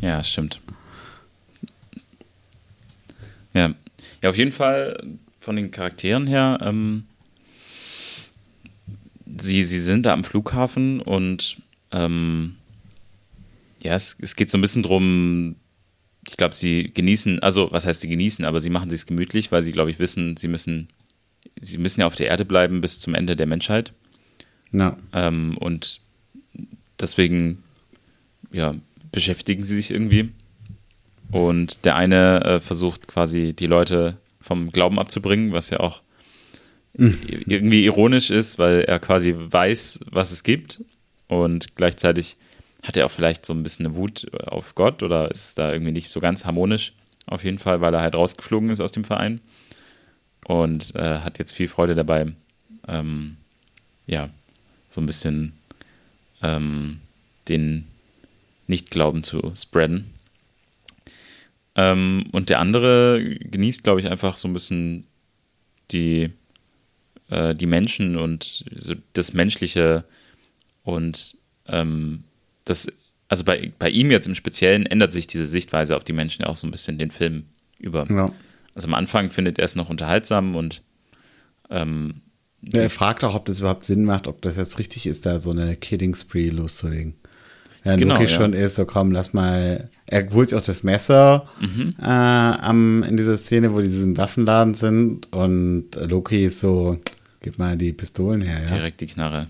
ja, 0.00 0.22
stimmt. 0.24 0.60
Ja. 3.54 3.72
ja, 4.20 4.28
auf 4.28 4.36
jeden 4.36 4.50
Fall 4.50 5.00
von 5.38 5.54
den 5.54 5.70
Charakteren 5.70 6.26
her, 6.26 6.58
ähm, 6.60 7.04
sie, 9.38 9.62
sie 9.62 9.78
sind 9.78 10.04
da 10.04 10.12
am 10.12 10.24
Flughafen 10.24 11.00
und 11.00 11.58
ähm, 11.92 12.56
ja, 13.80 13.94
es, 13.94 14.18
es 14.20 14.34
geht 14.34 14.50
so 14.50 14.58
ein 14.58 14.60
bisschen 14.60 14.82
drum, 14.82 15.54
ich 16.26 16.36
glaube, 16.36 16.56
sie 16.56 16.92
genießen, 16.92 17.38
also 17.38 17.70
was 17.70 17.86
heißt 17.86 18.00
sie 18.00 18.08
genießen, 18.08 18.44
aber 18.44 18.58
sie 18.58 18.70
machen 18.70 18.90
sich 18.90 19.06
gemütlich, 19.06 19.52
weil 19.52 19.62
sie, 19.62 19.70
glaube 19.70 19.92
ich, 19.92 20.00
wissen, 20.00 20.36
sie 20.36 20.48
müssen, 20.48 20.88
sie 21.60 21.78
müssen 21.78 22.00
ja 22.00 22.08
auf 22.08 22.16
der 22.16 22.26
Erde 22.26 22.44
bleiben 22.44 22.80
bis 22.80 22.98
zum 22.98 23.14
Ende 23.14 23.36
der 23.36 23.46
Menschheit. 23.46 23.92
Ja. 24.72 24.96
Ähm, 25.12 25.56
und 25.58 26.00
deswegen 27.00 27.62
ja, 28.52 28.74
beschäftigen 29.12 29.64
sie 29.64 29.76
sich 29.76 29.90
irgendwie. 29.90 30.30
Und 31.32 31.84
der 31.84 31.96
eine 31.96 32.44
äh, 32.44 32.60
versucht 32.60 33.06
quasi 33.08 33.52
die 33.54 33.66
Leute 33.66 34.18
vom 34.40 34.70
Glauben 34.70 34.98
abzubringen, 34.98 35.52
was 35.52 35.70
ja 35.70 35.80
auch 35.80 36.02
i- 36.98 37.14
irgendwie 37.46 37.84
ironisch 37.84 38.30
ist, 38.30 38.58
weil 38.58 38.82
er 38.82 39.00
quasi 39.00 39.34
weiß, 39.36 40.00
was 40.10 40.30
es 40.30 40.44
gibt. 40.44 40.82
Und 41.26 41.76
gleichzeitig 41.76 42.36
hat 42.82 42.96
er 42.96 43.06
auch 43.06 43.10
vielleicht 43.10 43.46
so 43.46 43.54
ein 43.54 43.62
bisschen 43.62 43.86
eine 43.86 43.94
Wut 43.96 44.30
auf 44.46 44.74
Gott 44.74 45.02
oder 45.02 45.30
ist 45.30 45.58
da 45.58 45.72
irgendwie 45.72 45.92
nicht 45.92 46.10
so 46.10 46.20
ganz 46.20 46.44
harmonisch. 46.44 46.92
Auf 47.26 47.42
jeden 47.42 47.58
Fall, 47.58 47.80
weil 47.80 47.94
er 47.94 48.02
halt 48.02 48.14
rausgeflogen 48.14 48.68
ist 48.68 48.80
aus 48.80 48.92
dem 48.92 49.04
Verein. 49.04 49.40
Und 50.46 50.94
äh, 50.94 51.20
hat 51.20 51.38
jetzt 51.38 51.52
viel 51.52 51.68
Freude 51.68 51.94
dabei, 51.94 52.34
ähm, 52.86 53.38
ja, 54.06 54.28
so 54.90 55.00
ein 55.00 55.06
bisschen 55.06 55.54
ähm, 56.44 57.00
den 57.48 57.86
Nichtglauben 58.66 59.24
zu 59.24 59.52
spreaden. 59.56 60.10
Ähm, 61.74 62.26
und 62.32 62.50
der 62.50 62.60
andere 62.60 63.36
genießt, 63.40 63.82
glaube 63.82 64.00
ich, 64.00 64.06
einfach 64.06 64.36
so 64.36 64.46
ein 64.46 64.52
bisschen 64.52 65.06
die, 65.90 66.30
äh, 67.30 67.54
die 67.54 67.66
Menschen 67.66 68.16
und 68.16 68.64
so 68.76 68.94
das 69.14 69.32
Menschliche 69.32 70.04
und 70.84 71.36
ähm, 71.66 72.24
das, 72.64 72.92
also 73.28 73.44
bei, 73.44 73.72
bei 73.78 73.90
ihm 73.90 74.10
jetzt 74.10 74.26
im 74.26 74.34
Speziellen 74.34 74.86
ändert 74.86 75.12
sich 75.12 75.26
diese 75.26 75.46
Sichtweise 75.46 75.96
auf 75.96 76.04
die 76.04 76.12
Menschen 76.12 76.44
auch 76.44 76.56
so 76.56 76.66
ein 76.66 76.70
bisschen 76.70 76.98
den 76.98 77.10
Film 77.10 77.46
über. 77.78 78.06
ja. 78.10 78.30
Also 78.74 78.88
am 78.88 78.94
Anfang 78.94 79.30
findet 79.30 79.58
er 79.58 79.66
es 79.66 79.76
noch 79.76 79.88
unterhaltsam 79.88 80.56
und 80.56 80.82
ähm, 81.70 82.22
Ja, 82.72 82.80
er 82.82 82.90
fragt 82.90 83.24
auch, 83.24 83.34
ob 83.34 83.44
das 83.46 83.60
überhaupt 83.60 83.84
Sinn 83.84 84.04
macht, 84.04 84.26
ob 84.28 84.40
das 84.42 84.56
jetzt 84.56 84.78
richtig 84.78 85.06
ist, 85.06 85.26
da 85.26 85.38
so 85.38 85.50
eine 85.50 85.76
Killing 85.76 86.14
Spree 86.14 86.48
loszulegen. 86.50 87.14
Ja, 87.84 87.96
Genau, 87.96 88.14
Loki 88.14 88.24
ja. 88.30 88.36
schon 88.36 88.52
ist 88.54 88.76
so, 88.76 88.86
komm, 88.86 89.12
lass 89.12 89.32
mal. 89.34 89.90
Er 90.06 90.30
holt 90.32 90.48
sich 90.48 90.58
auch 90.58 90.62
das 90.64 90.82
Messer 90.82 91.46
Mhm. 91.60 91.94
äh, 92.00 92.04
am, 92.04 93.02
in 93.02 93.16
dieser 93.16 93.36
Szene, 93.36 93.72
wo 93.74 93.78
die 93.80 93.86
in 93.86 93.90
diesem 93.92 94.16
Waffenladen 94.16 94.74
sind 94.74 95.32
und 95.32 95.88
Loki 95.96 96.44
ist 96.44 96.60
so, 96.60 96.98
gib 97.42 97.58
mal 97.58 97.76
die 97.76 97.92
Pistolen 97.92 98.40
her, 98.40 98.60
ja. 98.60 98.66
direkt 98.76 99.00
die 99.00 99.06
Knarre. 99.06 99.48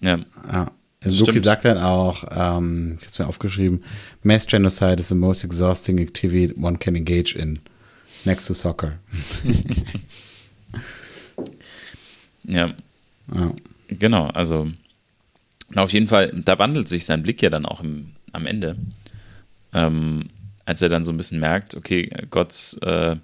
Ja, 0.00 0.18
ja. 0.50 0.70
Also 1.02 1.24
Loki 1.24 1.40
sagt 1.40 1.64
dann 1.64 1.78
auch, 1.78 2.24
ähm, 2.30 2.96
ich 3.00 3.06
hab's 3.06 3.18
mir 3.18 3.26
aufgeschrieben, 3.26 3.82
Mass 4.22 4.46
Genocide 4.46 4.96
is 5.00 5.08
the 5.08 5.14
most 5.14 5.44
exhausting 5.44 5.98
activity 5.98 6.54
one 6.60 6.76
can 6.78 6.94
engage 6.94 7.34
in. 7.36 7.58
Next 8.26 8.46
to 8.46 8.54
soccer. 8.54 8.98
ja. 12.50 12.74
ja. 13.34 13.52
Genau, 13.88 14.26
also 14.26 14.68
auf 15.74 15.92
jeden 15.92 16.06
Fall, 16.06 16.32
da 16.34 16.58
wandelt 16.58 16.88
sich 16.88 17.04
sein 17.04 17.22
Blick 17.22 17.42
ja 17.42 17.50
dann 17.50 17.66
auch 17.66 17.80
im, 17.80 18.12
am 18.32 18.46
Ende. 18.46 18.76
Ähm, 19.72 20.30
als 20.64 20.82
er 20.82 20.88
dann 20.88 21.04
so 21.04 21.12
ein 21.12 21.16
bisschen 21.16 21.40
merkt, 21.40 21.74
okay, 21.74 22.10
Gottes 22.30 22.74
äh, 22.82 23.16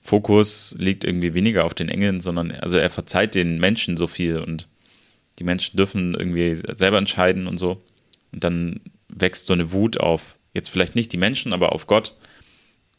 Fokus 0.00 0.74
liegt 0.78 1.04
irgendwie 1.04 1.34
weniger 1.34 1.64
auf 1.64 1.74
den 1.74 1.88
Engeln, 1.88 2.20
sondern 2.20 2.50
also 2.50 2.76
er 2.76 2.90
verzeiht 2.90 3.34
den 3.34 3.58
Menschen 3.58 3.96
so 3.96 4.06
viel 4.06 4.38
und 4.38 4.66
die 5.38 5.44
Menschen 5.44 5.76
dürfen 5.76 6.14
irgendwie 6.14 6.56
selber 6.56 6.98
entscheiden 6.98 7.46
und 7.46 7.58
so. 7.58 7.80
Und 8.32 8.44
dann 8.44 8.80
wächst 9.08 9.46
so 9.46 9.52
eine 9.52 9.72
Wut 9.72 9.98
auf, 9.98 10.36
jetzt 10.54 10.70
vielleicht 10.70 10.94
nicht 10.96 11.12
die 11.12 11.18
Menschen, 11.18 11.52
aber 11.52 11.72
auf 11.72 11.86
Gott 11.86 12.14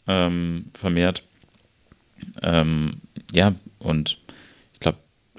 ähm, 0.07 0.65
vermehrt. 0.73 1.23
Ähm, 2.41 3.01
ja, 3.31 3.53
und 3.79 4.19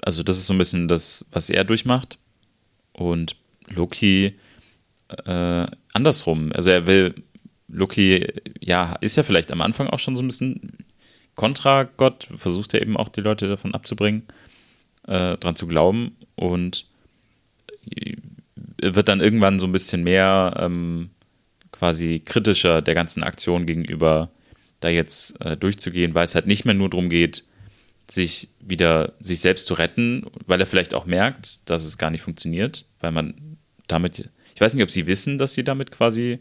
also 0.05 0.23
das 0.23 0.37
ist 0.37 0.45
so 0.45 0.53
ein 0.53 0.59
bisschen 0.59 0.87
das, 0.87 1.25
was 1.31 1.49
er 1.49 1.63
durchmacht. 1.63 2.19
Und 2.93 3.35
Loki 3.67 4.35
äh, 5.25 5.65
andersrum. 5.93 6.51
Also 6.53 6.69
er 6.69 6.87
will, 6.87 7.15
Loki, 7.67 8.25
ja, 8.59 8.95
ist 9.01 9.17
ja 9.17 9.23
vielleicht 9.23 9.51
am 9.51 9.61
Anfang 9.61 9.87
auch 9.87 9.99
schon 9.99 10.15
so 10.15 10.23
ein 10.23 10.27
bisschen 10.27 10.77
kontra 11.35 11.83
Gott, 11.83 12.29
versucht 12.37 12.73
er 12.73 12.81
eben 12.81 12.95
auch 12.95 13.09
die 13.09 13.21
Leute 13.21 13.47
davon 13.47 13.73
abzubringen, 13.73 14.23
äh, 15.07 15.37
dran 15.37 15.55
zu 15.55 15.67
glauben 15.67 16.15
und 16.35 16.87
wird 18.81 19.09
dann 19.09 19.21
irgendwann 19.21 19.59
so 19.59 19.67
ein 19.67 19.71
bisschen 19.71 20.03
mehr 20.03 20.55
ähm, 20.59 21.09
quasi 21.71 22.21
kritischer 22.23 22.81
der 22.81 22.95
ganzen 22.95 23.23
Aktion 23.23 23.65
gegenüber 23.65 24.29
da 24.79 24.89
jetzt 24.89 25.43
äh, 25.43 25.57
durchzugehen, 25.57 26.13
weil 26.13 26.23
es 26.23 26.35
halt 26.35 26.47
nicht 26.47 26.65
mehr 26.65 26.73
nur 26.73 26.89
darum 26.89 27.09
geht, 27.09 27.43
sich 28.09 28.49
wieder 28.59 29.13
sich 29.19 29.39
selbst 29.39 29.65
zu 29.65 29.73
retten, 29.73 30.25
weil 30.45 30.59
er 30.59 30.67
vielleicht 30.67 30.93
auch 30.93 31.05
merkt, 31.05 31.69
dass 31.69 31.85
es 31.85 31.97
gar 31.97 32.11
nicht 32.11 32.21
funktioniert, 32.21 32.85
weil 32.99 33.11
man 33.11 33.57
damit, 33.87 34.29
ich 34.53 34.61
weiß 34.61 34.73
nicht, 34.73 34.83
ob 34.83 34.91
sie 34.91 35.07
wissen, 35.07 35.37
dass 35.37 35.53
sie 35.53 35.63
damit 35.63 35.91
quasi 35.91 36.39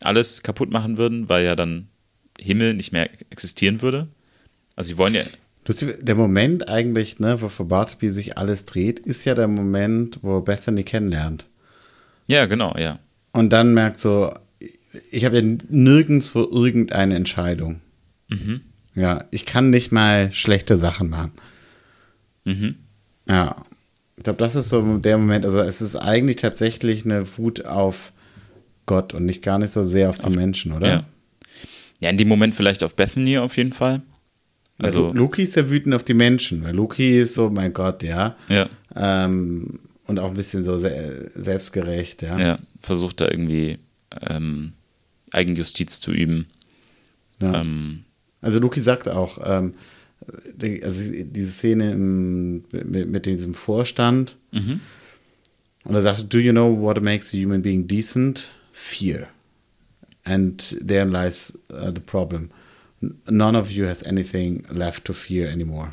alles 0.00 0.42
kaputt 0.42 0.70
machen 0.70 0.96
würden, 0.96 1.28
weil 1.28 1.44
ja 1.44 1.56
dann 1.56 1.88
Himmel 2.38 2.74
nicht 2.74 2.92
mehr 2.92 3.10
existieren 3.30 3.82
würde. 3.82 4.08
Also 4.76 4.88
sie 4.88 4.98
wollen 4.98 5.14
ja. 5.14 5.22
Der 6.02 6.14
Moment 6.14 6.68
eigentlich, 6.68 7.20
ne, 7.20 7.40
wo 7.40 7.48
vor 7.48 7.66
Bartleby 7.66 8.10
sich 8.10 8.36
alles 8.36 8.66
dreht, 8.66 8.98
ist 8.98 9.24
ja 9.24 9.34
der 9.34 9.48
Moment, 9.48 10.18
wo 10.20 10.42
Bethany 10.42 10.84
kennenlernt. 10.84 11.46
Ja, 12.26 12.44
genau, 12.44 12.76
ja. 12.76 12.98
Und 13.32 13.50
dann 13.50 13.72
merkt 13.72 13.98
so, 13.98 14.34
ich 15.10 15.24
habe 15.24 15.40
ja 15.40 15.56
nirgendwo 15.70 16.42
irgendeine 16.42 17.16
Entscheidung. 17.16 17.80
Mhm. 18.28 18.60
Ja, 18.94 19.24
ich 19.30 19.44
kann 19.46 19.70
nicht 19.70 19.92
mal 19.92 20.30
schlechte 20.32 20.76
Sachen 20.76 21.10
machen. 21.10 21.32
Mhm. 22.44 22.76
Ja, 23.28 23.56
ich 24.16 24.22
glaube, 24.22 24.38
das 24.38 24.54
ist 24.54 24.68
so 24.68 24.98
der 24.98 25.18
Moment. 25.18 25.44
Also, 25.44 25.58
es 25.60 25.80
ist 25.80 25.96
eigentlich 25.96 26.36
tatsächlich 26.36 27.04
eine 27.04 27.26
Wut 27.36 27.64
auf 27.64 28.12
Gott 28.86 29.14
und 29.14 29.24
nicht 29.24 29.42
gar 29.42 29.58
nicht 29.58 29.70
so 29.70 29.82
sehr 29.82 30.10
auf 30.10 30.18
die 30.18 30.26
auf, 30.26 30.34
Menschen, 30.34 30.72
oder? 30.72 30.88
Ja. 30.88 31.04
ja, 32.00 32.10
in 32.10 32.18
dem 32.18 32.28
Moment 32.28 32.54
vielleicht 32.54 32.82
auf 32.84 32.94
Bethany 32.94 33.38
auf 33.38 33.56
jeden 33.56 33.72
Fall. 33.72 34.02
Also, 34.78 35.08
ja, 35.08 35.14
Loki 35.14 35.42
ist 35.42 35.56
ja 35.56 35.70
wütend 35.70 35.94
auf 35.94 36.02
die 36.02 36.14
Menschen, 36.14 36.64
weil 36.64 36.74
Loki 36.74 37.20
ist 37.20 37.34
so, 37.34 37.48
mein 37.50 37.72
Gott, 37.72 38.02
ja. 38.02 38.36
Ja. 38.48 38.68
Ähm, 38.94 39.80
und 40.06 40.18
auch 40.18 40.30
ein 40.30 40.36
bisschen 40.36 40.64
so 40.64 40.76
se 40.76 41.30
selbstgerecht, 41.34 42.22
ja. 42.22 42.38
Ja, 42.38 42.58
versucht 42.80 43.20
da 43.20 43.30
irgendwie 43.30 43.78
ähm, 44.28 44.72
Eigenjustiz 45.32 46.00
zu 46.00 46.12
üben. 46.12 46.46
Ja. 47.40 47.60
Ähm, 47.60 48.03
also 48.44 48.58
Loki 48.58 48.80
sagt 48.80 49.08
auch, 49.08 49.38
ähm, 49.42 49.74
also 50.82 51.04
diese 51.10 51.50
Szene 51.50 51.92
im, 51.92 52.64
mit, 52.70 53.08
mit, 53.08 53.26
diesem 53.26 53.54
Vorstand. 53.54 54.36
Mhm. 54.52 54.80
Und 55.84 55.94
er 55.94 56.02
sagt, 56.02 56.32
do 56.32 56.38
you 56.38 56.52
know 56.52 56.78
what 56.78 57.00
makes 57.02 57.34
a 57.34 57.38
human 57.38 57.62
being 57.62 57.86
decent? 57.86 58.50
Fear. 58.72 59.28
And 60.24 60.76
there 60.86 61.04
lies 61.04 61.58
uh, 61.70 61.90
the 61.94 62.00
problem. 62.00 62.50
None 63.28 63.58
of 63.58 63.70
you 63.70 63.86
has 63.86 64.02
anything 64.02 64.64
left 64.70 65.04
to 65.06 65.12
fear 65.12 65.50
anymore. 65.50 65.92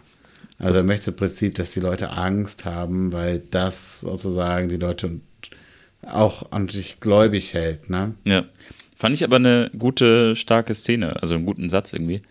Also 0.59 0.79
er 0.81 0.85
möchte 0.85 1.11
im 1.11 1.17
Prinzip, 1.17 1.55
dass 1.55 1.71
die 1.71 1.79
Leute 1.79 2.11
Angst 2.11 2.65
haben, 2.65 3.11
weil 3.11 3.41
das 3.51 4.01
sozusagen 4.01 4.69
die 4.69 4.77
Leute 4.77 5.19
auch 6.03 6.51
an 6.51 6.67
sich 6.67 6.99
gläubig 6.99 7.53
hält. 7.53 7.89
Ne? 7.89 8.15
Ja. 8.25 8.45
Fand 8.95 9.15
ich 9.15 9.23
aber 9.23 9.37
eine 9.37 9.71
gute, 9.77 10.35
starke 10.35 10.75
Szene, 10.75 11.21
also 11.21 11.35
einen 11.35 11.45
guten 11.45 11.69
Satz 11.69 11.93
irgendwie. 11.93 12.21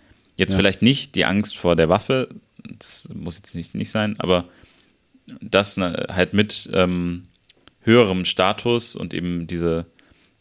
Jetzt 0.41 0.53
ja. 0.53 0.57
vielleicht 0.57 0.81
nicht 0.81 1.17
die 1.17 1.27
Angst 1.27 1.59
vor 1.59 1.77
der 1.77 1.91
Waffe, 1.91 2.31
das 2.65 3.11
muss 3.15 3.37
jetzt 3.37 3.55
nicht, 3.55 3.75
nicht 3.75 3.91
sein, 3.91 4.19
aber 4.19 4.49
das 5.43 5.77
halt 5.77 6.33
mit 6.33 6.71
ähm, 6.73 7.29
höherem 7.83 8.25
Status 8.25 8.97
und 8.97 9.13
eben 9.13 9.47
diese 9.47 9.85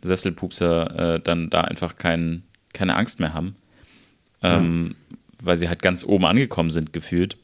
Sesselpupser 0.01 1.15
äh, 1.15 1.19
dann 1.19 1.49
da 1.49 1.61
einfach 1.61 1.97
kein, 1.97 2.43
keine 2.71 2.95
Angst 2.95 3.19
mehr 3.19 3.33
haben, 3.33 3.57
ähm, 4.41 4.95
ja. 5.11 5.17
weil 5.41 5.57
sie 5.57 5.67
halt 5.67 5.81
ganz 5.81 6.05
oben 6.05 6.25
angekommen 6.25 6.71
sind, 6.71 6.93
gefühlt. 6.93 7.35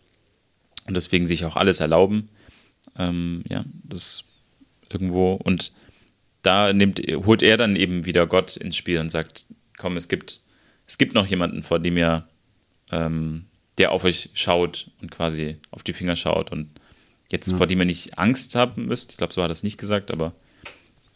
Und 0.88 0.96
deswegen 0.96 1.28
sich 1.28 1.44
auch 1.44 1.58
alles 1.58 1.82
erlauben. 1.82 2.30
Ähm, 2.98 3.44
ja, 3.50 3.66
das 3.84 4.30
irgendwo 4.90 5.34
und 5.34 5.74
da 6.42 6.72
nimmt, 6.72 7.00
holt 7.00 7.42
er 7.42 7.58
dann 7.58 7.76
eben 7.76 8.06
wieder 8.06 8.28
Gott 8.28 8.56
ins 8.56 8.78
Spiel 8.78 9.00
und 9.00 9.12
sagt, 9.12 9.48
komm, 9.78 9.98
es 9.98 10.08
gibt, 10.08 10.40
es 10.88 10.98
gibt 10.98 11.16
noch 11.16 11.28
jemanden, 11.28 11.62
vor 11.64 11.80
dem 11.80 11.98
ihr, 11.98 12.26
ähm, 12.92 13.46
der 13.78 13.92
auf 13.92 14.04
euch 14.04 14.30
schaut 14.34 14.90
und 15.02 15.12
quasi 15.12 15.58
auf 15.72 15.84
die 15.84 15.94
Finger 15.94 16.16
schaut 16.16 16.52
und 16.52 16.70
jetzt, 17.32 17.52
ja. 17.52 17.58
vor 17.58 17.68
dem 17.68 17.80
ihr 17.80 17.86
nicht 17.86 18.18
Angst 18.18 18.56
haben 18.56 18.86
müsst. 18.86 19.12
Ich 19.12 19.18
glaube, 19.18 19.34
so 19.34 19.42
hat 19.42 19.50
er 19.50 19.54
es 19.54 19.64
nicht 19.64 19.78
gesagt, 19.78 20.12
aber 20.12 20.34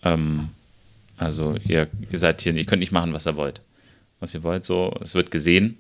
ähm, 0.04 0.50
also 1.18 1.56
ihr, 1.66 1.88
ihr 2.12 2.20
seid 2.20 2.42
hier, 2.42 2.56
ihr 2.56 2.66
könnt 2.66 2.80
nicht 2.80 2.92
machen, 2.92 3.14
was 3.14 3.28
ihr 3.28 3.38
wollt. 3.38 3.62
Was 4.20 4.34
ihr 4.34 4.44
wollt, 4.44 4.66
so, 4.66 4.94
es 5.02 5.16
wird 5.16 5.32
gesehen. 5.32 5.78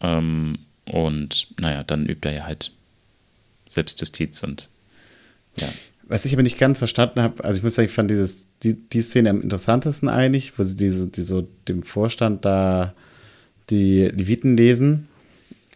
Ähm, 0.00 0.58
und 0.84 1.48
naja, 1.58 1.82
dann 1.84 2.06
übt 2.06 2.28
er 2.28 2.34
ja 2.34 2.44
halt 2.44 2.72
Selbstjustiz 3.68 4.42
und 4.42 4.68
ja. 5.56 5.68
Was 6.02 6.24
ich 6.24 6.32
aber 6.32 6.42
nicht 6.42 6.58
ganz 6.58 6.78
verstanden 6.78 7.20
habe, 7.22 7.44
also 7.44 7.58
ich 7.58 7.62
muss 7.62 7.76
sagen, 7.76 7.86
ich 7.86 7.94
fand 7.94 8.10
dieses, 8.10 8.48
die, 8.64 8.74
die 8.74 9.00
Szene 9.00 9.30
am 9.30 9.42
interessantesten 9.42 10.08
eigentlich, 10.08 10.58
wo 10.58 10.64
sie 10.64 10.74
diese, 10.74 11.06
die 11.06 11.22
so 11.22 11.46
dem 11.68 11.84
Vorstand 11.84 12.44
da 12.44 12.94
die 13.70 14.04
Leviten 14.04 14.56
lesen. 14.56 15.08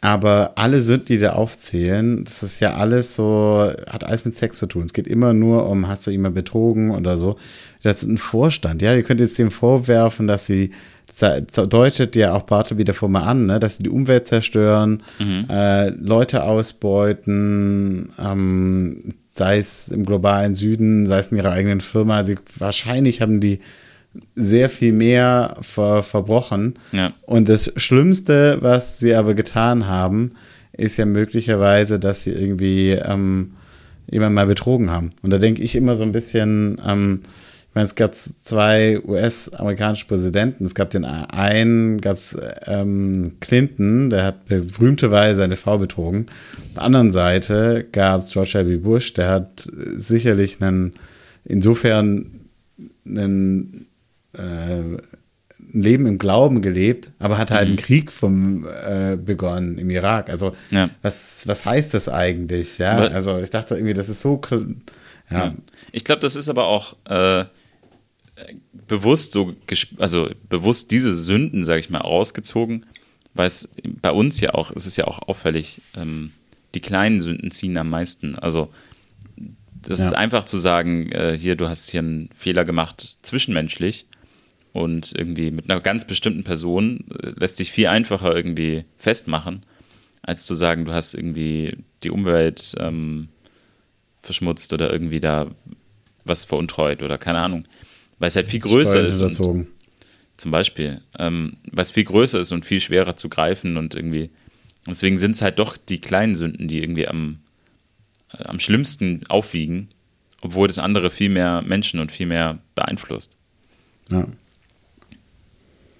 Aber 0.04 0.52
alle 0.56 0.82
Sünden, 0.82 1.06
die 1.06 1.18
da 1.18 1.32
aufzählen, 1.32 2.24
das 2.24 2.42
ist 2.42 2.60
ja 2.60 2.74
alles 2.74 3.16
so, 3.16 3.72
hat 3.88 4.04
alles 4.04 4.26
mit 4.26 4.34
Sex 4.34 4.58
zu 4.58 4.66
tun. 4.66 4.84
Es 4.84 4.92
geht 4.92 5.06
immer 5.06 5.32
nur 5.32 5.66
um, 5.66 5.88
hast 5.88 6.06
du 6.06 6.10
jemand 6.10 6.34
betrogen 6.34 6.90
oder 6.90 7.16
so. 7.16 7.36
Das 7.82 8.02
ist 8.02 8.10
ein 8.10 8.18
Vorstand, 8.18 8.82
ja. 8.82 8.94
Ihr 8.94 9.02
könnt 9.02 9.20
jetzt 9.20 9.38
dem 9.38 9.50
vorwerfen, 9.50 10.26
dass 10.26 10.44
sie, 10.44 10.72
das 11.18 11.46
deutet 11.70 12.16
ja 12.16 12.34
auch 12.34 12.42
Bartel 12.42 12.76
wieder 12.76 12.92
vor 12.92 13.08
mal 13.08 13.22
an, 13.22 13.46
ne? 13.46 13.58
dass 13.58 13.78
sie 13.78 13.84
die 13.84 13.88
Umwelt 13.88 14.26
zerstören, 14.26 15.02
mhm. 15.18 15.46
äh, 15.48 15.88
Leute 15.88 16.42
ausbeuten, 16.42 18.10
ähm, 18.22 19.14
sei 19.32 19.56
es 19.56 19.88
im 19.88 20.04
globalen 20.04 20.52
Süden, 20.52 21.06
sei 21.06 21.18
es 21.18 21.32
in 21.32 21.38
ihrer 21.38 21.52
eigenen 21.52 21.80
Firma. 21.80 22.26
Sie, 22.26 22.36
wahrscheinlich 22.58 23.22
haben 23.22 23.40
die 23.40 23.60
sehr 24.34 24.68
viel 24.68 24.92
mehr 24.92 25.56
ver, 25.60 26.02
verbrochen. 26.02 26.74
Ja. 26.92 27.12
Und 27.26 27.48
das 27.48 27.72
Schlimmste, 27.76 28.58
was 28.60 28.98
sie 28.98 29.14
aber 29.14 29.34
getan 29.34 29.86
haben, 29.86 30.32
ist 30.72 30.96
ja 30.96 31.06
möglicherweise, 31.06 31.98
dass 31.98 32.24
sie 32.24 32.32
irgendwie 32.32 32.90
ähm, 32.90 33.52
jemand 34.10 34.34
mal 34.34 34.46
betrogen 34.46 34.90
haben. 34.90 35.12
Und 35.22 35.30
da 35.30 35.38
denke 35.38 35.62
ich 35.62 35.76
immer 35.76 35.94
so 35.94 36.04
ein 36.04 36.12
bisschen, 36.12 36.80
ähm, 36.86 37.20
ich 37.74 37.74
meine, 37.74 37.86
es 37.86 37.94
gab 37.96 38.14
zwei 38.14 39.00
US-amerikanische 39.04 40.06
Präsidenten. 40.06 40.64
Es 40.64 40.76
gab 40.76 40.90
den 40.90 41.04
einen, 41.04 42.00
gab 42.00 42.14
es 42.14 42.38
ähm, 42.66 43.32
Clinton, 43.40 44.10
der 44.10 44.24
hat 44.26 44.46
berühmterweise 44.46 45.40
seine 45.40 45.56
Frau 45.56 45.78
betrogen. 45.78 46.26
Auf 46.28 46.74
der 46.74 46.82
anderen 46.82 47.10
Seite 47.10 47.84
gab 47.90 48.20
es 48.20 48.30
George 48.30 48.64
W. 48.64 48.76
Bush, 48.76 49.12
der 49.14 49.28
hat 49.28 49.68
sicherlich 49.96 50.62
einen, 50.62 50.92
insofern 51.44 52.26
einen, 53.04 53.83
äh, 54.34 54.98
ein 55.72 55.82
Leben 55.82 56.06
im 56.06 56.18
Glauben 56.18 56.62
gelebt, 56.62 57.10
aber 57.18 57.38
hat 57.38 57.50
halt 57.50 57.68
mhm. 57.68 57.72
einen 57.72 57.76
Krieg 57.78 58.12
vom, 58.12 58.66
äh, 58.66 59.16
begonnen 59.16 59.78
im 59.78 59.90
Irak. 59.90 60.30
Also 60.30 60.54
ja. 60.70 60.90
was, 61.02 61.46
was 61.46 61.64
heißt 61.64 61.94
das 61.94 62.08
eigentlich? 62.08 62.78
Ja, 62.78 62.96
also 62.96 63.38
ich 63.38 63.50
dachte 63.50 63.74
irgendwie, 63.74 63.94
das 63.94 64.08
ist 64.08 64.20
so 64.20 64.40
ja. 64.50 64.66
ja. 65.30 65.54
Ich 65.92 66.04
glaube, 66.04 66.20
das 66.20 66.36
ist 66.36 66.48
aber 66.48 66.66
auch 66.66 66.96
äh, 67.06 67.44
bewusst 68.86 69.32
so, 69.32 69.54
also 69.98 70.30
bewusst 70.48 70.90
diese 70.90 71.14
Sünden, 71.14 71.64
sage 71.64 71.80
ich 71.80 71.90
mal, 71.90 72.00
ausgezogen, 72.00 72.86
weil 73.34 73.46
es 73.46 73.72
bei 74.02 74.10
uns 74.10 74.40
ja 74.40 74.54
auch, 74.54 74.70
es 74.74 74.86
ist 74.86 74.96
ja 74.96 75.06
auch 75.06 75.20
auffällig, 75.20 75.80
ähm, 75.96 76.32
die 76.74 76.80
kleinen 76.80 77.20
Sünden 77.20 77.50
ziehen 77.50 77.76
am 77.76 77.90
meisten. 77.90 78.36
Also 78.36 78.72
das 79.82 80.00
ja. 80.00 80.06
ist 80.06 80.12
einfach 80.14 80.44
zu 80.44 80.56
sagen, 80.56 81.10
äh, 81.12 81.36
hier, 81.38 81.56
du 81.56 81.68
hast 81.68 81.90
hier 81.90 82.00
einen 82.00 82.28
Fehler 82.36 82.64
gemacht 82.64 83.16
zwischenmenschlich 83.22 84.06
und 84.74 85.12
irgendwie 85.16 85.52
mit 85.52 85.70
einer 85.70 85.80
ganz 85.80 86.04
bestimmten 86.04 86.42
Person 86.42 87.04
äh, 87.22 87.30
lässt 87.36 87.56
sich 87.56 87.70
viel 87.70 87.86
einfacher 87.86 88.34
irgendwie 88.34 88.84
festmachen, 88.98 89.62
als 90.20 90.44
zu 90.44 90.56
sagen, 90.56 90.84
du 90.84 90.92
hast 90.92 91.14
irgendwie 91.14 91.76
die 92.02 92.10
Umwelt 92.10 92.74
ähm, 92.80 93.28
verschmutzt 94.20 94.72
oder 94.72 94.92
irgendwie 94.92 95.20
da 95.20 95.46
was 96.24 96.44
veruntreut 96.44 97.04
oder 97.04 97.18
keine 97.18 97.38
Ahnung. 97.38 97.64
Weil 98.18 98.28
es 98.28 98.36
halt 98.36 98.48
viel 98.48 98.60
größer 98.60 99.06
ist. 99.06 99.20
Und, 99.20 99.32
zum 100.36 100.50
Beispiel. 100.50 101.02
Ähm, 101.20 101.56
es 101.76 101.92
viel 101.92 102.04
größer 102.04 102.40
ist 102.40 102.50
und 102.50 102.64
viel 102.64 102.80
schwerer 102.80 103.16
zu 103.16 103.28
greifen 103.28 103.76
und 103.76 103.94
irgendwie. 103.94 104.30
Deswegen 104.88 105.18
sind 105.18 105.36
es 105.36 105.42
halt 105.42 105.60
doch 105.60 105.76
die 105.76 106.00
kleinen 106.00 106.34
Sünden, 106.34 106.66
die 106.66 106.82
irgendwie 106.82 107.06
am, 107.06 107.38
äh, 108.32 108.42
am 108.42 108.58
schlimmsten 108.58 109.24
aufwiegen, 109.28 109.90
obwohl 110.40 110.66
das 110.66 110.80
andere 110.80 111.10
viel 111.10 111.28
mehr 111.28 111.62
Menschen 111.62 112.00
und 112.00 112.10
viel 112.10 112.26
mehr 112.26 112.58
beeinflusst. 112.74 113.38
Ja. 114.10 114.26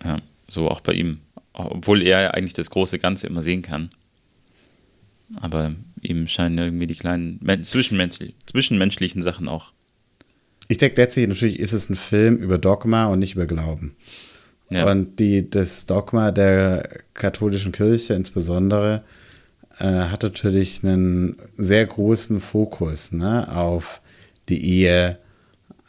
Ja, 0.05 0.19
so 0.49 0.71
auch 0.71 0.81
bei 0.81 0.93
ihm. 0.93 1.21
Obwohl 1.53 2.03
er 2.03 2.35
eigentlich 2.35 2.53
das 2.53 2.71
große 2.71 2.99
Ganze 2.99 3.27
immer 3.27 3.43
sehen 3.43 3.63
kann. 3.63 3.91
Aber 5.37 5.75
ihm 6.03 6.29
scheinen 6.29 6.59
irgendwie 6.59 6.87
die 6.87 6.97
kleinen 6.97 7.41
zwischenmenschlich, 7.63 8.35
zwischenmenschlichen 8.47 9.23
Sachen 9.23 9.49
auch. 9.49 9.73
Ich 10.69 10.79
denke 10.79 11.01
letztlich, 11.01 11.29
natürlich 11.29 11.59
ist 11.59 11.73
es 11.73 11.91
ein 11.91 11.97
Film 11.97 12.37
über 12.37 12.59
Dogma 12.59 13.07
und 13.07 13.19
nicht 13.19 13.35
über 13.35 13.47
Glauben. 13.47 13.97
Ja. 14.71 14.91
Und 14.91 15.19
die, 15.21 15.49
das 15.49 15.87
Dogma 15.87 16.31
der 16.31 16.89
katholischen 17.13 17.73
Kirche 17.73 18.15
insbesondere 18.15 19.03
äh, 19.79 19.85
hat 19.85 20.23
natürlich 20.23 20.83
einen 20.83 21.37
sehr 21.57 21.87
großen 21.87 22.41
Fokus 22.41 23.13
ne, 23.13 23.55
auf 23.55 24.01
die 24.49 24.65
Ehe 24.65 25.19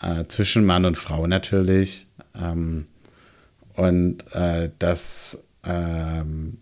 äh, 0.02 0.26
zwischen 0.28 0.66
Mann 0.66 0.86
und 0.86 0.98
Frau 0.98 1.26
natürlich. 1.28 2.08
Ähm, 2.40 2.86
und 3.76 4.24
äh, 4.34 4.70
das 4.80 5.44
ähm, 5.64 6.58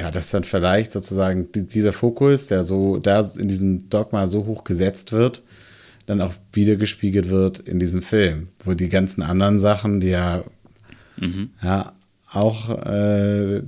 ja, 0.00 0.10
dass 0.10 0.30
dann 0.30 0.44
vielleicht 0.44 0.92
sozusagen 0.92 1.48
dieser 1.52 1.92
Fokus, 1.92 2.46
der 2.46 2.64
so 2.64 2.98
da 2.98 3.20
in 3.36 3.48
diesem 3.48 3.90
Dogma 3.90 4.26
so 4.26 4.46
hoch 4.46 4.64
gesetzt 4.64 5.12
wird, 5.12 5.42
dann 6.06 6.22
auch 6.22 6.32
wiedergespiegelt 6.52 7.28
wird 7.28 7.60
in 7.60 7.78
diesem 7.78 8.00
Film, 8.00 8.48
wo 8.64 8.72
die 8.72 8.88
ganzen 8.88 9.22
anderen 9.22 9.60
Sachen, 9.60 10.00
die 10.00 10.08
ja, 10.08 10.42
mhm. 11.18 11.50
ja 11.62 11.92
auch 12.32 12.70
äh, 12.86 13.58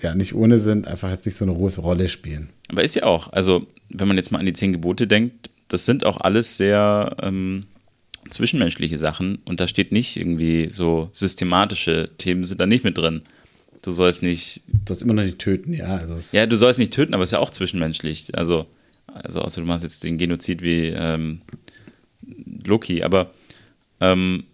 ja 0.00 0.14
nicht 0.14 0.34
ohne 0.34 0.58
sind, 0.58 0.88
einfach 0.88 1.10
jetzt 1.10 1.26
nicht 1.26 1.36
so 1.36 1.44
eine 1.44 1.54
große 1.54 1.82
Rolle 1.82 2.08
spielen. 2.08 2.48
Aber 2.68 2.82
ist 2.82 2.94
ja 2.94 3.04
auch, 3.04 3.32
also 3.32 3.66
wenn 3.90 4.08
man 4.08 4.16
jetzt 4.16 4.32
mal 4.32 4.38
an 4.38 4.46
die 4.46 4.52
zehn 4.54 4.72
Gebote 4.72 5.06
denkt, 5.06 5.50
das 5.68 5.84
sind 5.84 6.06
auch 6.06 6.20
alles 6.20 6.56
sehr 6.56 7.16
ähm, 7.20 7.66
zwischenmenschliche 8.30 8.98
Sachen 8.98 9.36
und 9.44 9.60
da 9.60 9.68
steht 9.68 9.92
nicht 9.92 10.16
irgendwie 10.16 10.68
so 10.70 11.08
systematische 11.12 12.10
Themen 12.18 12.44
sind 12.44 12.60
da 12.60 12.66
nicht 12.66 12.84
mit 12.84 12.98
drin. 12.98 13.22
Du 13.82 13.90
sollst 13.90 14.22
nicht. 14.22 14.62
Du 14.66 14.80
sollst 14.88 15.02
immer 15.02 15.12
noch 15.12 15.24
nicht 15.24 15.38
töten, 15.38 15.74
ja. 15.74 15.96
Also 15.96 16.16
ja, 16.36 16.46
du 16.46 16.56
sollst 16.56 16.78
nicht 16.78 16.92
töten, 16.92 17.14
aber 17.14 17.22
es 17.22 17.28
ist 17.28 17.32
ja 17.32 17.38
auch 17.38 17.50
zwischenmenschlich. 17.50 18.36
Also, 18.36 18.66
also 19.06 19.40
außer 19.40 19.60
du 19.60 19.66
machst 19.66 19.84
jetzt 19.84 20.02
den 20.04 20.16
Genozid 20.16 20.62
wie 20.62 20.86
ähm, 20.86 21.42
Loki, 22.64 23.02
aber 23.02 23.30
ähm, 24.00 24.44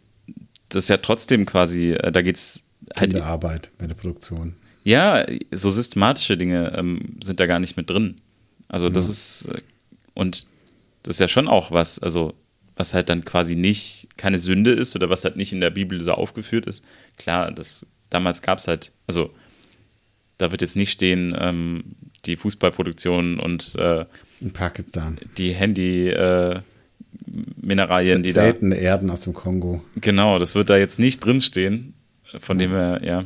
das 0.68 0.84
ist 0.84 0.88
ja 0.88 0.96
trotzdem 0.96 1.46
quasi, 1.46 1.92
äh, 1.92 2.10
da 2.10 2.22
geht's 2.22 2.66
halt. 2.96 3.14
Arbeit 3.14 3.70
bei 3.78 3.86
der 3.86 3.94
Produktion. 3.94 4.54
Ja, 4.82 5.24
so 5.52 5.70
systematische 5.70 6.36
Dinge 6.36 6.72
ähm, 6.76 7.16
sind 7.22 7.38
da 7.38 7.46
gar 7.46 7.60
nicht 7.60 7.76
mit 7.76 7.88
drin. 7.88 8.20
Also, 8.68 8.88
das 8.88 9.06
ja. 9.06 9.12
ist. 9.12 9.48
Äh, 9.56 9.62
und 10.14 10.46
das 11.02 11.16
ist 11.16 11.20
ja 11.20 11.28
schon 11.28 11.48
auch 11.48 11.70
was, 11.70 11.98
also 11.98 12.34
was 12.80 12.94
halt 12.94 13.10
dann 13.10 13.26
quasi 13.26 13.56
nicht 13.56 14.08
keine 14.16 14.38
Sünde 14.38 14.72
ist 14.72 14.96
oder 14.96 15.10
was 15.10 15.24
halt 15.24 15.36
nicht 15.36 15.52
in 15.52 15.60
der 15.60 15.68
Bibel 15.68 16.00
so 16.00 16.12
aufgeführt 16.12 16.64
ist. 16.64 16.82
Klar, 17.18 17.52
das 17.52 17.86
damals 18.08 18.40
gab 18.40 18.56
es 18.56 18.66
halt, 18.66 18.92
also 19.06 19.30
da 20.38 20.50
wird 20.50 20.62
jetzt 20.62 20.76
nicht 20.76 20.90
stehen, 20.90 21.36
ähm, 21.38 21.84
die 22.24 22.36
Fußballproduktion 22.36 23.38
und 23.38 23.74
äh, 23.76 24.06
in 24.40 24.52
Pakistan. 24.52 25.18
Die 25.36 25.52
Handy 25.52 26.08
äh, 26.08 26.60
Mineralien, 27.60 28.22
die 28.22 28.32
seltene 28.32 28.74
da. 28.74 28.80
Erden 28.80 29.10
aus 29.10 29.20
dem 29.20 29.34
Kongo. 29.34 29.84
Genau, 29.96 30.38
das 30.38 30.54
wird 30.54 30.70
da 30.70 30.78
jetzt 30.78 30.98
nicht 30.98 31.22
drinstehen. 31.22 31.92
Von 32.38 32.58
ja. 32.58 32.66
dem 32.66 32.72
her, 32.72 33.00
ja. 33.04 33.24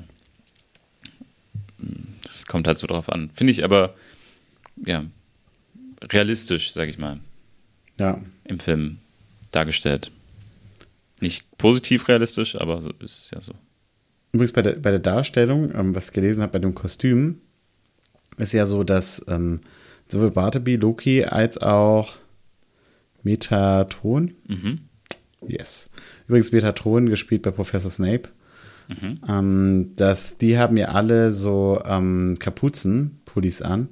Das 2.24 2.46
kommt 2.46 2.66
halt 2.66 2.78
so 2.78 2.88
drauf 2.88 3.08
an. 3.08 3.30
Finde 3.34 3.52
ich 3.52 3.62
aber, 3.62 3.94
ja, 4.84 5.04
realistisch, 6.02 6.72
sag 6.72 6.88
ich 6.88 6.98
mal. 6.98 7.20
Ja. 7.98 8.20
Im 8.44 8.58
Film 8.58 8.98
dargestellt. 9.54 10.10
Nicht 11.20 11.56
positiv 11.58 12.08
realistisch, 12.08 12.56
aber 12.56 12.82
so 12.82 12.90
ist 13.00 13.30
ja 13.34 13.40
so. 13.40 13.54
Übrigens 14.32 14.52
bei 14.52 14.62
der, 14.62 14.72
bei 14.72 14.90
der 14.90 15.00
Darstellung, 15.00 15.72
ähm, 15.74 15.94
was 15.94 16.08
ich 16.08 16.12
gelesen 16.12 16.42
habe 16.42 16.52
bei 16.52 16.58
dem 16.58 16.74
Kostüm, 16.74 17.40
ist 18.36 18.52
ja 18.52 18.66
so, 18.66 18.82
dass 18.82 19.24
ähm, 19.28 19.60
sowohl 20.08 20.32
Bartleby, 20.32 20.76
Loki 20.76 21.24
als 21.24 21.58
auch 21.58 22.14
Metatron, 23.22 24.34
mhm. 24.48 24.80
yes, 25.46 25.90
übrigens 26.26 26.52
Metatron 26.52 27.08
gespielt 27.08 27.42
bei 27.42 27.52
Professor 27.52 27.90
Snape, 27.90 28.28
mhm. 28.88 29.20
ähm, 29.28 29.92
dass 29.96 30.36
die 30.36 30.58
haben 30.58 30.76
ja 30.76 30.88
alle 30.88 31.32
so 31.32 31.80
ähm, 31.86 32.34
Kapuzen, 32.38 33.20
Pullis 33.24 33.62
an 33.62 33.88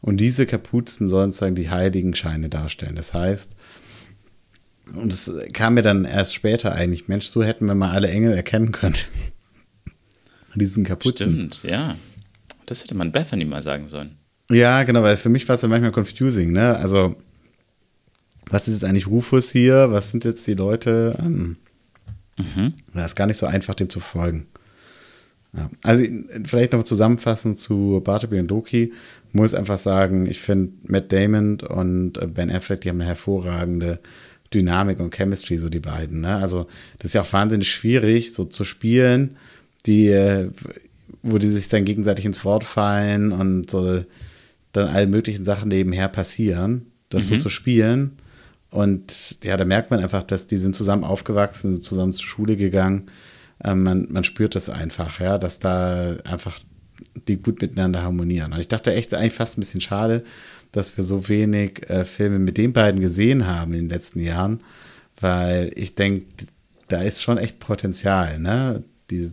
und 0.00 0.18
diese 0.18 0.44
Kapuzen 0.44 1.08
sollen 1.08 1.30
sozusagen 1.30 1.54
die 1.54 1.70
Heiligenscheine 1.70 2.48
darstellen. 2.48 2.96
Das 2.96 3.14
heißt, 3.14 3.56
und 4.92 5.12
es 5.12 5.32
kam 5.52 5.74
mir 5.74 5.82
dann 5.82 6.04
erst 6.04 6.34
später 6.34 6.72
eigentlich, 6.72 7.08
Mensch, 7.08 7.26
so 7.26 7.42
hätten 7.42 7.66
wir 7.66 7.74
mal 7.74 7.90
alle 7.90 8.10
Engel 8.10 8.34
erkennen 8.34 8.72
können 8.72 8.94
diesen 10.54 10.84
Kapuzen. 10.84 11.50
Stimmt, 11.52 11.62
ja. 11.64 11.96
Das 12.66 12.82
hätte 12.82 12.94
man 12.94 13.12
Bethany 13.12 13.44
mal 13.44 13.62
sagen 13.62 13.88
sollen. 13.88 14.16
Ja, 14.50 14.82
genau, 14.82 15.02
weil 15.02 15.16
für 15.16 15.28
mich 15.28 15.48
war 15.48 15.56
es 15.56 15.62
ja 15.62 15.68
manchmal 15.68 15.92
confusing, 15.92 16.52
ne? 16.52 16.76
Also, 16.76 17.16
was 18.46 18.68
ist 18.68 18.74
jetzt 18.74 18.88
eigentlich 18.88 19.06
Rufus 19.06 19.50
hier? 19.50 19.90
Was 19.90 20.10
sind 20.10 20.24
jetzt 20.24 20.46
die 20.46 20.54
Leute? 20.54 21.16
Ähm, 21.18 21.56
mhm. 22.36 22.74
Ja, 22.94 23.04
ist 23.04 23.16
gar 23.16 23.26
nicht 23.26 23.38
so 23.38 23.46
einfach, 23.46 23.74
dem 23.74 23.90
zu 23.90 24.00
folgen. 24.00 24.46
Ja. 25.56 25.70
Also, 25.82 26.04
vielleicht 26.44 26.72
noch 26.72 26.84
zusammenfassend 26.84 27.58
zu 27.58 28.00
Bartleby 28.04 28.40
und 28.40 28.50
Loki. 28.50 28.92
Muss 29.32 29.54
einfach 29.54 29.78
sagen, 29.78 30.26
ich 30.26 30.40
finde 30.40 30.72
Matt 30.84 31.10
Damon 31.10 31.60
und 31.60 32.12
Ben 32.34 32.50
Affleck, 32.50 32.82
die 32.82 32.90
haben 32.90 33.00
eine 33.00 33.08
hervorragende 33.08 33.98
Dynamik 34.54 35.00
und 35.00 35.14
Chemistry, 35.14 35.58
so 35.58 35.68
die 35.68 35.80
beiden. 35.80 36.22
Ne? 36.22 36.36
Also, 36.36 36.66
das 36.98 37.10
ist 37.10 37.14
ja 37.14 37.22
auch 37.22 37.32
wahnsinnig 37.32 37.70
schwierig, 37.70 38.32
so 38.32 38.44
zu 38.44 38.64
spielen 38.64 39.36
die, 39.86 40.08
äh, 40.08 40.50
wo 41.22 41.38
die 41.38 41.48
sich 41.48 41.68
dann 41.68 41.84
gegenseitig 41.84 42.24
ins 42.24 42.44
Wort 42.44 42.64
fallen 42.64 43.32
und 43.32 43.70
so 43.70 44.02
dann 44.72 44.88
alle 44.88 45.06
möglichen 45.06 45.44
Sachen 45.44 45.68
nebenher 45.68 46.08
passieren, 46.08 46.86
das 47.08 47.30
mhm. 47.30 47.36
so 47.36 47.42
zu 47.42 47.48
spielen. 47.48 48.18
Und 48.70 49.38
ja, 49.44 49.56
da 49.56 49.64
merkt 49.64 49.90
man 49.90 50.00
einfach, 50.00 50.24
dass 50.24 50.48
die 50.48 50.56
sind 50.56 50.74
zusammen 50.74 51.04
aufgewachsen, 51.04 51.74
sind 51.74 51.84
zusammen 51.84 52.12
zur 52.12 52.26
Schule 52.26 52.56
gegangen. 52.56 53.06
Ähm, 53.62 53.84
man, 53.84 54.08
man 54.10 54.24
spürt 54.24 54.56
das 54.56 54.68
einfach, 54.68 55.20
ja, 55.20 55.38
dass 55.38 55.60
da 55.60 56.16
einfach 56.24 56.58
die 57.28 57.36
gut 57.36 57.62
miteinander 57.62 58.02
harmonieren. 58.02 58.52
Und 58.52 58.58
ich 58.58 58.68
dachte 58.68 58.92
echt 58.92 59.14
eigentlich 59.14 59.32
fast 59.32 59.56
ein 59.56 59.60
bisschen 59.60 59.80
schade, 59.80 60.24
dass 60.74 60.96
wir 60.96 61.04
so 61.04 61.28
wenig 61.28 61.88
äh, 61.88 62.04
Filme 62.04 62.38
mit 62.38 62.58
den 62.58 62.72
beiden 62.72 63.00
gesehen 63.00 63.46
haben 63.46 63.72
in 63.72 63.80
den 63.80 63.88
letzten 63.88 64.20
Jahren, 64.20 64.60
weil 65.20 65.70
ich 65.76 65.94
denke, 65.94 66.26
da 66.88 67.00
ist 67.00 67.22
schon 67.22 67.38
echt 67.38 67.60
Potenzial, 67.60 68.38
ne? 68.38 68.82
Die, 69.10 69.30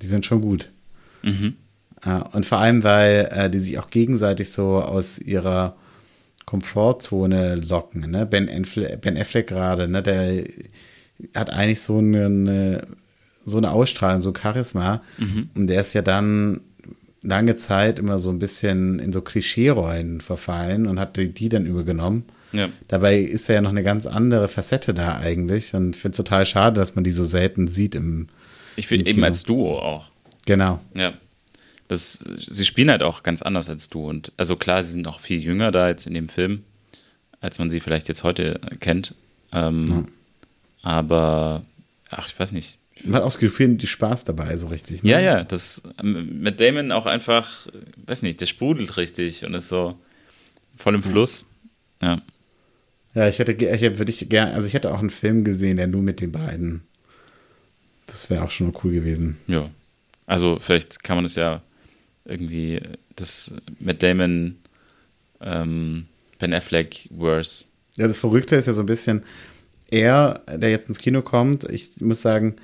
die 0.00 0.06
sind 0.06 0.24
schon 0.24 0.40
gut. 0.40 0.70
Mhm. 1.22 1.56
Äh, 2.04 2.20
und 2.32 2.46
vor 2.46 2.58
allem, 2.58 2.84
weil 2.84 3.28
äh, 3.32 3.50
die 3.50 3.58
sich 3.58 3.78
auch 3.78 3.90
gegenseitig 3.90 4.50
so 4.50 4.80
aus 4.80 5.18
ihrer 5.18 5.76
Komfortzone 6.44 7.56
locken. 7.56 8.10
Ne? 8.10 8.24
Ben, 8.24 8.48
Affleck, 8.48 9.00
ben 9.00 9.16
Affleck 9.16 9.48
gerade, 9.48 9.88
ne? 9.88 10.02
der 10.02 10.44
hat 11.34 11.50
eigentlich 11.50 11.80
so 11.80 11.98
eine, 11.98 12.86
so 13.44 13.58
eine 13.58 13.72
Ausstrahlung, 13.72 14.22
so 14.22 14.30
ein 14.30 14.36
Charisma. 14.36 15.02
Mhm. 15.18 15.50
Und 15.54 15.66
der 15.66 15.80
ist 15.80 15.92
ja 15.94 16.02
dann 16.02 16.60
lange 17.22 17.56
Zeit 17.56 17.98
immer 17.98 18.18
so 18.18 18.30
ein 18.30 18.38
bisschen 18.38 18.98
in 18.98 19.12
so 19.12 19.20
Klischee-Rollen 19.20 20.20
verfallen 20.20 20.86
und 20.86 21.00
hat 21.00 21.16
die, 21.16 21.32
die 21.32 21.48
dann 21.48 21.66
übergenommen. 21.66 22.24
Ja. 22.52 22.68
Dabei 22.86 23.18
ist 23.18 23.48
er 23.48 23.56
ja 23.56 23.60
noch 23.60 23.70
eine 23.70 23.82
ganz 23.82 24.06
andere 24.06 24.48
Facette 24.48 24.94
da 24.94 25.18
eigentlich 25.18 25.74
und 25.74 25.96
ich 25.96 26.02
finde 26.02 26.12
es 26.12 26.16
total 26.16 26.46
schade, 26.46 26.80
dass 26.80 26.94
man 26.94 27.04
die 27.04 27.10
so 27.10 27.24
selten 27.24 27.68
sieht 27.68 27.94
im, 27.94 28.28
ich 28.76 28.86
finde 28.86 29.10
eben 29.10 29.22
als 29.24 29.42
Duo 29.42 29.78
auch. 29.78 30.10
Genau. 30.46 30.80
Ja. 30.94 31.12
Das, 31.88 32.24
sie 32.46 32.64
spielen 32.64 32.90
halt 32.90 33.02
auch 33.02 33.22
ganz 33.22 33.42
anders 33.42 33.68
als 33.68 33.88
du. 33.88 34.08
Und 34.08 34.32
also 34.36 34.56
klar, 34.56 34.84
sie 34.84 34.92
sind 34.92 35.08
auch 35.08 35.20
viel 35.20 35.40
jünger 35.40 35.70
da 35.70 35.88
jetzt 35.88 36.06
in 36.06 36.14
dem 36.14 36.28
Film, 36.28 36.64
als 37.40 37.58
man 37.58 37.70
sie 37.70 37.80
vielleicht 37.80 38.08
jetzt 38.08 38.24
heute 38.24 38.60
kennt. 38.80 39.14
Ähm, 39.52 39.88
ja. 39.88 40.04
Aber, 40.82 41.62
ach, 42.10 42.28
ich 42.28 42.38
weiß 42.38 42.52
nicht. 42.52 42.78
Man 43.04 43.14
hat 43.14 43.22
auch 43.22 43.28
das 43.28 43.38
Gefühl, 43.38 43.76
die 43.76 43.86
Spaß 43.86 44.24
dabei, 44.24 44.56
so 44.56 44.68
richtig. 44.68 45.02
Ne? 45.02 45.10
Ja, 45.10 45.20
ja, 45.20 45.44
das 45.44 45.82
mit 46.02 46.60
Damon 46.60 46.92
auch 46.92 47.06
einfach, 47.06 47.68
weiß 48.06 48.22
nicht, 48.22 48.40
der 48.40 48.46
sprudelt 48.46 48.96
richtig 48.96 49.44
und 49.44 49.54
ist 49.54 49.68
so 49.68 49.98
voll 50.76 50.94
im 50.94 51.02
Fluss. 51.02 51.46
Ja. 52.02 52.20
Ja, 53.14 53.28
ich 53.28 53.38
hätte, 53.38 53.52
ich 53.52 53.80
hätte, 53.80 53.98
würde 53.98 54.10
ich 54.10 54.28
gerne, 54.28 54.54
also 54.54 54.66
ich 54.66 54.74
hätte 54.74 54.92
auch 54.92 54.98
einen 54.98 55.10
Film 55.10 55.42
gesehen, 55.44 55.76
der 55.76 55.86
nur 55.86 56.02
mit 56.02 56.20
den 56.20 56.30
beiden 56.30 56.82
Das 58.06 58.30
wäre 58.30 58.44
auch 58.44 58.50
schon 58.50 58.72
cool 58.82 58.92
gewesen. 58.92 59.38
Ja. 59.46 59.70
Also 60.26 60.58
vielleicht 60.60 61.02
kann 61.02 61.16
man 61.16 61.24
es 61.24 61.34
ja 61.34 61.62
irgendwie 62.24 62.80
das 63.16 63.54
mit 63.80 64.02
Damon 64.02 64.58
ähm, 65.40 66.06
Ben 66.38 66.52
Affleck 66.52 67.08
worse. 67.10 67.66
Ja, 67.96 68.06
das 68.06 68.18
Verrückte 68.18 68.56
ist 68.56 68.66
ja 68.66 68.72
so 68.72 68.82
ein 68.82 68.86
bisschen, 68.86 69.22
er, 69.90 70.42
der 70.46 70.70
jetzt 70.70 70.88
ins 70.88 70.98
Kino 70.98 71.22
kommt, 71.22 71.64
ich 71.64 72.00
muss 72.00 72.22
sagen, 72.22 72.56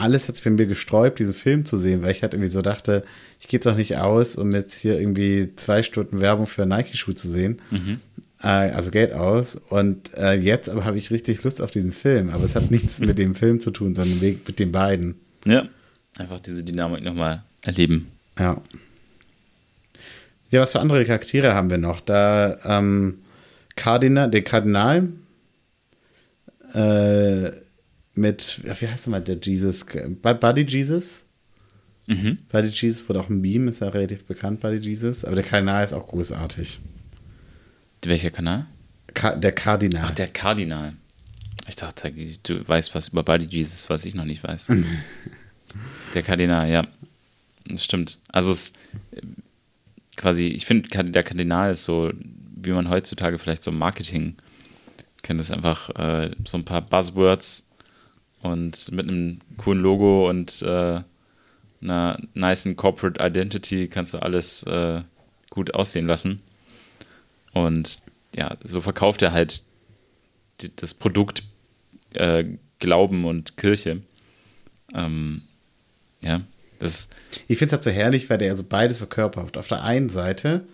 alles 0.00 0.28
hat 0.28 0.34
es 0.34 0.40
bei 0.40 0.50
mir 0.50 0.66
gesträubt, 0.66 1.18
diesen 1.18 1.34
Film 1.34 1.64
zu 1.64 1.76
sehen, 1.76 2.02
weil 2.02 2.12
ich 2.12 2.22
halt 2.22 2.34
irgendwie 2.34 2.50
so 2.50 2.62
dachte, 2.62 3.04
ich 3.38 3.48
gehe 3.48 3.60
doch 3.60 3.76
nicht 3.76 3.96
aus, 3.96 4.36
um 4.36 4.52
jetzt 4.52 4.78
hier 4.78 4.98
irgendwie 4.98 5.50
zwei 5.56 5.82
Stunden 5.82 6.20
Werbung 6.20 6.46
für 6.46 6.66
Nike-Schuh 6.66 7.12
zu 7.12 7.28
sehen. 7.28 7.60
Mhm. 7.70 8.00
Äh, 8.42 8.46
also 8.46 8.90
Geld 8.90 9.12
aus. 9.12 9.56
Und 9.56 10.16
äh, 10.16 10.34
jetzt 10.34 10.68
aber 10.68 10.84
habe 10.84 10.98
ich 10.98 11.10
richtig 11.10 11.42
Lust 11.44 11.60
auf 11.60 11.70
diesen 11.70 11.92
Film. 11.92 12.30
Aber 12.30 12.44
es 12.44 12.56
hat 12.56 12.70
nichts 12.70 13.00
mit 13.00 13.18
dem 13.18 13.34
Film 13.34 13.60
zu 13.60 13.70
tun, 13.70 13.94
sondern 13.94 14.18
mit 14.20 14.58
den 14.58 14.72
beiden. 14.72 15.16
Ja, 15.44 15.68
einfach 16.18 16.40
diese 16.40 16.64
Dynamik 16.64 17.04
nochmal 17.04 17.42
erleben. 17.62 18.08
Ja. 18.38 18.60
Ja, 20.50 20.60
was 20.60 20.72
für 20.72 20.80
andere 20.80 21.04
Charaktere 21.04 21.54
haben 21.54 21.70
wir 21.70 21.78
noch? 21.78 22.00
Da 22.00 22.56
ähm, 22.64 23.18
Kardinal, 23.76 24.30
der 24.30 24.42
Kardinal 24.42 25.08
äh, 26.74 27.50
mit, 28.14 28.62
wie 28.64 28.88
heißt 28.88 29.08
mal, 29.08 29.20
der 29.20 29.36
Jesus? 29.36 29.86
Buddy 29.86 30.62
Jesus? 30.62 31.24
Mhm. 32.06 32.38
Buddy 32.48 32.68
Jesus 32.68 33.08
wurde 33.08 33.20
auch 33.20 33.28
ein 33.28 33.40
Meme, 33.40 33.70
ist 33.70 33.80
ja 33.80 33.88
relativ 33.88 34.24
bekannt, 34.24 34.60
Buddy 34.60 34.78
Jesus. 34.78 35.24
Aber 35.24 35.36
der 35.36 35.44
Kardinal 35.44 35.84
ist 35.84 35.92
auch 35.92 36.06
großartig. 36.08 36.80
Welcher 38.04 38.30
Kanal? 38.30 38.66
Ka 39.14 39.36
der 39.36 39.52
Kardinal. 39.52 40.04
Ach, 40.06 40.10
der 40.10 40.28
Kardinal. 40.28 40.94
Ich 41.68 41.76
dachte, 41.76 42.10
du 42.42 42.68
weißt 42.68 42.94
was 42.94 43.08
über 43.08 43.22
Buddy 43.22 43.46
Jesus, 43.46 43.90
was 43.90 44.04
ich 44.04 44.14
noch 44.14 44.24
nicht 44.24 44.42
weiß. 44.42 44.68
der 46.14 46.22
Kardinal, 46.22 46.68
ja. 46.68 46.86
Das 47.66 47.84
stimmt. 47.84 48.18
Also 48.28 48.52
es 48.52 48.72
quasi, 50.16 50.48
ich 50.48 50.66
finde, 50.66 50.88
der 51.10 51.22
Kardinal 51.22 51.72
ist 51.72 51.84
so, 51.84 52.12
wie 52.56 52.72
man 52.72 52.88
heutzutage 52.88 53.38
vielleicht 53.38 53.62
so 53.62 53.70
Marketing 53.70 54.36
kennt, 55.22 55.40
das 55.40 55.50
einfach 55.50 55.90
äh, 55.90 56.30
so 56.44 56.58
ein 56.58 56.64
paar 56.64 56.82
Buzzwords 56.82 57.69
und 58.42 58.90
mit 58.92 59.08
einem 59.08 59.40
coolen 59.56 59.82
Logo 59.82 60.28
und 60.28 60.62
äh, 60.62 61.00
einer 61.82 62.18
nice 62.34 62.68
Corporate 62.76 63.22
Identity 63.22 63.88
kannst 63.88 64.14
du 64.14 64.18
alles 64.18 64.62
äh, 64.64 65.02
gut 65.50 65.74
aussehen 65.74 66.06
lassen. 66.06 66.40
Und 67.52 68.02
ja, 68.36 68.56
so 68.62 68.80
verkauft 68.80 69.22
er 69.22 69.32
halt 69.32 69.62
die, 70.60 70.74
das 70.76 70.94
Produkt 70.94 71.42
äh, 72.14 72.44
Glauben 72.78 73.24
und 73.24 73.56
Kirche. 73.56 74.02
Ähm, 74.94 75.42
ja, 76.22 76.42
das. 76.78 77.10
Ich 77.48 77.58
finde 77.58 77.66
es 77.66 77.72
halt 77.72 77.82
so 77.82 77.90
herrlich, 77.90 78.30
weil 78.30 78.38
der 78.38 78.50
also 78.50 78.64
beides 78.64 78.98
verkörpert. 78.98 79.56
Auf 79.58 79.68
der 79.68 79.84
einen 79.84 80.08
Seite 80.08 80.64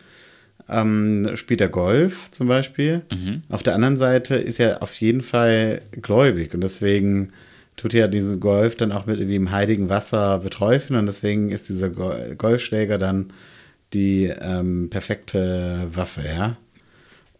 ähm, 0.68 1.30
spielt 1.34 1.60
er 1.60 1.68
Golf 1.68 2.30
zum 2.30 2.48
Beispiel. 2.48 3.02
Mhm. 3.12 3.42
Auf 3.48 3.62
der 3.62 3.74
anderen 3.74 3.96
Seite 3.96 4.36
ist 4.36 4.60
er 4.60 4.82
auf 4.82 4.94
jeden 5.00 5.20
Fall 5.20 5.82
gläubig 5.92 6.54
und 6.54 6.60
deswegen 6.60 7.32
tut 7.76 7.94
er 7.94 8.08
diesen 8.08 8.40
Golf 8.40 8.76
dann 8.76 8.92
auch 8.92 9.06
mit 9.06 9.18
irgendwie 9.18 9.36
im 9.36 9.50
heiligen 9.50 9.88
Wasser 9.88 10.38
beträufeln 10.38 10.98
und 10.98 11.06
deswegen 11.06 11.50
ist 11.50 11.68
dieser 11.68 11.90
Golfschläger 11.90 12.98
dann 12.98 13.32
die 13.92 14.24
ähm, 14.24 14.88
perfekte 14.90 15.88
Waffe, 15.92 16.22
ja. 16.26 16.56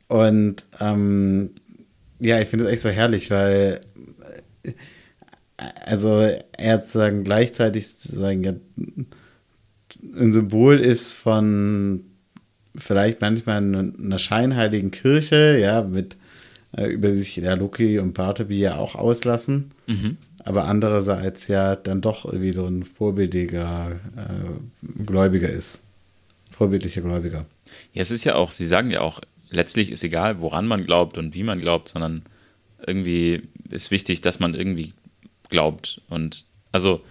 Und 0.09 0.65
ähm, 0.81 1.51
ja, 2.21 2.41
ich 2.41 2.49
finde 2.49 2.67
es 2.67 2.73
echt 2.73 2.83
so 2.83 2.89
herrlich, 2.91 3.31
weil 3.31 3.81
äh, 4.63 4.73
also 5.85 6.21
er 6.57 6.83
sozusagen 6.83 7.25
gleichzeitig 7.25 7.89
sozusagen 7.89 8.45
ja, 8.45 8.53
ein 10.17 10.33
Symbol 10.33 10.79
ist 10.79 11.13
von 11.13 12.05
vielleicht 12.77 13.21
manchmal 13.21 13.59
einer 13.59 14.19
scheinheiligen 14.19 14.91
Kirche, 14.91 15.59
ja, 15.59 15.83
mit 15.83 16.17
äh, 16.77 16.87
über 16.87 17.11
sich 17.11 17.37
ja 17.37 17.55
Loki 17.55 17.99
und 17.99 18.15
Bartleby 18.15 18.59
ja 18.59 18.77
auch 18.77 18.95
auslassen. 18.95 19.71
Mhm. 19.87 20.19
Aber 20.47 20.67
andererseits 20.67 21.49
ja 21.49 21.75
dann 21.75 22.01
doch 22.01 22.25
irgendwie 22.25 22.53
so 22.53 22.67
ein 22.67 22.85
vorbildlicher 22.85 23.99
äh, 24.17 25.03
Gläubiger 25.05 25.51
ist. 25.51 25.83
Vorbildlicher 26.53 27.01
Gläubiger. 27.01 27.47
Ja, 27.93 28.03
es 28.03 28.13
ist 28.13 28.23
ja 28.23 28.37
auch, 28.37 28.53
Sie 28.53 28.65
sagen 28.65 28.93
ja 28.93 29.01
auch, 29.01 29.21
letztlich 29.51 29.91
ist 29.91 30.05
egal, 30.05 30.41
woran 30.41 30.69
man 30.69 30.85
glaubt 30.85 31.19
und 31.19 31.35
wie 31.35 31.43
man 31.43 31.59
glaubt, 31.59 31.89
sondern 31.89 32.23
irgendwie 32.87 33.43
ist 33.71 33.91
wichtig, 33.91 34.21
dass 34.21 34.39
man 34.39 34.55
irgendwie 34.55 34.93
glaubt. 35.49 36.01
Und 36.09 36.47
also, 36.71 37.03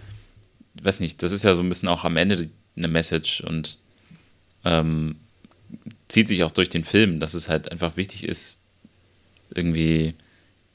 weiß 0.80 1.00
nicht, 1.00 1.22
das 1.22 1.32
ist 1.32 1.42
ja 1.42 1.54
so 1.54 1.60
ein 1.60 1.68
bisschen 1.68 1.90
auch 1.90 2.06
am 2.06 2.16
Ende 2.16 2.48
eine 2.74 2.88
Message 2.88 3.42
und 3.42 3.78
ähm, 4.64 5.16
zieht 6.08 6.28
sich 6.28 6.42
auch 6.42 6.52
durch 6.52 6.70
den 6.70 6.84
Film, 6.84 7.20
dass 7.20 7.34
es 7.34 7.50
halt 7.50 7.70
einfach 7.70 7.98
wichtig 7.98 8.24
ist, 8.24 8.62
irgendwie 9.54 10.14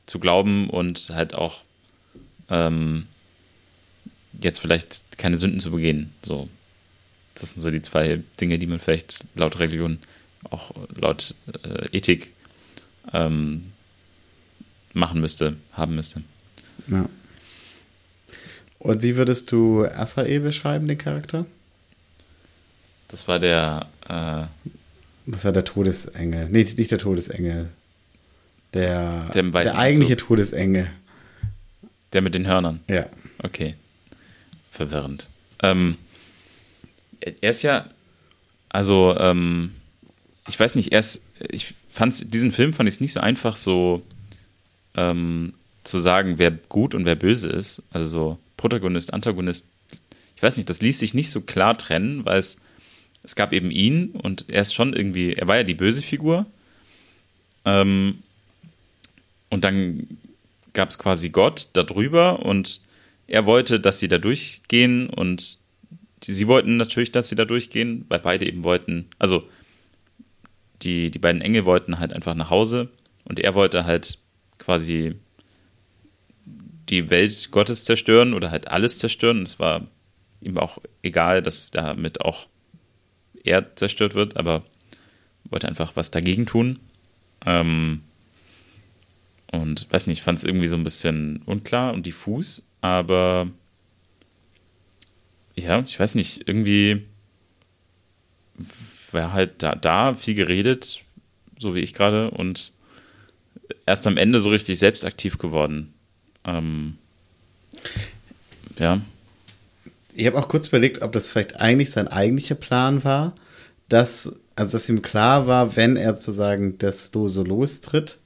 zu 0.05 0.19
glauben 0.19 0.69
und 0.69 1.09
halt 1.09 1.33
auch 1.33 1.63
ähm, 2.51 3.07
jetzt 4.39 4.59
vielleicht 4.59 5.17
keine 5.17 5.37
Sünden 5.37 5.59
zu 5.59 5.71
begehen. 5.71 6.13
So, 6.21 6.47
das 7.35 7.51
sind 7.51 7.61
so 7.61 7.71
die 7.71 7.81
zwei 7.81 8.21
Dinge, 8.39 8.59
die 8.59 8.67
man 8.67 8.79
vielleicht 8.79 9.23
laut 9.35 9.57
Religion, 9.57 9.99
auch 10.49 10.71
laut 10.95 11.33
äh, 11.63 11.97
Ethik 11.97 12.33
ähm, 13.13 13.71
machen 14.93 15.21
müsste, 15.21 15.55
haben 15.71 15.95
müsste. 15.95 16.21
Ja. 16.87 17.09
Und 18.79 19.03
wie 19.03 19.15
würdest 19.15 19.51
du 19.51 19.85
Asael 19.85 20.39
beschreiben, 20.39 20.87
den 20.87 20.97
Charakter? 20.97 21.45
Das 23.07 23.27
war 23.27 23.39
der. 23.39 23.87
Äh, 24.07 24.45
das 25.27 25.45
war 25.45 25.51
der 25.51 25.63
Todesengel. 25.63 26.49
Nee, 26.49 26.63
nicht 26.63 26.91
der 26.91 26.97
Todesengel. 26.97 27.69
Der, 28.73 29.29
der, 29.29 29.43
der 29.43 29.77
eigentliche. 29.77 30.17
Todesengel. 30.17 30.89
Der 32.13 32.21
mit 32.21 32.33
den 32.33 32.47
Hörnern? 32.47 32.81
Ja. 32.89 33.07
Okay. 33.41 33.75
Verwirrend. 34.69 35.29
Ähm, 35.63 35.97
er 37.19 37.49
ist 37.49 37.61
ja. 37.61 37.89
Also, 38.69 39.15
ähm, 39.19 39.71
ich 40.47 40.59
weiß 40.59 40.75
nicht, 40.75 40.91
er 40.91 40.99
ist. 40.99 41.27
Ich 41.49 41.73
fand 41.89 42.33
diesen 42.33 42.51
Film 42.51 42.73
fand 42.73 42.87
ich 42.87 42.95
es 42.95 43.01
nicht 43.01 43.13
so 43.13 43.19
einfach, 43.19 43.57
so 43.57 44.01
ähm, 44.95 45.53
zu 45.83 45.99
sagen, 45.99 46.37
wer 46.37 46.51
gut 46.51 46.95
und 46.95 47.05
wer 47.05 47.15
böse 47.15 47.49
ist. 47.49 47.83
Also 47.91 48.09
so 48.09 48.39
Protagonist, 48.57 49.13
Antagonist. 49.13 49.69
Ich 50.35 50.43
weiß 50.43 50.57
nicht, 50.57 50.69
das 50.69 50.81
ließ 50.81 50.99
sich 50.99 51.13
nicht 51.13 51.29
so 51.29 51.41
klar 51.41 51.77
trennen, 51.77 52.25
weil 52.25 52.39
es 52.39 52.61
es 53.23 53.35
gab 53.35 53.53
eben 53.53 53.71
ihn 53.71 54.11
und 54.11 54.49
er 54.49 54.61
ist 54.61 54.73
schon 54.73 54.93
irgendwie, 54.93 55.33
er 55.33 55.47
war 55.47 55.57
ja 55.57 55.63
die 55.63 55.75
böse 55.75 56.01
Figur. 56.01 56.45
Ähm, 57.65 58.23
und 59.49 59.63
dann 59.63 60.07
gab 60.73 60.89
es 60.89 60.99
quasi 60.99 61.29
Gott 61.29 61.69
darüber 61.73 62.45
und 62.45 62.81
er 63.27 63.45
wollte, 63.45 63.79
dass 63.79 63.99
sie 63.99 64.07
da 64.07 64.17
durchgehen 64.17 65.09
und 65.09 65.57
die, 66.23 66.33
sie 66.33 66.47
wollten 66.47 66.77
natürlich, 66.77 67.11
dass 67.11 67.29
sie 67.29 67.35
da 67.35 67.45
durchgehen, 67.45 68.05
weil 68.09 68.19
beide 68.19 68.45
eben 68.45 68.63
wollten, 68.63 69.07
also 69.19 69.47
die, 70.81 71.11
die 71.11 71.19
beiden 71.19 71.41
Engel 71.41 71.65
wollten 71.65 71.99
halt 71.99 72.13
einfach 72.13 72.35
nach 72.35 72.49
Hause 72.49 72.89
und 73.23 73.39
er 73.39 73.55
wollte 73.55 73.85
halt 73.85 74.19
quasi 74.57 75.15
die 76.89 77.09
Welt 77.09 77.49
Gottes 77.51 77.83
zerstören 77.85 78.33
oder 78.33 78.51
halt 78.51 78.67
alles 78.67 78.97
zerstören. 78.97 79.43
Es 79.43 79.59
war 79.59 79.87
ihm 80.41 80.57
auch 80.57 80.79
egal, 81.01 81.41
dass 81.41 81.71
damit 81.71 82.21
auch 82.21 82.47
er 83.43 83.75
zerstört 83.75 84.13
wird, 84.13 84.37
aber 84.37 84.63
wollte 85.45 85.67
einfach 85.67 85.95
was 85.95 86.11
dagegen 86.11 86.45
tun. 86.45 86.79
Ähm, 87.45 88.01
und 89.51 89.87
weiß 89.91 90.07
nicht, 90.07 90.21
fand 90.21 90.39
es 90.39 90.45
irgendwie 90.45 90.67
so 90.67 90.75
ein 90.75 90.83
bisschen 90.83 91.41
unklar 91.45 91.93
und 91.93 92.05
diffus, 92.05 92.67
aber 92.81 93.49
ja, 95.55 95.79
ich 95.81 95.99
weiß 95.99 96.15
nicht, 96.15 96.47
irgendwie 96.47 97.05
war 99.11 99.33
halt 99.33 99.61
da, 99.61 99.75
da 99.75 100.13
viel 100.13 100.35
geredet, 100.35 101.01
so 101.59 101.75
wie 101.75 101.81
ich 101.81 101.93
gerade, 101.93 102.31
und 102.31 102.73
erst 103.85 104.07
am 104.07 104.17
Ende 104.17 104.39
so 104.39 104.49
richtig 104.49 104.79
selbstaktiv 104.79 105.37
geworden. 105.37 105.93
Ähm, 106.45 106.97
ja 108.79 109.01
ich 110.15 110.25
habe 110.25 110.37
auch 110.37 110.47
kurz 110.47 110.67
überlegt, 110.67 111.01
ob 111.01 111.11
das 111.11 111.29
vielleicht 111.29 111.59
eigentlich 111.61 111.91
sein 111.91 112.07
eigentlicher 112.07 112.55
Plan 112.55 113.03
war, 113.03 113.33
dass, 113.89 114.35
also 114.55 114.73
dass 114.73 114.89
ihm 114.89 115.01
klar 115.01 115.47
war, 115.47 115.75
wenn 115.75 115.95
er 115.95 116.13
sozusagen 116.13 116.77
das 116.77 117.11
Do 117.11 117.27
so 117.27 117.43
lostritt, 117.43 118.17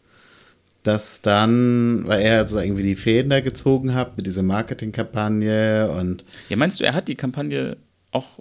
dass 0.85 1.21
dann, 1.21 2.03
weil 2.07 2.21
er 2.21 2.45
so 2.47 2.59
irgendwie 2.59 2.83
die 2.83 2.95
Fäden 2.95 3.29
da 3.29 3.39
gezogen 3.41 3.93
hat 3.93 4.17
mit 4.17 4.25
dieser 4.25 4.43
Marketingkampagne 4.43 5.89
und. 5.91 6.23
Ja, 6.49 6.57
meinst 6.57 6.79
du, 6.79 6.83
er 6.83 6.93
hat 6.93 7.07
die 7.07 7.15
Kampagne 7.15 7.77
auch. 8.11 8.39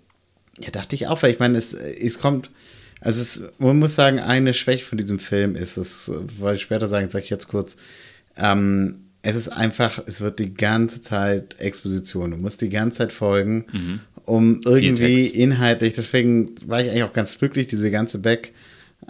Ja, 0.61 0.71
dachte 0.71 0.95
ich 0.95 1.09
auch, 1.09 1.23
weil 1.23 1.33
ich 1.33 1.39
meine, 1.39 1.59
es, 1.59 1.75
es 1.75 2.19
kommt. 2.19 2.51
Also 3.01 3.21
es, 3.21 3.43
man 3.59 3.79
muss 3.79 3.95
sagen, 3.97 4.19
eine 4.21 4.55
Schwäche 4.55 4.85
von 4.85 4.97
diesem 4.99 5.19
Film 5.19 5.57
ist 5.57 5.77
es, 5.77 6.11
wollte 6.39 6.57
ich 6.57 6.63
später 6.63 6.87
sagen, 6.89 7.11
sage 7.11 7.25
ich 7.25 7.31
jetzt 7.31 7.49
kurz, 7.49 7.77
ähm, 8.37 8.99
es 9.23 9.37
ist 9.37 9.49
einfach, 9.49 10.03
es 10.07 10.21
wird 10.21 10.39
die 10.39 10.55
ganze 10.55 11.03
Zeit 11.03 11.59
Exposition. 11.59 12.31
Du 12.31 12.37
musst 12.37 12.61
die 12.61 12.69
ganze 12.69 12.99
Zeit 12.99 13.13
folgen, 13.13 13.67
Mhm. 13.73 14.01
um 14.25 14.61
irgendwie 14.65 15.27
inhaltlich, 15.27 15.95
deswegen 15.95 16.55
war 16.67 16.81
ich 16.83 16.89
eigentlich 16.91 17.03
auch 17.03 17.13
ganz 17.13 17.39
glücklich, 17.39 17.67
diese 17.67 17.91
ganze 17.91 18.25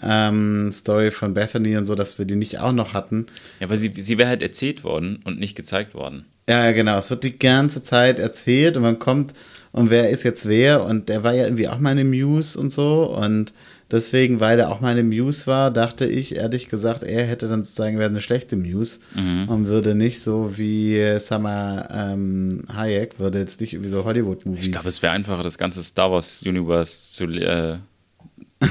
Back-Story 0.01 1.11
von 1.11 1.35
Bethany 1.35 1.77
und 1.77 1.85
so, 1.85 1.95
dass 1.95 2.19
wir 2.19 2.25
die 2.25 2.37
nicht 2.37 2.59
auch 2.59 2.73
noch 2.73 2.95
hatten. 2.95 3.27
Ja, 3.61 3.67
aber 3.67 3.77
sie, 3.77 3.93
sie 3.97 4.19
wäre 4.19 4.29
halt 4.29 4.43
erzählt 4.43 4.85
worden 4.85 5.21
und 5.25 5.39
nicht 5.39 5.57
gezeigt 5.57 5.95
worden. 5.95 6.25
Ja, 6.49 6.73
genau. 6.73 6.99
Es 6.99 7.11
wird 7.11 7.25
die 7.25 7.39
ganze 7.39 7.83
Zeit 7.83 8.19
erzählt 8.19 8.77
und 8.77 8.83
man 8.83 8.99
kommt 8.99 9.33
und 9.73 9.91
wer 9.91 10.11
ist 10.11 10.25
jetzt 10.25 10.47
wer 10.47 10.85
und 10.85 11.09
der 11.09 11.25
war 11.25 11.33
ja 11.33 11.45
irgendwie 11.45 11.69
auch 11.69 11.79
meine 11.79 12.05
Muse 12.05 12.59
und 12.61 12.71
so 12.71 13.05
und 13.17 13.53
deswegen, 13.91 14.41
weil 14.41 14.61
er 14.61 14.71
auch 14.71 14.81
meine 14.81 15.03
Muse 15.03 15.47
war, 15.47 15.71
dachte 15.71 16.05
ich 16.05 16.37
ehrlich 16.37 16.69
gesagt, 16.69 17.03
er 17.03 17.25
hätte 17.25 17.49
dann 17.49 17.65
sozusagen 17.65 17.99
wäre 17.99 18.11
eine 18.11 18.21
schlechte 18.21 18.57
Muse 18.57 19.01
und 19.49 19.69
würde 19.69 19.95
nicht 19.95 20.21
so 20.21 20.59
wie 20.59 21.19
Summer 21.19 21.89
ähm, 21.91 22.65
Hayek, 22.75 23.19
würde 23.19 23.39
jetzt 23.39 23.61
nicht 23.61 23.73
irgendwie 23.73 23.91
so 23.91 24.05
Hollywood-Movies. 24.05 24.67
Ich 24.67 24.73
glaube, 24.73 24.89
es 24.89 25.03
wäre 25.03 25.15
einfacher, 25.15 25.43
das 25.43 25.57
ganze 25.57 25.83
Star 25.83 26.13
Wars 26.13 26.43
Universe 26.47 27.15
zu, 27.15 27.25
äh, 27.25 27.79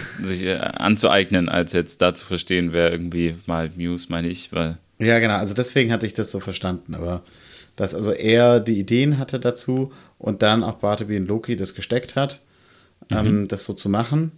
sich 0.23 0.43
äh, 0.43 0.57
anzueignen, 0.57 1.49
als 1.49 1.73
jetzt 1.73 2.01
da 2.01 2.13
zu 2.13 2.25
verstehen, 2.25 2.73
wer 2.73 2.91
irgendwie 2.91 3.35
mal 3.45 3.71
Muse, 3.75 4.07
meine 4.09 4.27
ich, 4.27 4.51
weil 4.51 4.77
Ja, 4.99 5.19
genau. 5.19 5.35
Also 5.35 5.53
deswegen 5.53 5.91
hatte 5.91 6.05
ich 6.05 6.13
das 6.13 6.31
so 6.31 6.39
verstanden. 6.39 6.95
Aber 6.95 7.23
dass 7.75 7.95
also 7.95 8.11
er 8.11 8.59
die 8.59 8.79
Ideen 8.79 9.17
hatte 9.17 9.39
dazu 9.39 9.91
und 10.17 10.41
dann 10.41 10.63
auch 10.63 10.75
Bartleby 10.75 11.17
und 11.17 11.27
Loki 11.27 11.55
das 11.55 11.75
gesteckt 11.75 12.15
hat, 12.15 12.41
ähm, 13.09 13.47
das 13.47 13.65
so 13.65 13.73
zu 13.73 13.89
machen. 13.89 14.31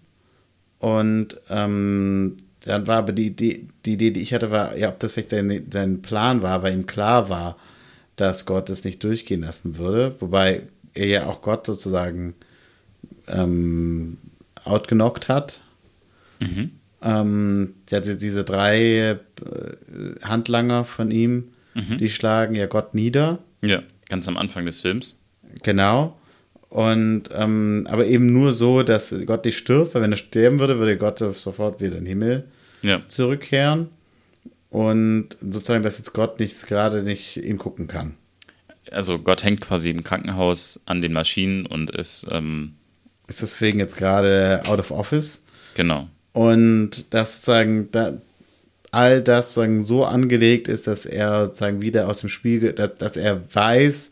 Und 0.79 1.39
ähm, 1.49 2.37
dann 2.65 2.87
war 2.87 2.97
aber 2.97 3.11
die 3.11 3.27
Idee, 3.27 3.67
die 3.85 3.93
Idee, 3.93 4.11
die 4.11 4.21
ich 4.21 4.33
hatte, 4.33 4.51
war, 4.51 4.75
ja, 4.77 4.89
ob 4.89 4.99
das 4.99 5.13
vielleicht 5.13 5.29
sein, 5.29 5.67
sein 5.71 6.01
Plan 6.01 6.41
war, 6.41 6.63
weil 6.63 6.73
ihm 6.73 6.87
klar 6.87 7.29
war, 7.29 7.57
dass 8.15 8.45
Gott 8.45 8.69
es 8.69 8.83
nicht 8.83 9.03
durchgehen 9.03 9.41
lassen 9.41 9.77
würde. 9.77 10.15
Wobei 10.19 10.63
er 10.93 11.07
ja 11.07 11.25
auch 11.27 11.41
Gott 11.41 11.65
sozusagen 11.65 12.33
ähm, 13.27 14.17
outgenockt 14.65 15.27
hat. 15.27 15.61
Ähm, 17.01 17.73
der 17.89 17.97
hatte 17.99 18.17
diese 18.17 18.43
drei 18.43 18.79
äh, 18.81 19.17
Handlanger 20.23 20.85
von 20.85 21.11
ihm, 21.11 21.49
die 21.75 22.09
schlagen 22.09 22.55
ja 22.55 22.67
Gott 22.67 22.93
nieder. 22.95 23.39
ja, 23.61 23.83
ganz 24.07 24.27
am 24.29 24.37
Anfang 24.37 24.65
des 24.65 24.79
Films. 24.81 25.21
Genau. 25.63 26.17
Und 26.69 27.23
ähm, 27.33 27.85
aber 27.89 28.05
eben 28.05 28.31
nur 28.33 28.53
so, 28.53 28.81
dass 28.83 29.13
Gott 29.25 29.43
nicht 29.45 29.57
stirbt, 29.57 29.93
weil 29.93 30.01
wenn 30.01 30.11
er 30.11 30.17
sterben 30.17 30.59
würde, 30.59 30.79
würde 30.79 30.97
Gott 30.97 31.19
sofort 31.19 31.79
wieder 31.81 31.97
in 31.97 32.03
den 32.03 32.07
Himmel 32.07 32.45
Ja, 32.81 32.99
zurückkehren. 33.07 33.89
Und 34.69 35.29
sozusagen, 35.41 35.83
dass 35.83 35.97
jetzt 35.97 36.13
Gott 36.13 36.39
nicht 36.39 36.65
gerade 36.67 37.03
nicht 37.03 37.37
ihn 37.37 37.57
gucken 37.57 37.87
kann. 37.87 38.15
also 38.91 39.19
Gott 39.19 39.43
hängt 39.43 39.61
quasi 39.61 39.89
im 39.89 40.03
Krankenhaus 40.03 40.81
an 40.85 41.01
den 41.01 41.13
Maschinen 41.13 41.65
und 41.65 41.91
ist, 41.91 42.27
ähm, 42.31 42.75
Ist 43.27 43.41
deswegen 43.41 43.79
jetzt 43.79 43.97
gerade 43.97 44.61
out 44.65 44.79
of 44.79 44.91
office. 44.91 45.45
genau, 45.73 46.07
Und 46.33 47.13
dass 47.13 47.37
sozusagen 47.41 47.89
da, 47.91 48.17
all 48.91 49.21
das 49.21 49.53
sozusagen 49.53 49.83
so 49.83 50.05
angelegt 50.05 50.67
ist, 50.67 50.87
dass 50.87 51.05
er 51.05 51.47
sozusagen 51.47 51.81
wieder 51.81 52.07
aus 52.07 52.21
dem 52.21 52.29
Spiel, 52.29 52.73
dass, 52.73 52.95
dass 52.97 53.17
er 53.17 53.41
weiß, 53.53 54.11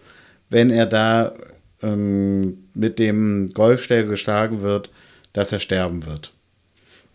wenn 0.49 0.69
er 0.69 0.85
da 0.85 1.33
ähm, 1.81 2.65
mit 2.73 2.99
dem 2.99 3.49
Golfstell 3.53 4.05
geschlagen 4.07 4.61
wird, 4.61 4.89
dass 5.33 5.51
er 5.51 5.59
sterben 5.59 6.05
wird. 6.05 6.33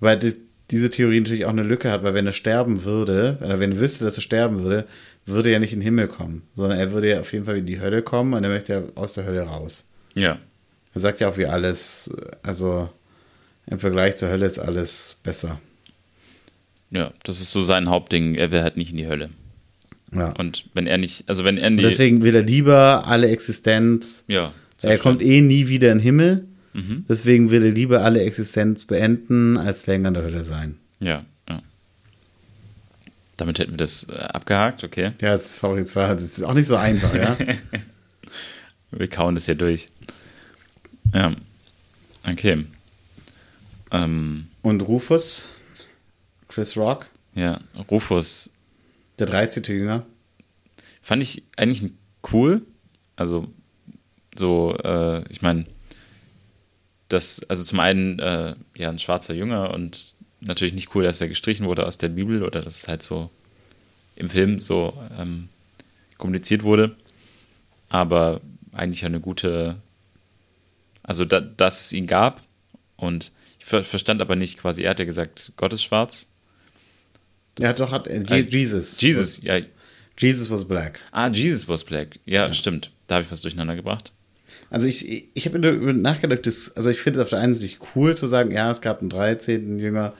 Weil 0.00 0.18
die, 0.18 0.34
diese 0.70 0.90
Theorie 0.90 1.20
natürlich 1.20 1.46
auch 1.46 1.50
eine 1.50 1.62
Lücke 1.62 1.90
hat, 1.90 2.02
weil 2.02 2.14
wenn 2.14 2.26
er 2.26 2.32
sterben 2.32 2.84
würde, 2.84 3.36
wenn 3.40 3.50
er, 3.50 3.60
wenn 3.60 3.72
er 3.72 3.80
wüsste, 3.80 4.04
dass 4.04 4.16
er 4.16 4.22
sterben 4.22 4.62
würde, 4.62 4.86
würde 5.24 5.50
er 5.50 5.60
nicht 5.60 5.72
in 5.72 5.80
den 5.80 5.84
Himmel 5.84 6.08
kommen, 6.08 6.42
sondern 6.54 6.78
er 6.78 6.92
würde 6.92 7.10
ja 7.10 7.20
auf 7.20 7.32
jeden 7.32 7.44
Fall 7.44 7.58
in 7.58 7.66
die 7.66 7.80
Hölle 7.80 8.02
kommen 8.02 8.34
und 8.34 8.44
er 8.44 8.50
möchte 8.50 8.72
ja 8.72 8.82
aus 8.94 9.14
der 9.14 9.24
Hölle 9.24 9.42
raus. 9.42 9.88
ja, 10.14 10.38
Er 10.98 11.02
sagt 11.02 11.20
ja 11.20 11.28
auch 11.28 11.36
wie 11.36 11.46
alles, 11.46 12.10
also 12.42 12.90
im 13.68 13.78
Vergleich 13.78 14.16
zur 14.16 14.30
Hölle 14.30 14.46
ist 14.46 14.58
alles 14.58 15.20
besser. 15.22 15.60
ja, 16.90 17.12
das 17.22 17.40
ist 17.40 17.52
so 17.52 17.60
sein 17.60 17.88
Hauptding, 17.88 18.34
er 18.34 18.50
will 18.50 18.62
halt 18.62 18.76
nicht 18.76 18.90
in 18.90 18.96
die 18.96 19.06
Hölle. 19.06 19.30
Ja. 20.12 20.32
Und 20.32 20.64
wenn 20.74 20.88
er 20.88 20.98
nicht, 20.98 21.28
also 21.28 21.44
wenn 21.44 21.56
er 21.56 21.70
die, 21.70 21.76
deswegen 21.76 22.24
will 22.24 22.34
er 22.34 22.42
lieber 22.42 23.06
alle 23.06 23.28
Existenz. 23.28 24.24
ja, 24.26 24.52
Er 24.82 24.98
kommt 24.98 25.22
eh 25.22 25.40
nie 25.40 25.68
wieder 25.68 25.92
in 25.92 25.98
den 25.98 26.02
Himmel. 26.02 26.46
Mhm. 26.72 27.04
Deswegen 27.08 27.52
will 27.52 27.64
er 27.64 27.70
lieber 27.70 28.00
alle 28.02 28.22
Existenz 28.22 28.84
beenden, 28.84 29.56
als 29.56 29.86
länger 29.86 30.08
in 30.08 30.14
der 30.14 30.24
Hölle 30.24 30.42
sein. 30.42 30.78
ja, 30.98 31.24
ja. 31.48 31.62
Damit 33.36 33.60
hätten 33.60 33.74
wir 33.74 33.78
das 33.78 34.08
äh, 34.08 34.14
abgehakt, 34.16 34.82
okay. 34.82 35.12
Ja, 35.20 35.30
das 35.30 35.54
ist, 35.54 35.62
jetzt 35.62 35.94
war, 35.94 36.12
das 36.12 36.24
ist 36.24 36.42
auch 36.42 36.54
nicht 36.54 36.66
so 36.66 36.74
einfach, 36.74 37.14
ja. 37.14 37.36
Wir 38.90 39.06
kauen 39.08 39.34
das 39.34 39.44
hier 39.44 39.54
durch. 39.54 39.86
Ja, 41.12 41.32
okay. 42.28 42.64
Ähm, 43.90 44.48
Und 44.62 44.82
Rufus, 44.82 45.48
Chris 46.48 46.76
Rock, 46.76 47.08
ja, 47.34 47.60
Rufus 47.90 48.50
der 49.18 49.26
13. 49.26 49.64
Jünger. 49.64 50.06
fand 51.02 51.22
ich 51.22 51.42
eigentlich 51.56 51.90
cool. 52.32 52.62
Also, 53.16 53.48
so, 54.36 54.76
äh, 54.76 55.24
ich 55.30 55.42
meine, 55.42 55.66
das, 57.08 57.42
also 57.48 57.64
zum 57.64 57.80
einen, 57.80 58.18
äh, 58.18 58.54
ja, 58.76 58.90
ein 58.90 58.98
schwarzer 58.98 59.34
Jünger 59.34 59.72
und 59.72 60.14
natürlich 60.40 60.74
nicht 60.74 60.94
cool, 60.94 61.04
dass 61.04 61.20
er 61.20 61.28
gestrichen 61.28 61.66
wurde 61.66 61.86
aus 61.86 61.98
der 61.98 62.08
Bibel 62.08 62.42
oder 62.42 62.60
dass 62.60 62.76
es 62.78 62.88
halt 62.88 63.02
so 63.02 63.30
im 64.14 64.30
Film 64.30 64.60
so 64.60 64.92
ähm, 65.18 65.48
kommuniziert 66.18 66.62
wurde. 66.62 66.94
Aber 67.88 68.40
eigentlich 68.72 69.04
eine 69.04 69.20
gute, 69.20 69.76
also 71.08 71.24
da, 71.24 71.40
dass 71.40 71.86
es 71.86 71.92
ihn 71.92 72.06
gab 72.06 72.42
und 72.96 73.32
ich 73.58 73.64
ver 73.64 73.82
verstand 73.82 74.20
aber 74.22 74.36
nicht 74.36 74.58
quasi, 74.58 74.82
er 74.82 74.90
hat 74.90 74.98
ja 75.00 75.04
gesagt, 75.04 75.52
Gott 75.56 75.72
ist 75.72 75.82
schwarz. 75.82 76.32
Er 77.58 77.70
hat 77.70 77.80
doch, 77.80 77.90
hat, 77.90 78.06
äh, 78.06 78.22
Je- 78.28 78.46
Jesus. 78.48 79.00
Jesus, 79.00 79.42
ja, 79.42 79.58
Jesus 80.16 80.48
was 80.50 80.66
black. 80.66 81.00
Ah, 81.10 81.28
Jesus 81.28 81.66
was 81.68 81.82
black. 81.82 82.18
Ja, 82.24 82.52
stimmt. 82.52 82.90
Da 83.08 83.16
habe 83.16 83.24
ich 83.24 83.30
was 83.32 83.40
durcheinander 83.40 83.74
gebracht. 83.74 84.12
Also 84.70 84.86
ich, 84.86 85.28
ich 85.34 85.46
habe 85.46 85.58
darüber 85.60 85.92
nachgedacht, 85.92 86.46
das, 86.46 86.76
also 86.76 86.90
ich 86.90 86.98
finde 86.98 87.20
es 87.20 87.24
auf 87.24 87.30
der 87.30 87.40
einen 87.40 87.54
Seite 87.54 87.74
cool 87.94 88.14
zu 88.16 88.26
sagen, 88.26 88.50
ja, 88.52 88.70
es 88.70 88.80
gab 88.80 89.00
einen 89.00 89.08
13. 89.10 89.78
Jünger, 89.78 90.12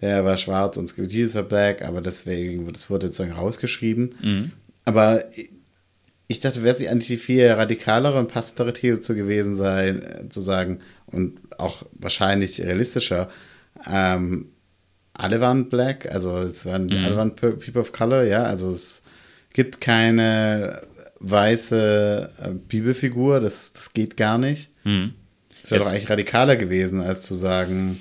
der 0.00 0.24
war 0.24 0.36
schwarz 0.36 0.76
und 0.76 0.84
es 0.84 0.94
gibt 0.94 1.10
Jesus 1.12 1.34
war 1.34 1.42
black, 1.42 1.82
aber 1.82 2.00
deswegen, 2.00 2.70
das 2.72 2.88
wurde 2.88 3.08
sozusagen 3.08 3.32
rausgeschrieben. 3.32 4.52
Aber 4.84 5.24
ich 6.28 6.40
dachte, 6.40 6.62
wäre 6.64 6.74
es 6.74 6.86
eigentlich 6.86 7.06
die 7.08 7.16
viel 7.18 7.46
radikalere 7.48 8.18
und 8.18 8.28
passendere 8.28 8.72
These 8.72 9.00
zu 9.00 9.14
gewesen 9.14 9.54
sein, 9.54 10.02
äh, 10.02 10.28
zu 10.28 10.40
sagen, 10.40 10.80
und 11.06 11.38
auch 11.58 11.84
wahrscheinlich 11.92 12.60
realistischer, 12.60 13.30
ähm, 13.88 14.50
alle 15.12 15.40
waren 15.40 15.68
black, 15.68 16.06
also 16.12 16.38
es 16.38 16.66
waren, 16.66 16.92
alle 16.92 17.16
waren 17.16 17.34
Pe- 17.34 17.52
People 17.52 17.80
of 17.80 17.92
Color, 17.92 18.24
ja, 18.24 18.42
also 18.42 18.70
es 18.70 19.02
gibt 19.54 19.80
keine 19.80 20.82
weiße 21.20 22.30
äh, 22.38 22.50
Bibelfigur, 22.50 23.40
das, 23.40 23.72
das 23.72 23.92
geht 23.92 24.16
gar 24.16 24.36
nicht. 24.38 24.70
Mhm. 24.84 25.14
Es 25.62 25.70
wäre 25.70 25.82
doch 25.84 25.90
eigentlich 25.90 26.10
radikaler 26.10 26.56
gewesen, 26.56 27.00
als 27.00 27.22
zu 27.22 27.34
sagen, 27.34 28.00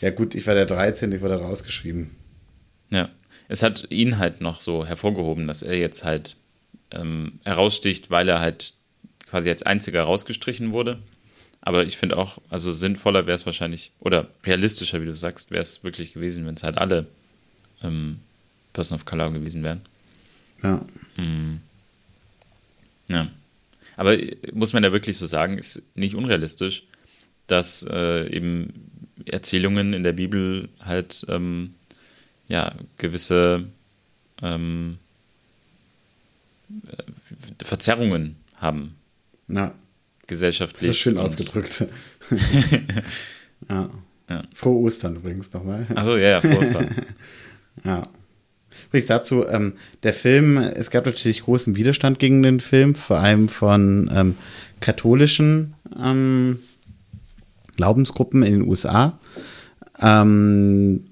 ja 0.00 0.10
gut, 0.10 0.34
ich 0.34 0.46
war 0.46 0.54
der 0.54 0.66
13, 0.66 1.12
ich 1.12 1.20
wurde 1.20 1.36
rausgeschrieben. 1.36 2.10
Ja. 2.90 3.08
Es 3.48 3.62
hat 3.62 3.86
ihn 3.90 4.18
halt 4.18 4.40
noch 4.40 4.60
so 4.60 4.86
hervorgehoben, 4.86 5.46
dass 5.46 5.62
er 5.62 5.76
jetzt 5.76 6.04
halt 6.04 6.36
ähm, 6.94 7.40
heraussticht, 7.44 8.10
weil 8.10 8.28
er 8.28 8.40
halt 8.40 8.74
quasi 9.28 9.50
als 9.50 9.62
einziger 9.62 10.02
rausgestrichen 10.02 10.72
wurde. 10.72 10.98
Aber 11.60 11.84
ich 11.84 11.96
finde 11.96 12.18
auch, 12.18 12.38
also 12.50 12.72
sinnvoller 12.72 13.26
wäre 13.26 13.34
es 13.34 13.46
wahrscheinlich, 13.46 13.92
oder 13.98 14.28
realistischer, 14.44 15.00
wie 15.00 15.06
du 15.06 15.14
sagst, 15.14 15.50
wäre 15.50 15.62
es 15.62 15.82
wirklich 15.82 16.12
gewesen, 16.12 16.46
wenn 16.46 16.54
es 16.54 16.62
halt 16.62 16.78
alle 16.78 17.06
ähm, 17.82 18.18
Person 18.72 18.96
of 18.96 19.06
Color 19.06 19.32
gewesen 19.32 19.62
wären. 19.62 19.80
Ja. 20.62 20.84
Ja. 23.08 23.28
Aber 23.96 24.16
muss 24.52 24.72
man 24.72 24.82
ja 24.84 24.92
wirklich 24.92 25.16
so 25.16 25.26
sagen, 25.26 25.58
ist 25.58 25.96
nicht 25.96 26.14
unrealistisch, 26.14 26.82
dass 27.46 27.86
äh, 27.88 28.28
eben 28.34 28.90
Erzählungen 29.26 29.94
in 29.94 30.02
der 30.02 30.12
Bibel 30.12 30.68
halt 30.80 31.24
ähm, 31.28 31.74
ja 32.48 32.74
gewisse 32.98 33.64
ähm, 34.42 34.98
äh, 34.98 35.03
Verzerrungen 37.62 38.36
haben, 38.56 38.94
ja. 39.48 39.74
gesellschaftlich. 40.26 40.88
Das 40.88 40.96
ist 40.96 40.98
schön 40.98 41.18
ausgedrückt. 41.18 41.86
ja. 43.68 43.90
Ja. 44.28 44.42
Frohe 44.54 44.84
Ostern 44.84 45.16
übrigens 45.16 45.52
nochmal. 45.52 45.86
Achso, 45.94 46.16
ja, 46.16 46.30
ja, 46.30 46.40
Forster. 46.40 46.88
Ja. 47.84 48.02
Übrigens 48.88 49.08
dazu, 49.08 49.46
ähm, 49.46 49.74
der 50.04 50.14
Film, 50.14 50.56
es 50.58 50.90
gab 50.90 51.06
natürlich 51.06 51.42
großen 51.42 51.74
Widerstand 51.74 52.20
gegen 52.20 52.42
den 52.42 52.60
Film, 52.60 52.94
vor 52.94 53.18
allem 53.18 53.48
von 53.48 54.08
ähm, 54.14 54.36
katholischen 54.80 55.74
ähm, 56.00 56.60
Glaubensgruppen 57.76 58.44
in 58.44 58.52
den 58.60 58.68
USA. 58.68 59.18
Ähm, 60.00 61.06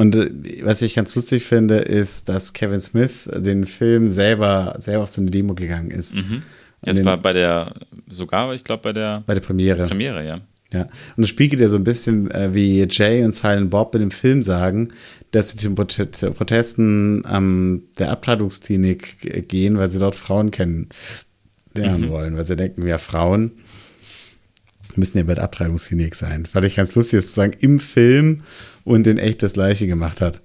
Und 0.00 0.16
äh, 0.16 0.30
was 0.64 0.82
ich 0.82 0.94
ganz 0.94 1.14
lustig 1.14 1.44
finde, 1.44 1.76
ist, 1.76 2.28
dass 2.28 2.52
Kevin 2.52 2.80
Smith 2.80 3.28
den 3.34 3.66
Film 3.66 4.10
selber, 4.10 4.74
selber 4.78 5.02
auf 5.04 5.10
so 5.10 5.20
eine 5.20 5.30
Demo 5.30 5.54
gegangen 5.54 5.90
ist. 5.90 6.14
Mhm. 6.14 6.42
Das 6.82 7.04
war 7.04 7.18
bei 7.18 7.34
der, 7.34 7.74
sogar, 8.08 8.54
ich 8.54 8.64
glaube, 8.64 8.82
bei 8.82 8.92
der 8.94 9.22
Bei 9.26 9.34
der 9.34 9.42
Premiere. 9.42 9.86
Premiere, 9.86 10.26
ja. 10.26 10.40
Ja, 10.72 10.88
und 11.16 11.24
es 11.24 11.28
spiegelt 11.28 11.60
ja 11.60 11.68
so 11.68 11.76
ein 11.76 11.84
bisschen, 11.84 12.30
äh, 12.30 12.54
wie 12.54 12.86
Jay 12.88 13.24
und 13.24 13.34
Silent 13.34 13.70
Bob 13.70 13.92
in 13.96 14.02
dem 14.02 14.10
Film 14.12 14.40
sagen, 14.40 14.92
dass 15.32 15.50
sie 15.50 15.56
zu 15.56 15.68
den 15.68 15.76
Prote- 15.76 16.30
Protesten 16.30 17.24
ähm, 17.30 17.82
der 17.98 18.12
Abtreibungsklinik 18.12 19.48
gehen, 19.48 19.78
weil 19.78 19.90
sie 19.90 19.98
dort 19.98 20.14
Frauen 20.14 20.52
kennenlernen 20.52 22.08
wollen, 22.08 22.36
weil 22.36 22.46
sie 22.46 22.54
denken, 22.54 22.86
ja, 22.86 22.98
Frauen 22.98 23.50
müssen 24.94 25.18
ja 25.18 25.24
bei 25.24 25.34
der 25.34 25.44
Abtreibungsklinik 25.44 26.14
sein. 26.14 26.46
Fand 26.46 26.66
ich 26.66 26.76
ganz 26.76 26.94
lustig, 26.94 27.18
dass 27.18 27.34
sozusagen 27.34 27.56
im 27.60 27.80
Film 27.80 28.42
und 28.90 29.06
in 29.06 29.18
echt 29.18 29.42
das 29.42 29.54
Gleiche 29.54 29.86
gemacht 29.86 30.20
hat. 30.20 30.40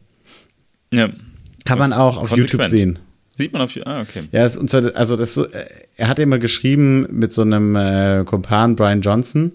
ja. 0.92 1.10
Kann 1.66 1.80
man 1.80 1.94
auch 1.94 2.18
auf 2.18 2.30
konsequent. 2.30 2.52
YouTube 2.52 2.66
sehen. 2.68 3.00
Sieht 3.36 3.52
man 3.52 3.64
auf 3.64 3.72
YouTube, 3.72 3.92
ah, 3.92 4.02
okay. 4.02 4.26
Ja, 4.32 4.46
es, 4.46 4.56
und 4.56 4.70
zwar, 4.70 4.96
also 4.96 5.16
das 5.18 5.34
so, 5.34 5.46
äh, 5.46 5.66
er 5.98 6.10
hat 6.10 6.20
immer 6.20 6.38
geschrieben 6.38 7.08
mit 7.10 7.34
so 7.34 7.42
einem 7.42 7.76
äh, 7.76 8.24
Kumpan 8.24 8.76
Brian 8.76 9.02
Johnson. 9.02 9.54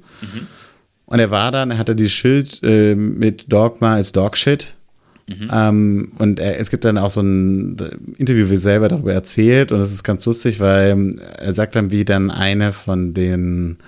Und 1.06 1.18
er 1.20 1.30
war 1.30 1.52
dann, 1.52 1.70
er 1.70 1.78
hatte 1.78 1.94
dieses 1.94 2.10
Schild 2.12 2.60
äh, 2.64 2.96
mit 2.96 3.52
Dogma 3.52 3.98
ist 4.00 4.16
Dogshit. 4.16 4.74
Ähm, 5.52 6.12
und 6.18 6.40
er, 6.40 6.58
es 6.58 6.70
gibt 6.70 6.84
dann 6.84 6.98
auch 6.98 7.10
so 7.10 7.20
ein 7.20 7.76
Interview, 8.18 8.50
wie 8.50 8.54
er 8.54 8.60
selber 8.60 8.88
darüber 8.88 9.12
erzählt. 9.12 9.70
Und 9.70 9.78
das 9.78 9.92
ist 9.92 10.02
ganz 10.02 10.26
lustig, 10.26 10.58
weil 10.58 10.90
ähm, 10.90 11.20
er 11.38 11.52
sagt 11.52 11.76
dann, 11.76 11.92
wie 11.92 12.04
dann 12.04 12.30
eine 12.30 12.72
von 12.72 13.14
den, 13.14 13.78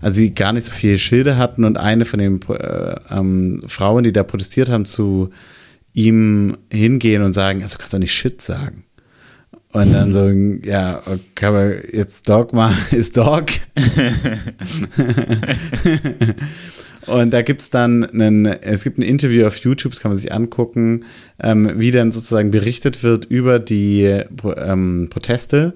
also 0.00 0.16
sie 0.16 0.34
gar 0.34 0.52
nicht 0.52 0.64
so 0.64 0.72
viele 0.72 0.98
Schilde 0.98 1.36
hatten 1.36 1.64
und 1.64 1.76
eine 1.76 2.04
von 2.04 2.18
den 2.18 2.40
äh, 2.48 2.94
ähm, 3.10 3.62
Frauen, 3.66 4.04
die 4.04 4.12
da 4.12 4.22
protestiert 4.22 4.70
haben, 4.70 4.86
zu 4.86 5.30
ihm 5.92 6.56
hingehen 6.70 7.22
und 7.22 7.32
sagen, 7.32 7.62
also 7.62 7.74
du 7.74 7.78
kannst 7.78 7.94
doch 7.94 7.98
nicht 7.98 8.14
Shit 8.14 8.40
sagen. 8.40 8.84
Und 9.72 9.92
dann 9.92 10.12
so, 10.12 10.28
ja, 10.28 11.00
okay, 11.06 11.46
aber 11.46 11.94
jetzt 11.94 12.28
Dogma 12.28 12.74
ist 12.90 13.16
Dog. 13.16 13.46
Und 17.06 17.30
da 17.30 17.42
gibt's 17.42 17.70
dann 17.70 18.04
einen, 18.04 18.46
es 18.46 18.84
gibt 18.84 18.98
ein 18.98 19.02
Interview 19.02 19.46
auf 19.46 19.56
YouTube, 19.56 19.92
das 19.92 20.00
kann 20.00 20.10
man 20.10 20.18
sich 20.18 20.32
angucken, 20.32 21.04
ähm, 21.42 21.72
wie 21.76 21.92
dann 21.92 22.12
sozusagen 22.12 22.50
berichtet 22.50 23.02
wird 23.02 23.24
über 23.24 23.58
die 23.58 24.02
ähm, 24.04 25.08
Proteste. 25.10 25.74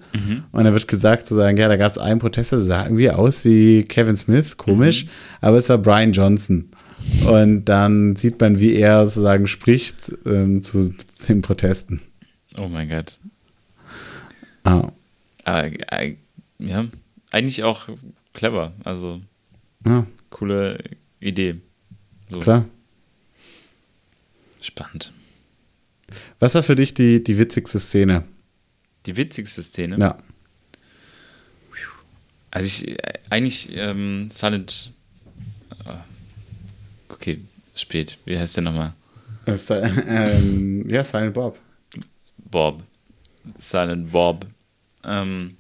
Und 0.53 0.64
da 0.64 0.72
wird 0.72 0.86
gesagt, 0.86 1.22
sozusagen, 1.26 1.57
ja, 1.57 1.68
da 1.68 1.76
gab's 1.76 1.99
einen 1.99 2.20
Protester, 2.20 2.57
der 2.57 2.64
sah 2.64 2.84
irgendwie 2.84 3.11
aus 3.11 3.45
wie 3.45 3.84
Kevin 3.84 4.16
Smith, 4.16 4.57
komisch, 4.57 5.07
aber 5.40 5.57
es 5.57 5.68
war 5.68 5.78
Brian 5.78 6.12
Johnson. 6.12 6.68
Und 7.26 7.64
dann 7.66 8.16
sieht 8.16 8.40
man, 8.40 8.61
wie 8.61 8.74
er 8.74 9.07
sozusagen 9.07 9.47
spricht 9.47 10.12
ähm, 10.26 10.62
zu 10.62 10.92
den 11.28 11.40
Protesten. 11.40 12.01
Oh 12.59 12.68
mein 12.68 12.88
Gott. 12.88 13.18
Ah. 14.64 14.90
Aber, 15.44 15.70
äh, 15.92 16.16
ja, 16.58 16.86
eigentlich 17.30 17.62
auch 17.62 17.88
clever. 18.32 18.72
Also, 18.84 19.20
Ja, 19.86 20.06
coole 20.30 20.82
Idee. 21.20 21.56
So, 22.28 22.38
klar. 22.40 22.64
Spannend. 24.60 25.12
Was 26.38 26.54
war 26.54 26.62
für 26.62 26.74
dich 26.74 26.94
die, 26.94 27.22
die 27.22 27.38
witzigste 27.38 27.78
Szene? 27.78 28.24
Die 29.06 29.16
witzigste 29.16 29.62
Szene. 29.62 29.98
Ja. 29.98 30.16
Also 32.50 32.66
ich, 32.68 32.88
äh, 32.88 33.18
eigentlich 33.30 33.76
ähm, 33.76 34.28
Silent, 34.30 34.92
äh, 35.84 37.12
okay, 37.12 37.40
spät. 37.74 38.16
Wie 38.24 38.38
heißt 38.38 38.56
der 38.56 38.62
nochmal? 38.62 38.94
Äh, 39.44 39.56
ähm, 40.06 40.88
ja, 40.88 41.02
Silent 41.02 41.34
Bob. 41.34 41.58
Bob. 42.38 42.84
Silent 43.59 44.12
Bob. 44.12 44.47
Ähm, 45.05 45.57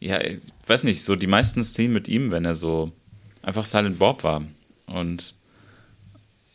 ja, 0.00 0.20
ich 0.20 0.40
weiß 0.66 0.84
nicht, 0.84 1.02
so 1.04 1.14
die 1.16 1.26
meisten 1.26 1.62
Szenen 1.64 1.92
mit 1.92 2.08
ihm, 2.08 2.30
wenn 2.30 2.44
er 2.44 2.54
so 2.54 2.92
einfach 3.42 3.64
Silent 3.64 3.98
Bob 3.98 4.24
war 4.24 4.42
und 4.86 5.34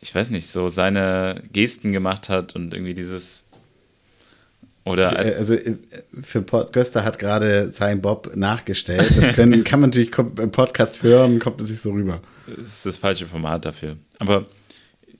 ich 0.00 0.14
weiß 0.14 0.30
nicht, 0.30 0.46
so 0.48 0.68
seine 0.68 1.42
Gesten 1.52 1.92
gemacht 1.92 2.28
hat 2.28 2.54
und 2.54 2.74
irgendwie 2.74 2.94
dieses 2.94 3.50
oder 4.84 5.16
als, 5.16 5.38
also 5.38 5.54
äh, 5.54 5.74
für 6.22 6.42
Pod 6.42 6.72
Göster 6.72 7.04
hat 7.04 7.18
gerade 7.18 7.70
Silent 7.70 8.02
Bob 8.02 8.36
nachgestellt. 8.36 9.16
Das 9.16 9.34
können, 9.34 9.64
kann 9.64 9.80
man 9.80 9.90
natürlich 9.90 10.16
im 10.16 10.50
Podcast 10.52 11.02
hören, 11.02 11.40
kommt 11.40 11.60
es 11.60 11.68
sich 11.68 11.80
so 11.80 11.90
rüber. 11.92 12.20
ist 12.62 12.86
das 12.86 12.98
falsche 12.98 13.26
Format 13.26 13.64
dafür. 13.64 13.96
Aber 14.20 14.46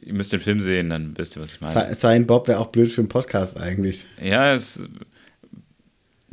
ihr 0.02 0.14
müsst 0.14 0.32
den 0.32 0.40
Film 0.40 0.60
sehen, 0.60 0.90
dann 0.90 1.18
wisst 1.18 1.34
ihr, 1.36 1.42
was 1.42 1.54
ich 1.54 1.60
meine. 1.60 1.88
Si- 1.88 2.00
Silent 2.00 2.28
Bob 2.28 2.46
wäre 2.46 2.60
auch 2.60 2.68
blöd 2.68 2.92
für 2.92 3.00
einen 3.00 3.08
Podcast 3.08 3.56
eigentlich. 3.56 4.06
Ja, 4.22 4.54
es 4.54 4.84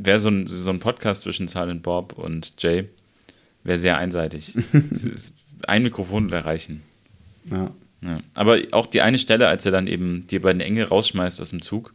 wäre 0.04 0.20
so 0.20 0.28
ein, 0.28 0.46
so 0.46 0.70
ein 0.70 0.80
Podcast 0.80 1.22
zwischen 1.22 1.48
Silent 1.48 1.82
Bob 1.82 2.12
und 2.18 2.54
Jay, 2.62 2.88
wäre 3.62 3.78
sehr 3.78 3.98
einseitig. 3.98 4.54
ein 5.66 5.82
Mikrofon 5.82 6.26
will 6.26 6.34
erreichen. 6.34 6.82
Ja. 7.50 7.70
Ja. 8.02 8.20
Aber 8.34 8.58
auch 8.72 8.86
die 8.86 9.00
eine 9.00 9.18
Stelle, 9.18 9.48
als 9.48 9.64
er 9.64 9.72
dann 9.72 9.86
eben 9.86 10.26
die 10.26 10.38
beiden 10.38 10.60
Engel 10.60 10.84
rausschmeißt 10.84 11.40
aus 11.40 11.50
dem 11.50 11.62
Zug 11.62 11.94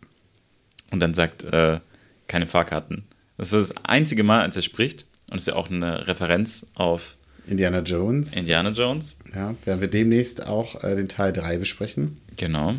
und 0.89 0.99
dann 0.99 1.13
sagt, 1.13 1.43
äh, 1.43 1.79
keine 2.27 2.47
Fahrkarten. 2.47 3.03
Das 3.37 3.53
ist 3.53 3.69
das 3.69 3.85
einzige 3.85 4.23
Mal, 4.23 4.41
als 4.41 4.55
er 4.55 4.63
spricht. 4.63 5.05
Und 5.29 5.37
es 5.37 5.43
ist 5.43 5.47
ja 5.47 5.55
auch 5.55 5.69
eine 5.69 6.07
Referenz 6.07 6.67
auf 6.73 7.15
Indiana 7.47 7.79
Jones. 7.79 8.35
Indiana 8.35 8.71
Jones. 8.71 9.19
ja, 9.33 9.55
werden 9.65 9.81
wir 9.81 9.87
demnächst 9.87 10.45
auch 10.45 10.83
äh, 10.83 10.95
den 10.95 11.07
Teil 11.07 11.31
3 11.31 11.57
besprechen. 11.57 12.17
Genau. 12.37 12.75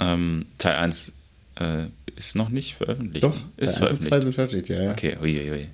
Ähm, 0.00 0.46
Teil 0.58 0.76
1 0.76 1.12
äh, 1.56 1.86
ist 2.16 2.36
noch 2.36 2.48
nicht 2.48 2.74
veröffentlicht. 2.74 3.24
Doch, 3.24 3.36
ist 3.56 3.76
Teil 3.76 3.84
1 3.88 3.92
und 3.94 4.02
2 4.02 4.08
veröffentlicht. 4.08 4.22
sind 4.24 4.34
veröffentlicht, 4.34 4.68
ja. 4.68 4.82
ja. 4.82 4.92
Okay, 4.92 5.16
ui, 5.20 5.38
ui, 5.40 5.50
ui. 5.50 5.68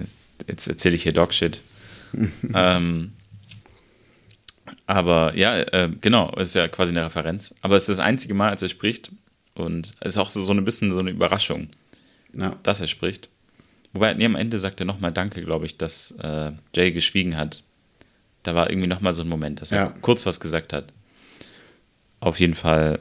Jetzt- 0.00 0.16
Jetzt 0.48 0.66
erzähle 0.66 0.96
ich 0.96 1.04
hier 1.04 1.12
Dogshit. 1.12 1.60
ähm, 2.54 3.12
aber 4.86 5.34
ja, 5.36 5.58
äh, 5.58 5.90
genau, 6.00 6.30
ist 6.36 6.54
ja 6.54 6.68
quasi 6.68 6.90
eine 6.90 7.04
Referenz. 7.06 7.54
Aber 7.62 7.76
es 7.76 7.88
ist 7.88 7.98
das 7.98 8.04
einzige 8.04 8.34
Mal, 8.34 8.50
als 8.50 8.62
er 8.62 8.68
spricht. 8.68 9.10
Und 9.54 9.94
es 10.00 10.14
ist 10.14 10.18
auch 10.18 10.28
so, 10.28 10.42
so 10.42 10.52
ein 10.52 10.64
bisschen 10.64 10.92
so 10.92 10.98
eine 10.98 11.10
Überraschung, 11.10 11.68
ja. 12.36 12.56
dass 12.64 12.80
er 12.80 12.88
spricht. 12.88 13.28
Wobei, 13.92 14.12
nee, 14.14 14.24
am 14.26 14.34
Ende 14.34 14.58
sagt 14.58 14.80
er 14.80 14.86
nochmal 14.86 15.12
Danke, 15.12 15.42
glaube 15.42 15.66
ich, 15.66 15.78
dass 15.78 16.10
äh, 16.20 16.50
Jay 16.74 16.90
geschwiegen 16.90 17.36
hat. 17.36 17.62
Da 18.42 18.54
war 18.56 18.68
irgendwie 18.68 18.88
nochmal 18.88 19.12
so 19.12 19.22
ein 19.22 19.28
Moment, 19.28 19.62
dass 19.62 19.70
er 19.72 19.78
Ja. 19.78 19.94
kurz 20.02 20.26
was 20.26 20.40
gesagt 20.40 20.72
hat. 20.72 20.92
Auf 22.18 22.40
jeden 22.40 22.54
Fall, 22.54 22.98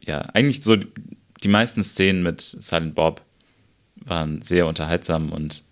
ja, 0.00 0.20
eigentlich 0.20 0.62
so 0.62 0.76
die, 1.42 1.48
meisten 1.48 1.82
Szenen 1.82 2.22
mit 2.22 2.40
Silent 2.40 2.94
Bob 2.94 3.22
waren 3.96 4.42
sehr 4.42 4.66
unterhaltsam 4.66 5.32
und 5.32 5.62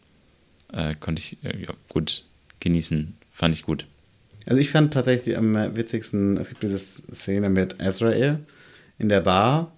äh, 0.73 0.95
konnte 0.99 1.21
ich 1.21 1.39
äh, 1.45 1.62
ja, 1.62 1.75
gut 1.89 2.25
genießen. 2.61 3.17
Fand 3.31 3.55
ich 3.55 3.62
gut. 3.65 3.87
Also 4.47 4.61
ich 4.61 4.71
fand 4.71 4.93
tatsächlich 4.93 5.37
am 5.37 5.55
witzigsten, 5.77 6.37
es 6.37 6.51
gibt 6.51 6.62
diese 6.62 6.79
Szene 6.79 7.49
mit 7.49 7.83
Azrael 7.83 8.41
in 8.99 9.09
der 9.09 9.21
Bar 9.21 9.73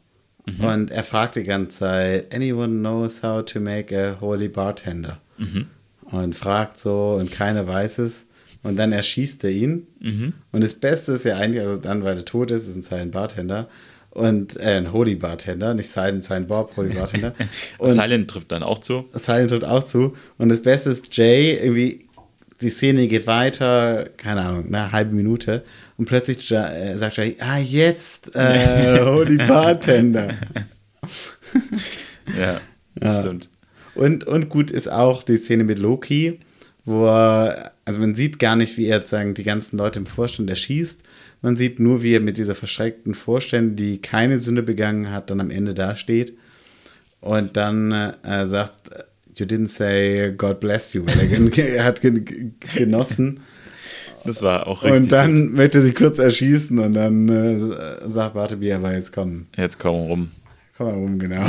und 0.58 0.92
er 0.92 1.02
fragt 1.02 1.34
die 1.34 1.42
ganze 1.42 1.78
Zeit, 1.78 2.34
anyone 2.34 2.78
knows 2.78 3.22
how 3.22 3.44
to 3.44 3.58
make 3.58 3.92
a 3.96 4.20
holy 4.20 4.48
bartender? 4.48 5.20
Und 6.04 6.36
fragt 6.36 6.78
so 6.78 7.16
und 7.18 7.32
keiner 7.32 7.66
weiß 7.66 7.98
es. 7.98 8.28
Und 8.62 8.76
dann 8.76 8.92
erschießt 8.92 9.42
er 9.44 9.50
ihn. 9.50 9.86
Und 10.52 10.62
das 10.62 10.74
Beste 10.74 11.12
ist 11.12 11.24
ja 11.24 11.36
eigentlich, 11.36 11.62
also 11.64 11.80
dann, 11.80 12.04
weil 12.04 12.16
er 12.16 12.24
tot 12.24 12.52
ist, 12.52 12.68
ist 12.68 12.76
ein 12.76 12.82
Silent 12.82 13.12
Bartender. 13.12 13.68
Und 14.16 14.56
äh, 14.58 14.78
ein 14.78 14.92
Holy 14.94 15.14
Bartender, 15.14 15.74
nicht 15.74 15.90
Silent, 15.90 16.24
Silent 16.24 16.48
Bob, 16.48 16.74
Holy 16.76 16.94
Bartender. 16.94 17.34
Und 17.78 17.90
Silent 17.90 18.30
trifft 18.30 18.50
dann 18.50 18.62
auch 18.62 18.78
zu. 18.78 19.04
Silent 19.12 19.50
tritt 19.50 19.64
auch 19.64 19.84
zu. 19.84 20.16
Und 20.38 20.48
das 20.48 20.62
Beste 20.62 20.88
ist, 20.88 21.14
Jay, 21.14 21.52
irgendwie, 21.62 21.98
die 22.62 22.70
Szene 22.70 23.08
geht 23.08 23.26
weiter, 23.26 24.08
keine 24.16 24.40
Ahnung, 24.40 24.66
eine 24.68 24.90
halbe 24.90 25.14
Minute. 25.14 25.64
Und 25.98 26.06
plötzlich 26.06 26.50
äh, 26.50 26.96
sagt 26.96 27.18
Jay, 27.18 27.36
ah, 27.40 27.58
jetzt, 27.58 28.34
äh, 28.34 29.00
Holy 29.04 29.36
Bartender. 29.36 30.32
Ja, 32.38 32.60
das 32.94 33.14
Ja. 33.16 33.20
stimmt. 33.20 33.50
Und, 33.94 34.24
und 34.24 34.48
gut 34.48 34.70
ist 34.70 34.88
auch 34.88 35.22
die 35.24 35.36
Szene 35.36 35.64
mit 35.64 35.78
Loki, 35.78 36.40
wo 36.86 37.06
er, 37.08 37.72
also 37.84 37.98
man 37.98 38.14
sieht 38.14 38.38
gar 38.38 38.56
nicht, 38.56 38.78
wie 38.78 38.86
er 38.86 38.98
jetzt 38.98 39.10
sagen, 39.10 39.34
die 39.34 39.44
ganzen 39.44 39.76
Leute 39.76 39.98
im 39.98 40.06
Vorstand 40.06 40.48
erschießt. 40.48 41.02
Man 41.42 41.56
sieht 41.56 41.78
nur, 41.80 42.02
wie 42.02 42.14
er 42.14 42.20
mit 42.20 42.38
dieser 42.38 42.54
verschreckten 42.54 43.14
Vorständin, 43.14 43.76
die 43.76 44.00
keine 44.00 44.38
Sünde 44.38 44.62
begangen 44.62 45.10
hat, 45.10 45.28
dann 45.30 45.40
am 45.40 45.50
Ende 45.50 45.74
dasteht. 45.74 46.38
Und 47.20 47.56
dann 47.56 47.92
äh, 47.92 48.46
sagt, 48.46 48.90
you 49.34 49.44
didn't 49.46 49.66
say 49.68 50.32
God 50.36 50.60
bless 50.60 50.92
you, 50.94 51.04
weil 51.04 51.18
er, 51.18 51.26
gen 51.26 51.52
er 51.56 51.84
hat 51.84 52.00
gen 52.00 52.24
gen- 52.24 52.54
genossen. 52.74 53.40
Das 54.24 54.42
war 54.42 54.66
auch 54.66 54.82
richtig. 54.82 55.02
Und 55.02 55.12
dann 55.12 55.52
möchte 55.52 55.78
er 55.78 55.82
sich 55.82 55.94
kurz 55.94 56.18
erschießen 56.18 56.78
und 56.78 56.94
dann 56.94 57.28
äh, 57.28 58.08
sagt 58.08 58.34
Bartleby, 58.34 58.72
aber 58.72 58.92
jetzt 58.94 59.12
komm, 59.12 59.46
gut. 59.50 59.58
Jetzt 59.58 59.78
komm 59.78 59.94
rum. 60.06 60.30
komm 60.76 60.86
mal 60.86 60.94
rum, 60.94 61.18
genau. 61.18 61.46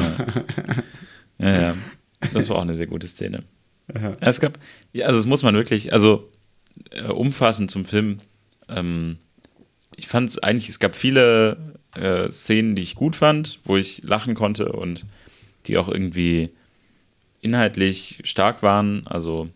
Ja, 1.40 1.62
ja. 1.62 1.74
Das 2.34 2.50
war 2.50 2.58
auch 2.58 2.62
eine 2.62 2.76
sehr 2.76 2.88
gute 2.88 3.08
Szene. 3.08 3.44
Es 4.20 4.40
gab, 4.40 4.60
ja, 4.92 5.06
also 5.06 5.20
es 5.20 5.26
muss 5.26 5.44
man 5.44 5.56
wirklich, 5.56 5.94
also 5.94 6.30
äh, 6.92 7.04
umfassend 7.04 7.72
zum 7.72 7.86
Film. 7.86 8.18
Ähm, 8.70 9.18
ich 9.96 10.08
fand 10.08 10.30
es 10.30 10.40
eigentlich, 10.40 10.70
es 10.70 10.80
gab 10.80 10.96
viele 10.96 11.76
äh, 11.96 12.30
Szenen, 12.32 12.76
die 12.76 12.84
ich 12.84 12.96
gut 12.96 13.16
fand, 13.16 13.60
wo 13.64 13.78
ich 13.78 14.04
lachen 14.04 14.36
konnte 14.36 14.72
und 14.72 15.06
die 15.66 15.78
auch 15.78 15.88
irgendwie 15.88 16.50
inhaltlich 17.42 18.20
stark 18.24 18.62
waren, 18.62 19.08
also 19.08 19.50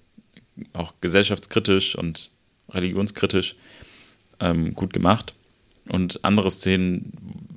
auch 0.73 0.93
gesellschaftskritisch 1.01 1.95
und 1.95 2.31
religionskritisch 2.69 3.55
ähm, 4.39 4.73
gut 4.73 4.93
gemacht. 4.93 5.33
Und 5.89 6.23
andere 6.23 6.51
Szenen, 6.51 7.11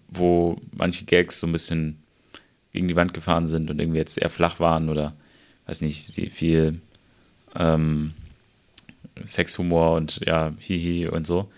wo 0.09 0.61
manche 0.73 1.05
Gags 1.05 1.41
so 1.41 1.47
ein 1.47 1.53
bisschen 1.53 2.03
gegen 2.73 2.89
die 2.89 2.97
Wand 2.97 3.15
gefahren 3.15 3.47
sind 3.47 3.71
und 3.71 3.79
irgendwie 3.81 3.99
jetzt 3.99 4.19
eher 4.19 4.31
flach 4.31 4.59
waren 4.61 4.89
oder 4.89 5.15
weiß 5.67 5.81
nicht, 5.81 6.03
viel 6.33 6.81
ähm, 7.55 8.15
Sexhumor 9.25 9.97
und 9.97 10.21
ja, 10.25 10.53
Hihi 10.59 11.09
und 11.09 11.27
so. 11.27 11.51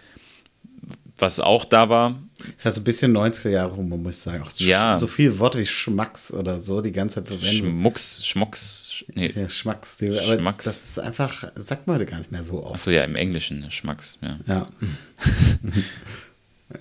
Was 1.19 1.41
auch 1.41 1.65
da 1.65 1.89
war. 1.89 2.21
Das 2.57 2.67
hat 2.67 2.75
so 2.75 2.83
ein 2.83 2.85
bisschen 2.85 3.17
90er 3.17 3.49
Jahre 3.49 3.75
Humor, 3.75 3.97
muss 3.99 4.19
ich 4.19 4.23
sagen. 4.23 4.43
Auch 4.43 4.51
ja. 4.59 4.99
So 4.99 5.07
viele 5.07 5.39
Worte 5.39 5.59
wie 5.59 5.65
Schmacks 5.65 6.31
oder 6.31 6.61
so 6.61 6.83
die 6.83 6.93
ganze 6.93 7.17
Zeit 7.17 7.29
verwenden. 7.29 7.71
Schmucks, 7.71 8.27
Schmucks. 8.27 9.05
Nee. 9.15 9.29
Ja, 9.29 9.49
Schmacks. 9.49 9.97
Die, 9.97 10.11
aber 10.11 10.37
Schmacks. 10.39 10.67
Das 10.67 10.91
ist 10.91 10.99
einfach, 10.99 11.51
sagt 11.57 11.87
man 11.87 11.97
heute 11.97 12.05
gar 12.05 12.19
nicht 12.19 12.33
mehr 12.33 12.43
so 12.43 12.63
oft. 12.63 12.75
Achso, 12.75 12.91
ja, 12.91 13.03
im 13.05 13.17
Englischen, 13.17 13.61
ne, 13.61 13.71
Schmacks, 13.71 14.19
ja. 14.21 14.39
Ja. 14.47 14.67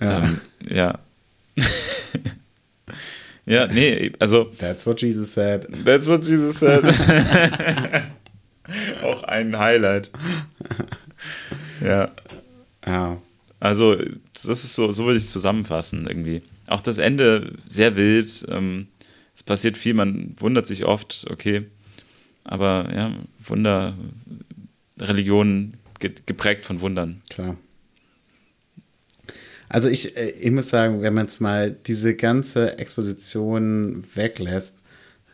ja. 0.00 0.24
Ähm, 0.24 0.40
ja. 0.70 0.98
ja, 3.46 3.66
nee, 3.66 4.12
also. 4.18 4.50
That's 4.58 4.86
what 4.86 5.00
Jesus 5.00 5.32
said. 5.32 5.66
That's 5.84 6.08
what 6.08 6.24
Jesus 6.24 6.58
said. 6.58 6.84
Auch 9.02 9.22
ein 9.22 9.56
Highlight. 9.56 10.10
Ja. 11.80 12.10
Ja. 12.84 13.22
Also, 13.60 13.96
das 14.34 14.46
ist 14.46 14.74
so, 14.74 14.90
so 14.90 15.04
würde 15.04 15.18
ich 15.18 15.24
es 15.24 15.32
zusammenfassen 15.32 16.06
irgendwie. 16.06 16.42
Auch 16.66 16.80
das 16.80 16.98
Ende 16.98 17.54
sehr 17.68 17.96
wild. 17.96 18.44
Ähm, 18.48 18.88
es 19.34 19.42
passiert 19.42 19.76
viel, 19.76 19.94
man 19.94 20.34
wundert 20.38 20.66
sich 20.66 20.84
oft, 20.84 21.26
okay. 21.30 21.66
Aber 22.44 22.88
ja, 22.94 23.12
Wunder, 23.44 23.94
Religion 25.00 25.74
geprägt 25.98 26.64
von 26.64 26.80
Wundern. 26.80 27.22
Klar. 27.30 27.56
Also 29.68 29.88
ich, 29.88 30.16
äh, 30.16 30.30
ich 30.30 30.50
muss 30.50 30.68
sagen, 30.68 31.02
wenn 31.02 31.14
man 31.14 31.26
jetzt 31.26 31.40
mal 31.40 31.70
diese 31.70 32.14
ganze 32.14 32.78
Exposition 32.78 34.04
weglässt, 34.14 34.82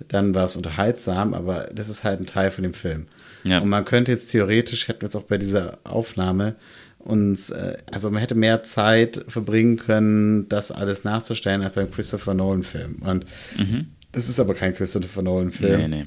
dann 0.08 0.34
war 0.34 0.44
es 0.44 0.56
unterhaltsam, 0.56 1.34
aber 1.34 1.68
das 1.72 1.88
ist 1.88 2.04
halt 2.04 2.20
ein 2.20 2.26
Teil 2.26 2.50
von 2.50 2.62
dem 2.62 2.74
Film. 2.74 3.06
Ja. 3.44 3.60
Und 3.60 3.68
man 3.68 3.84
könnte 3.84 4.12
jetzt 4.12 4.30
theoretisch, 4.30 4.88
hätten 4.88 5.02
wir 5.02 5.06
jetzt 5.06 5.16
auch 5.16 5.24
bei 5.24 5.38
dieser 5.38 5.78
Aufnahme 5.84 6.56
uns, 6.98 7.50
äh, 7.50 7.76
also 7.90 8.10
man 8.10 8.20
hätte 8.20 8.34
mehr 8.34 8.62
Zeit 8.62 9.24
verbringen 9.28 9.76
können, 9.76 10.48
das 10.48 10.70
alles 10.70 11.04
nachzustellen, 11.04 11.62
als 11.62 11.74
beim 11.74 11.90
Christopher 11.90 12.34
Nolan-Film. 12.34 12.96
Und 13.02 13.26
mhm. 13.56 13.88
das 14.12 14.28
ist 14.28 14.40
aber 14.40 14.54
kein 14.54 14.74
Christopher 14.74 15.22
Nolan-Film. 15.22 15.80
Nee, 15.80 15.88
nee. 15.88 16.06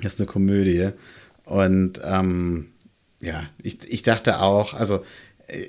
Das 0.00 0.14
ist 0.14 0.20
eine 0.20 0.26
Komödie. 0.26 0.90
Und 1.44 2.00
ähm, 2.04 2.68
ja, 3.20 3.42
ich, 3.62 3.78
ich 3.88 4.02
dachte 4.02 4.40
auch, 4.40 4.74
also 4.74 5.04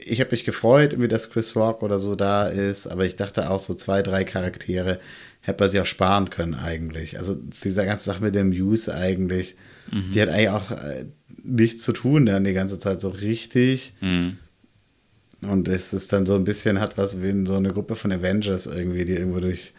ich 0.05 0.19
habe 0.19 0.31
mich 0.31 0.43
gefreut, 0.43 0.95
wie 0.99 1.07
das 1.07 1.29
Chris 1.29 1.55
Rock 1.55 1.83
oder 1.83 1.99
so 1.99 2.15
da 2.15 2.47
ist, 2.47 2.87
aber 2.87 3.05
ich 3.05 3.15
dachte 3.15 3.49
auch 3.49 3.59
so 3.59 3.73
zwei, 3.73 4.01
drei 4.01 4.23
Charaktere 4.23 4.99
hätte 5.41 5.63
man 5.63 5.69
sich 5.69 5.79
auch 5.79 5.85
sparen 5.85 6.29
können 6.29 6.55
eigentlich. 6.55 7.17
Also 7.17 7.37
diese 7.63 7.85
ganze 7.85 8.05
Sache 8.05 8.23
mit 8.23 8.33
dem 8.33 8.49
Muse 8.49 8.95
eigentlich, 8.95 9.55
mhm. 9.91 10.11
die 10.13 10.21
hat 10.21 10.29
eigentlich 10.29 10.49
auch 10.49 10.71
äh, 10.71 11.05
nichts 11.43 11.83
zu 11.83 11.91
tun 11.91 12.25
dann 12.25 12.45
die 12.45 12.53
ganze 12.53 12.79
Zeit 12.79 13.01
so 13.01 13.09
richtig. 13.09 13.93
Mhm. 14.01 14.37
Und 15.41 15.67
es 15.67 15.93
ist 15.93 16.13
dann 16.13 16.25
so 16.25 16.35
ein 16.35 16.45
bisschen, 16.45 16.79
hat 16.79 16.97
was 16.97 17.21
wie 17.21 17.45
so 17.45 17.55
eine 17.55 17.73
Gruppe 17.73 17.95
von 17.95 18.11
Avengers 18.11 18.65
irgendwie, 18.65 19.03
die 19.03 19.13
irgendwo 19.13 19.41
durch 19.41 19.73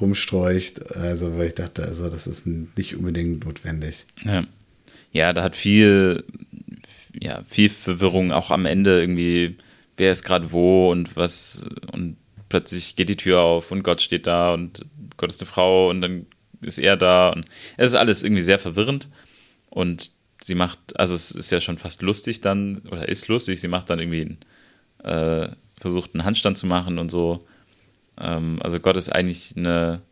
rumstreucht. 0.00 0.96
Also, 0.96 1.38
weil 1.38 1.48
ich 1.48 1.54
dachte, 1.54 1.84
also 1.84 2.10
das 2.10 2.26
ist 2.26 2.46
nicht 2.46 2.96
unbedingt 2.96 3.44
notwendig. 3.44 4.06
Ja, 4.24 4.44
ja 5.12 5.32
da 5.32 5.44
hat 5.44 5.54
viel, 5.54 6.24
ja, 7.20 7.42
viel 7.48 7.70
Verwirrung 7.70 8.32
auch 8.32 8.50
am 8.50 8.66
Ende 8.66 9.00
irgendwie, 9.00 9.56
wer 9.96 10.12
ist 10.12 10.24
gerade 10.24 10.52
wo 10.52 10.90
und 10.90 11.16
was 11.16 11.64
und 11.92 12.16
plötzlich 12.48 12.96
geht 12.96 13.08
die 13.08 13.16
Tür 13.16 13.40
auf 13.40 13.70
und 13.70 13.82
Gott 13.82 14.00
steht 14.00 14.26
da 14.26 14.54
und 14.54 14.84
Gott 15.16 15.30
ist 15.30 15.40
eine 15.40 15.50
Frau 15.50 15.90
und 15.90 16.00
dann 16.00 16.26
ist 16.60 16.78
er 16.78 16.96
da 16.96 17.30
und 17.30 17.44
es 17.76 17.90
ist 17.90 17.96
alles 17.96 18.22
irgendwie 18.22 18.42
sehr 18.42 18.58
verwirrend 18.58 19.08
und 19.70 20.12
sie 20.42 20.54
macht, 20.54 20.98
also 20.98 21.14
es 21.14 21.30
ist 21.30 21.50
ja 21.50 21.60
schon 21.60 21.78
fast 21.78 22.02
lustig 22.02 22.40
dann, 22.40 22.78
oder 22.90 23.08
ist 23.08 23.28
lustig, 23.28 23.60
sie 23.60 23.68
macht 23.68 23.88
dann 23.90 23.98
irgendwie, 23.98 24.36
äh, 25.02 25.48
versucht 25.78 26.14
einen 26.14 26.24
Handstand 26.24 26.58
zu 26.58 26.66
machen 26.66 26.98
und 26.98 27.10
so. 27.10 27.46
Ähm, 28.18 28.58
also 28.62 28.78
Gott 28.78 28.96
ist 28.96 29.08
eigentlich 29.08 29.54
eine 29.56 30.02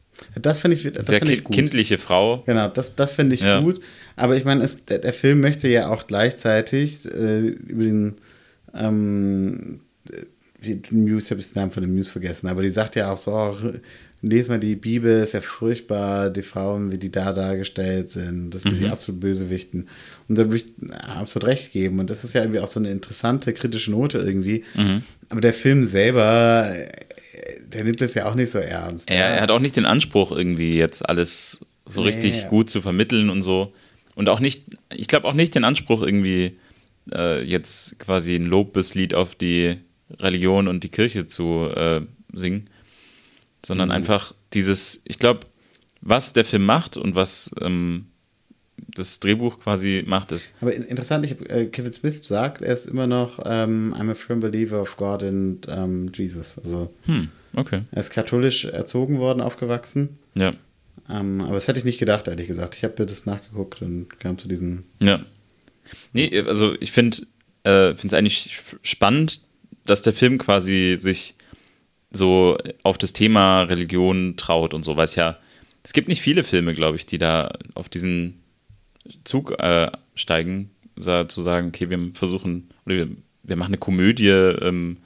das 0.40 0.60
finde 0.60 0.76
ich, 0.76 0.90
das 0.92 1.06
sehr 1.06 1.18
find 1.18 1.30
ich 1.30 1.44
gut. 1.44 1.54
kindliche 1.54 1.98
Frau. 1.98 2.42
Genau, 2.46 2.68
das, 2.68 2.96
das 2.96 3.12
finde 3.12 3.34
ich 3.34 3.40
ja. 3.40 3.60
gut. 3.60 3.80
Aber 4.16 4.36
ich 4.36 4.44
meine, 4.44 4.68
der, 4.88 4.98
der, 4.98 5.12
Film 5.12 5.40
möchte 5.40 5.68
ja 5.68 5.88
auch 5.88 6.06
gleichzeitig 6.06 7.06
äh, 7.06 7.40
über 7.40 7.84
den 7.84 8.14
ähm, 8.74 9.80
Muse, 10.90 11.26
ich 11.26 11.30
habe 11.30 11.42
den 11.42 11.54
Namen 11.54 11.70
von 11.72 11.82
dem 11.82 11.94
Muse 11.94 12.10
vergessen, 12.10 12.48
aber 12.48 12.62
die 12.62 12.70
sagt 12.70 12.96
ja 12.96 13.12
auch 13.12 13.18
so, 13.18 13.32
oh, 13.32 13.56
lese 14.22 14.50
mal 14.50 14.60
die 14.60 14.76
Bibel, 14.76 15.20
ist 15.20 15.34
ja 15.34 15.40
furchtbar, 15.40 16.30
die 16.30 16.42
Frauen, 16.42 16.92
wie 16.92 16.98
die 16.98 17.10
da 17.10 17.32
dargestellt 17.32 18.08
sind, 18.08 18.50
das 18.50 18.62
sind 18.62 18.76
mhm. 18.76 18.84
die 18.84 18.88
absolut 18.88 19.20
Bösewichten. 19.20 19.88
Und 20.28 20.38
da 20.38 20.44
würde 20.44 20.56
ich 20.56 20.92
absolut 20.92 21.48
recht 21.48 21.72
geben. 21.72 21.98
Und 21.98 22.08
das 22.08 22.22
ist 22.22 22.32
ja 22.34 22.42
irgendwie 22.42 22.60
auch 22.60 22.68
so 22.68 22.78
eine 22.78 22.90
interessante 22.90 23.52
kritische 23.52 23.90
Note 23.90 24.18
irgendwie. 24.18 24.64
Mhm. 24.74 25.02
Aber 25.28 25.40
der 25.40 25.52
Film 25.52 25.84
selber, 25.84 26.72
der 27.66 27.84
nimmt 27.84 28.00
das 28.00 28.14
ja 28.14 28.26
auch 28.26 28.36
nicht 28.36 28.50
so 28.50 28.58
ernst. 28.58 29.10
Er, 29.10 29.26
er 29.26 29.42
hat 29.42 29.50
auch 29.50 29.60
nicht 29.60 29.76
den 29.76 29.86
Anspruch, 29.86 30.30
irgendwie 30.30 30.76
jetzt 30.76 31.08
alles 31.08 31.66
so 31.84 32.02
nee. 32.02 32.08
richtig 32.08 32.48
gut 32.48 32.70
zu 32.70 32.80
vermitteln 32.80 33.28
und 33.28 33.42
so. 33.42 33.72
Und 34.14 34.28
auch 34.28 34.40
nicht, 34.40 34.66
ich 34.94 35.08
glaube 35.08 35.26
auch 35.26 35.34
nicht 35.34 35.54
den 35.54 35.64
Anspruch, 35.64 36.00
irgendwie 36.02 36.58
äh, 37.12 37.42
jetzt 37.42 37.98
quasi 37.98 38.36
ein 38.36 38.46
Lobeslied 38.46 39.14
auf 39.14 39.34
die 39.34 39.78
Religion 40.20 40.68
und 40.68 40.84
die 40.84 40.90
Kirche 40.90 41.26
zu 41.26 41.68
äh, 41.74 42.02
singen, 42.32 42.68
sondern 43.64 43.88
mhm. 43.88 43.94
einfach 43.94 44.34
dieses, 44.52 45.02
ich 45.04 45.18
glaube, 45.18 45.40
was 46.00 46.32
der 46.32 46.44
Film 46.44 46.64
macht 46.64 46.96
und 46.96 47.14
was 47.14 47.54
ähm, 47.60 48.06
das 48.94 49.20
Drehbuch 49.20 49.58
quasi 49.60 50.04
macht, 50.06 50.32
ist. 50.32 50.54
Aber 50.60 50.74
interessant, 50.74 51.24
ich, 51.24 51.50
äh, 51.50 51.66
Kevin 51.66 51.92
Smith 51.92 52.26
sagt, 52.26 52.62
er 52.62 52.74
ist 52.74 52.86
immer 52.86 53.06
noch 53.06 53.38
ähm, 53.44 53.94
I'm 53.98 54.10
a 54.10 54.14
firm 54.14 54.40
believer 54.40 54.80
of 54.80 54.96
God 54.96 55.22
and 55.22 55.66
um, 55.68 56.10
Jesus. 56.12 56.58
Also 56.58 56.92
hm, 57.06 57.28
okay. 57.54 57.82
er 57.90 58.00
ist 58.00 58.10
katholisch 58.10 58.64
erzogen 58.64 59.18
worden, 59.18 59.40
aufgewachsen. 59.40 60.18
Ja. 60.34 60.52
Ähm, 61.08 61.40
aber 61.40 61.54
das 61.54 61.68
hätte 61.68 61.78
ich 61.78 61.84
nicht 61.84 61.98
gedacht, 61.98 62.28
ehrlich 62.28 62.48
gesagt. 62.48 62.76
Ich 62.76 62.84
habe 62.84 63.06
das 63.06 63.26
nachgeguckt 63.26 63.82
und 63.82 64.18
kam 64.20 64.38
zu 64.38 64.48
diesem. 64.48 64.84
Ja. 65.00 65.24
Nee, 66.12 66.40
also 66.40 66.74
ich 66.80 66.92
finde 66.92 67.18
äh, 67.64 67.90
es 67.90 68.14
eigentlich 68.14 68.62
spannend, 68.82 69.42
dass 69.84 70.02
der 70.02 70.12
Film 70.12 70.38
quasi 70.38 70.96
sich 70.96 71.34
so 72.12 72.58
auf 72.82 72.98
das 72.98 73.12
Thema 73.12 73.62
Religion 73.62 74.34
traut 74.36 74.74
und 74.74 74.84
so, 74.84 74.96
weil 74.96 75.04
es 75.04 75.14
ja, 75.14 75.38
es 75.82 75.92
gibt 75.92 76.08
nicht 76.08 76.22
viele 76.22 76.44
Filme, 76.44 76.74
glaube 76.74 76.96
ich, 76.96 77.06
die 77.06 77.18
da 77.18 77.52
auf 77.74 77.88
diesen 77.88 78.42
Zug 79.24 79.58
äh, 79.58 79.90
steigen, 80.14 80.70
zu 80.96 81.40
sagen, 81.42 81.68
okay, 81.68 81.90
wir 81.90 82.10
versuchen, 82.14 82.70
oder 82.86 82.96
wir, 82.96 83.08
wir 83.42 83.56
machen 83.56 83.70
eine 83.70 83.78
Komödie 83.78 84.28
ähm, 84.28 84.98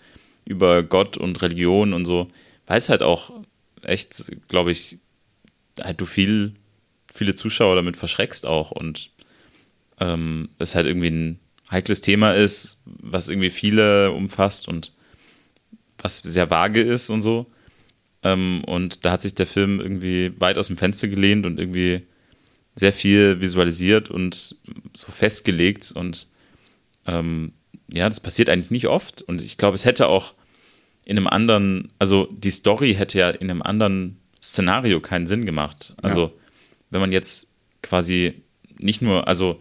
über 0.44 0.82
Gott 0.82 1.16
und 1.16 1.40
Religion 1.42 1.94
und 1.94 2.04
so, 2.04 2.28
weil 2.66 2.78
es 2.78 2.88
halt 2.88 3.02
auch 3.02 3.32
echt, 3.82 4.30
glaube 4.48 4.72
ich, 4.72 4.98
halt 5.82 6.00
du 6.00 6.06
viel, 6.06 6.54
viele 7.12 7.34
Zuschauer 7.34 7.76
damit 7.76 7.96
verschreckst 7.96 8.46
auch 8.46 8.72
und 8.72 9.10
ähm, 10.00 10.48
es 10.58 10.74
halt 10.74 10.86
irgendwie 10.86 11.10
ein 11.10 11.40
heikles 11.70 12.00
Thema 12.00 12.34
ist, 12.34 12.82
was 12.84 13.28
irgendwie 13.28 13.50
viele 13.50 14.12
umfasst 14.12 14.68
und 14.68 14.92
was 16.06 16.18
sehr 16.18 16.50
vage 16.50 16.80
ist 16.80 17.10
und 17.10 17.22
so. 17.22 17.46
Ähm, 18.22 18.62
und 18.64 19.04
da 19.04 19.12
hat 19.12 19.22
sich 19.22 19.34
der 19.34 19.46
Film 19.46 19.80
irgendwie 19.80 20.32
weit 20.40 20.56
aus 20.56 20.68
dem 20.68 20.76
Fenster 20.76 21.08
gelehnt 21.08 21.46
und 21.46 21.58
irgendwie 21.58 22.02
sehr 22.76 22.92
viel 22.92 23.40
visualisiert 23.40 24.08
und 24.08 24.56
so 24.94 25.10
festgelegt. 25.10 25.92
Und 25.92 26.28
ähm, 27.06 27.52
ja, 27.88 28.08
das 28.08 28.20
passiert 28.20 28.48
eigentlich 28.48 28.70
nicht 28.70 28.86
oft. 28.86 29.22
Und 29.22 29.42
ich 29.42 29.58
glaube, 29.58 29.74
es 29.74 29.84
hätte 29.84 30.06
auch 30.06 30.34
in 31.04 31.16
einem 31.16 31.26
anderen, 31.26 31.92
also 31.98 32.28
die 32.30 32.50
Story 32.50 32.94
hätte 32.94 33.18
ja 33.18 33.30
in 33.30 33.50
einem 33.50 33.62
anderen 33.62 34.18
Szenario 34.42 35.00
keinen 35.00 35.26
Sinn 35.26 35.44
gemacht. 35.44 35.94
Also, 36.02 36.22
ja. 36.22 36.32
wenn 36.90 37.00
man 37.00 37.12
jetzt 37.12 37.56
quasi 37.82 38.42
nicht 38.78 39.02
nur, 39.02 39.26
also 39.26 39.60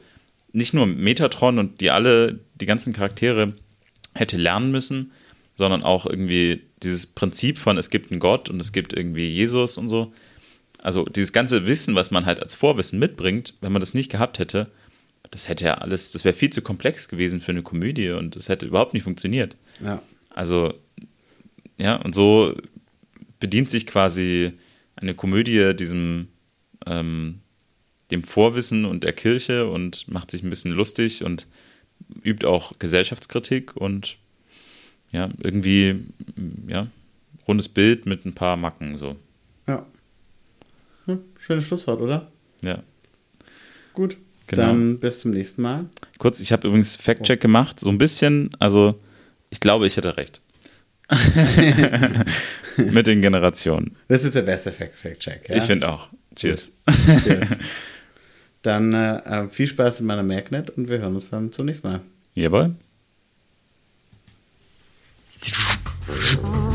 nicht 0.54 0.74
nur 0.74 0.86
Metatron 0.86 1.58
und 1.60 1.82
die 1.82 1.92
alle, 1.92 2.40
die 2.56 2.66
ganzen 2.66 2.94
Charaktere 2.94 3.54
hätte 4.14 4.38
lernen 4.38 4.72
müssen, 4.72 5.12
sondern 5.56 5.84
auch 5.84 6.06
irgendwie 6.06 6.62
dieses 6.84 7.08
Prinzip 7.08 7.58
von 7.58 7.78
es 7.78 7.90
gibt 7.90 8.12
einen 8.12 8.20
Gott 8.20 8.50
und 8.50 8.60
es 8.60 8.72
gibt 8.72 8.94
irgendwie 8.94 9.28
Jesus 9.28 9.78
und 9.78 9.90
so. 9.90 10.14
Also 10.80 11.06
dieses 11.06 11.34
ganze 11.34 11.66
Wissen, 11.66 11.96
was 11.96 12.12
man 12.12 12.26
halt 12.26 12.42
als 12.42 12.54
Vorwissen 12.54 13.00
mitbringt, 13.00 13.56
wenn 13.62 13.72
man 13.72 13.80
das 13.80 13.94
nicht 13.94 14.12
gehabt 14.12 14.38
hätte, 14.38 14.70
das 15.32 15.50
hätte 15.50 15.66
ja 15.66 15.76
alles, 15.76 16.12
das 16.12 16.24
wäre 16.26 16.36
viel 16.36 16.52
zu 16.52 16.62
komplex 16.62 17.08
gewesen 17.08 17.42
für 17.42 17.52
eine 17.52 17.64
Komödie 17.64 18.12
und 18.12 18.36
das 18.36 18.50
hätte 18.50 18.68
überhaupt 18.68 18.94
nicht 18.94 19.04
funktioniert. 19.04 19.58
Ja. 19.84 20.02
Also, 20.30 20.74
ja, 21.78 21.96
und 21.96 22.14
so 22.14 22.56
bedient 23.40 23.70
sich 23.70 23.88
quasi 23.88 24.54
eine 24.96 25.16
Komödie 25.16 25.76
diesem 25.76 26.28
ähm, 26.86 27.40
dem 28.12 28.24
Vorwissen 28.24 28.86
und 28.86 29.04
der 29.04 29.14
Kirche 29.14 29.68
und 29.68 30.08
macht 30.08 30.32
sich 30.32 30.44
ein 30.44 30.50
bisschen 30.50 30.72
lustig 30.72 31.24
und 31.24 31.48
übt 32.24 32.46
auch 32.46 32.74
Gesellschaftskritik 32.78 33.76
und 33.76 34.18
ja, 35.12 35.30
irgendwie, 35.42 36.06
ja, 36.68 36.88
rundes 37.48 37.70
Bild 37.70 38.06
mit 38.06 38.26
ein 38.26 38.34
paar 38.34 38.58
Macken 38.58 38.98
so. 38.98 39.16
Ja. 39.68 39.86
ja 41.08 41.18
schönes 41.40 41.66
Schlusswort, 41.66 42.02
oder? 42.02 42.32
Ja. 42.62 42.84
Gut. 43.94 44.18
Genau. 44.48 44.62
Dann 44.62 45.00
bis 45.00 45.22
zum 45.22 45.32
nächsten 45.32 45.64
Mal. 45.64 45.86
Kurz, 46.20 46.40
ich 46.40 46.52
habe 46.52 46.68
übrigens 46.68 46.96
Fact-Check 46.96 47.42
gemacht, 47.42 47.80
so 47.80 47.90
ein 47.90 47.98
bisschen, 47.98 48.52
also 48.60 49.00
ich 49.50 49.60
glaube, 49.60 49.88
ich 49.88 49.98
hätte 49.98 50.18
recht. 50.18 50.42
Mit 52.78 53.08
den 53.08 53.22
Generationen. 53.22 53.96
Das 54.08 54.24
ist 54.24 54.36
der 54.36 54.42
beste 54.42 54.72
Fact-Check. 54.72 55.50
Ja? 55.50 55.56
Ich 55.56 55.64
finde 55.64 55.90
auch. 55.90 56.10
Cheers. 56.36 56.72
Cheers. 57.24 57.58
Dann 58.62 58.94
äh, 58.94 59.50
viel 59.50 59.68
Spaß 59.68 60.00
in 60.00 60.08
meiner 60.08 60.24
Merknet 60.24 60.72
und 60.72 60.90
wir 60.90 61.00
hören 61.00 61.14
uns 61.14 61.26
beim 61.26 61.52
zum 61.52 61.68
nächsten 61.68 61.88
Mal. 61.88 62.02
Jawohl. 62.34 62.76
嗯 66.44 66.75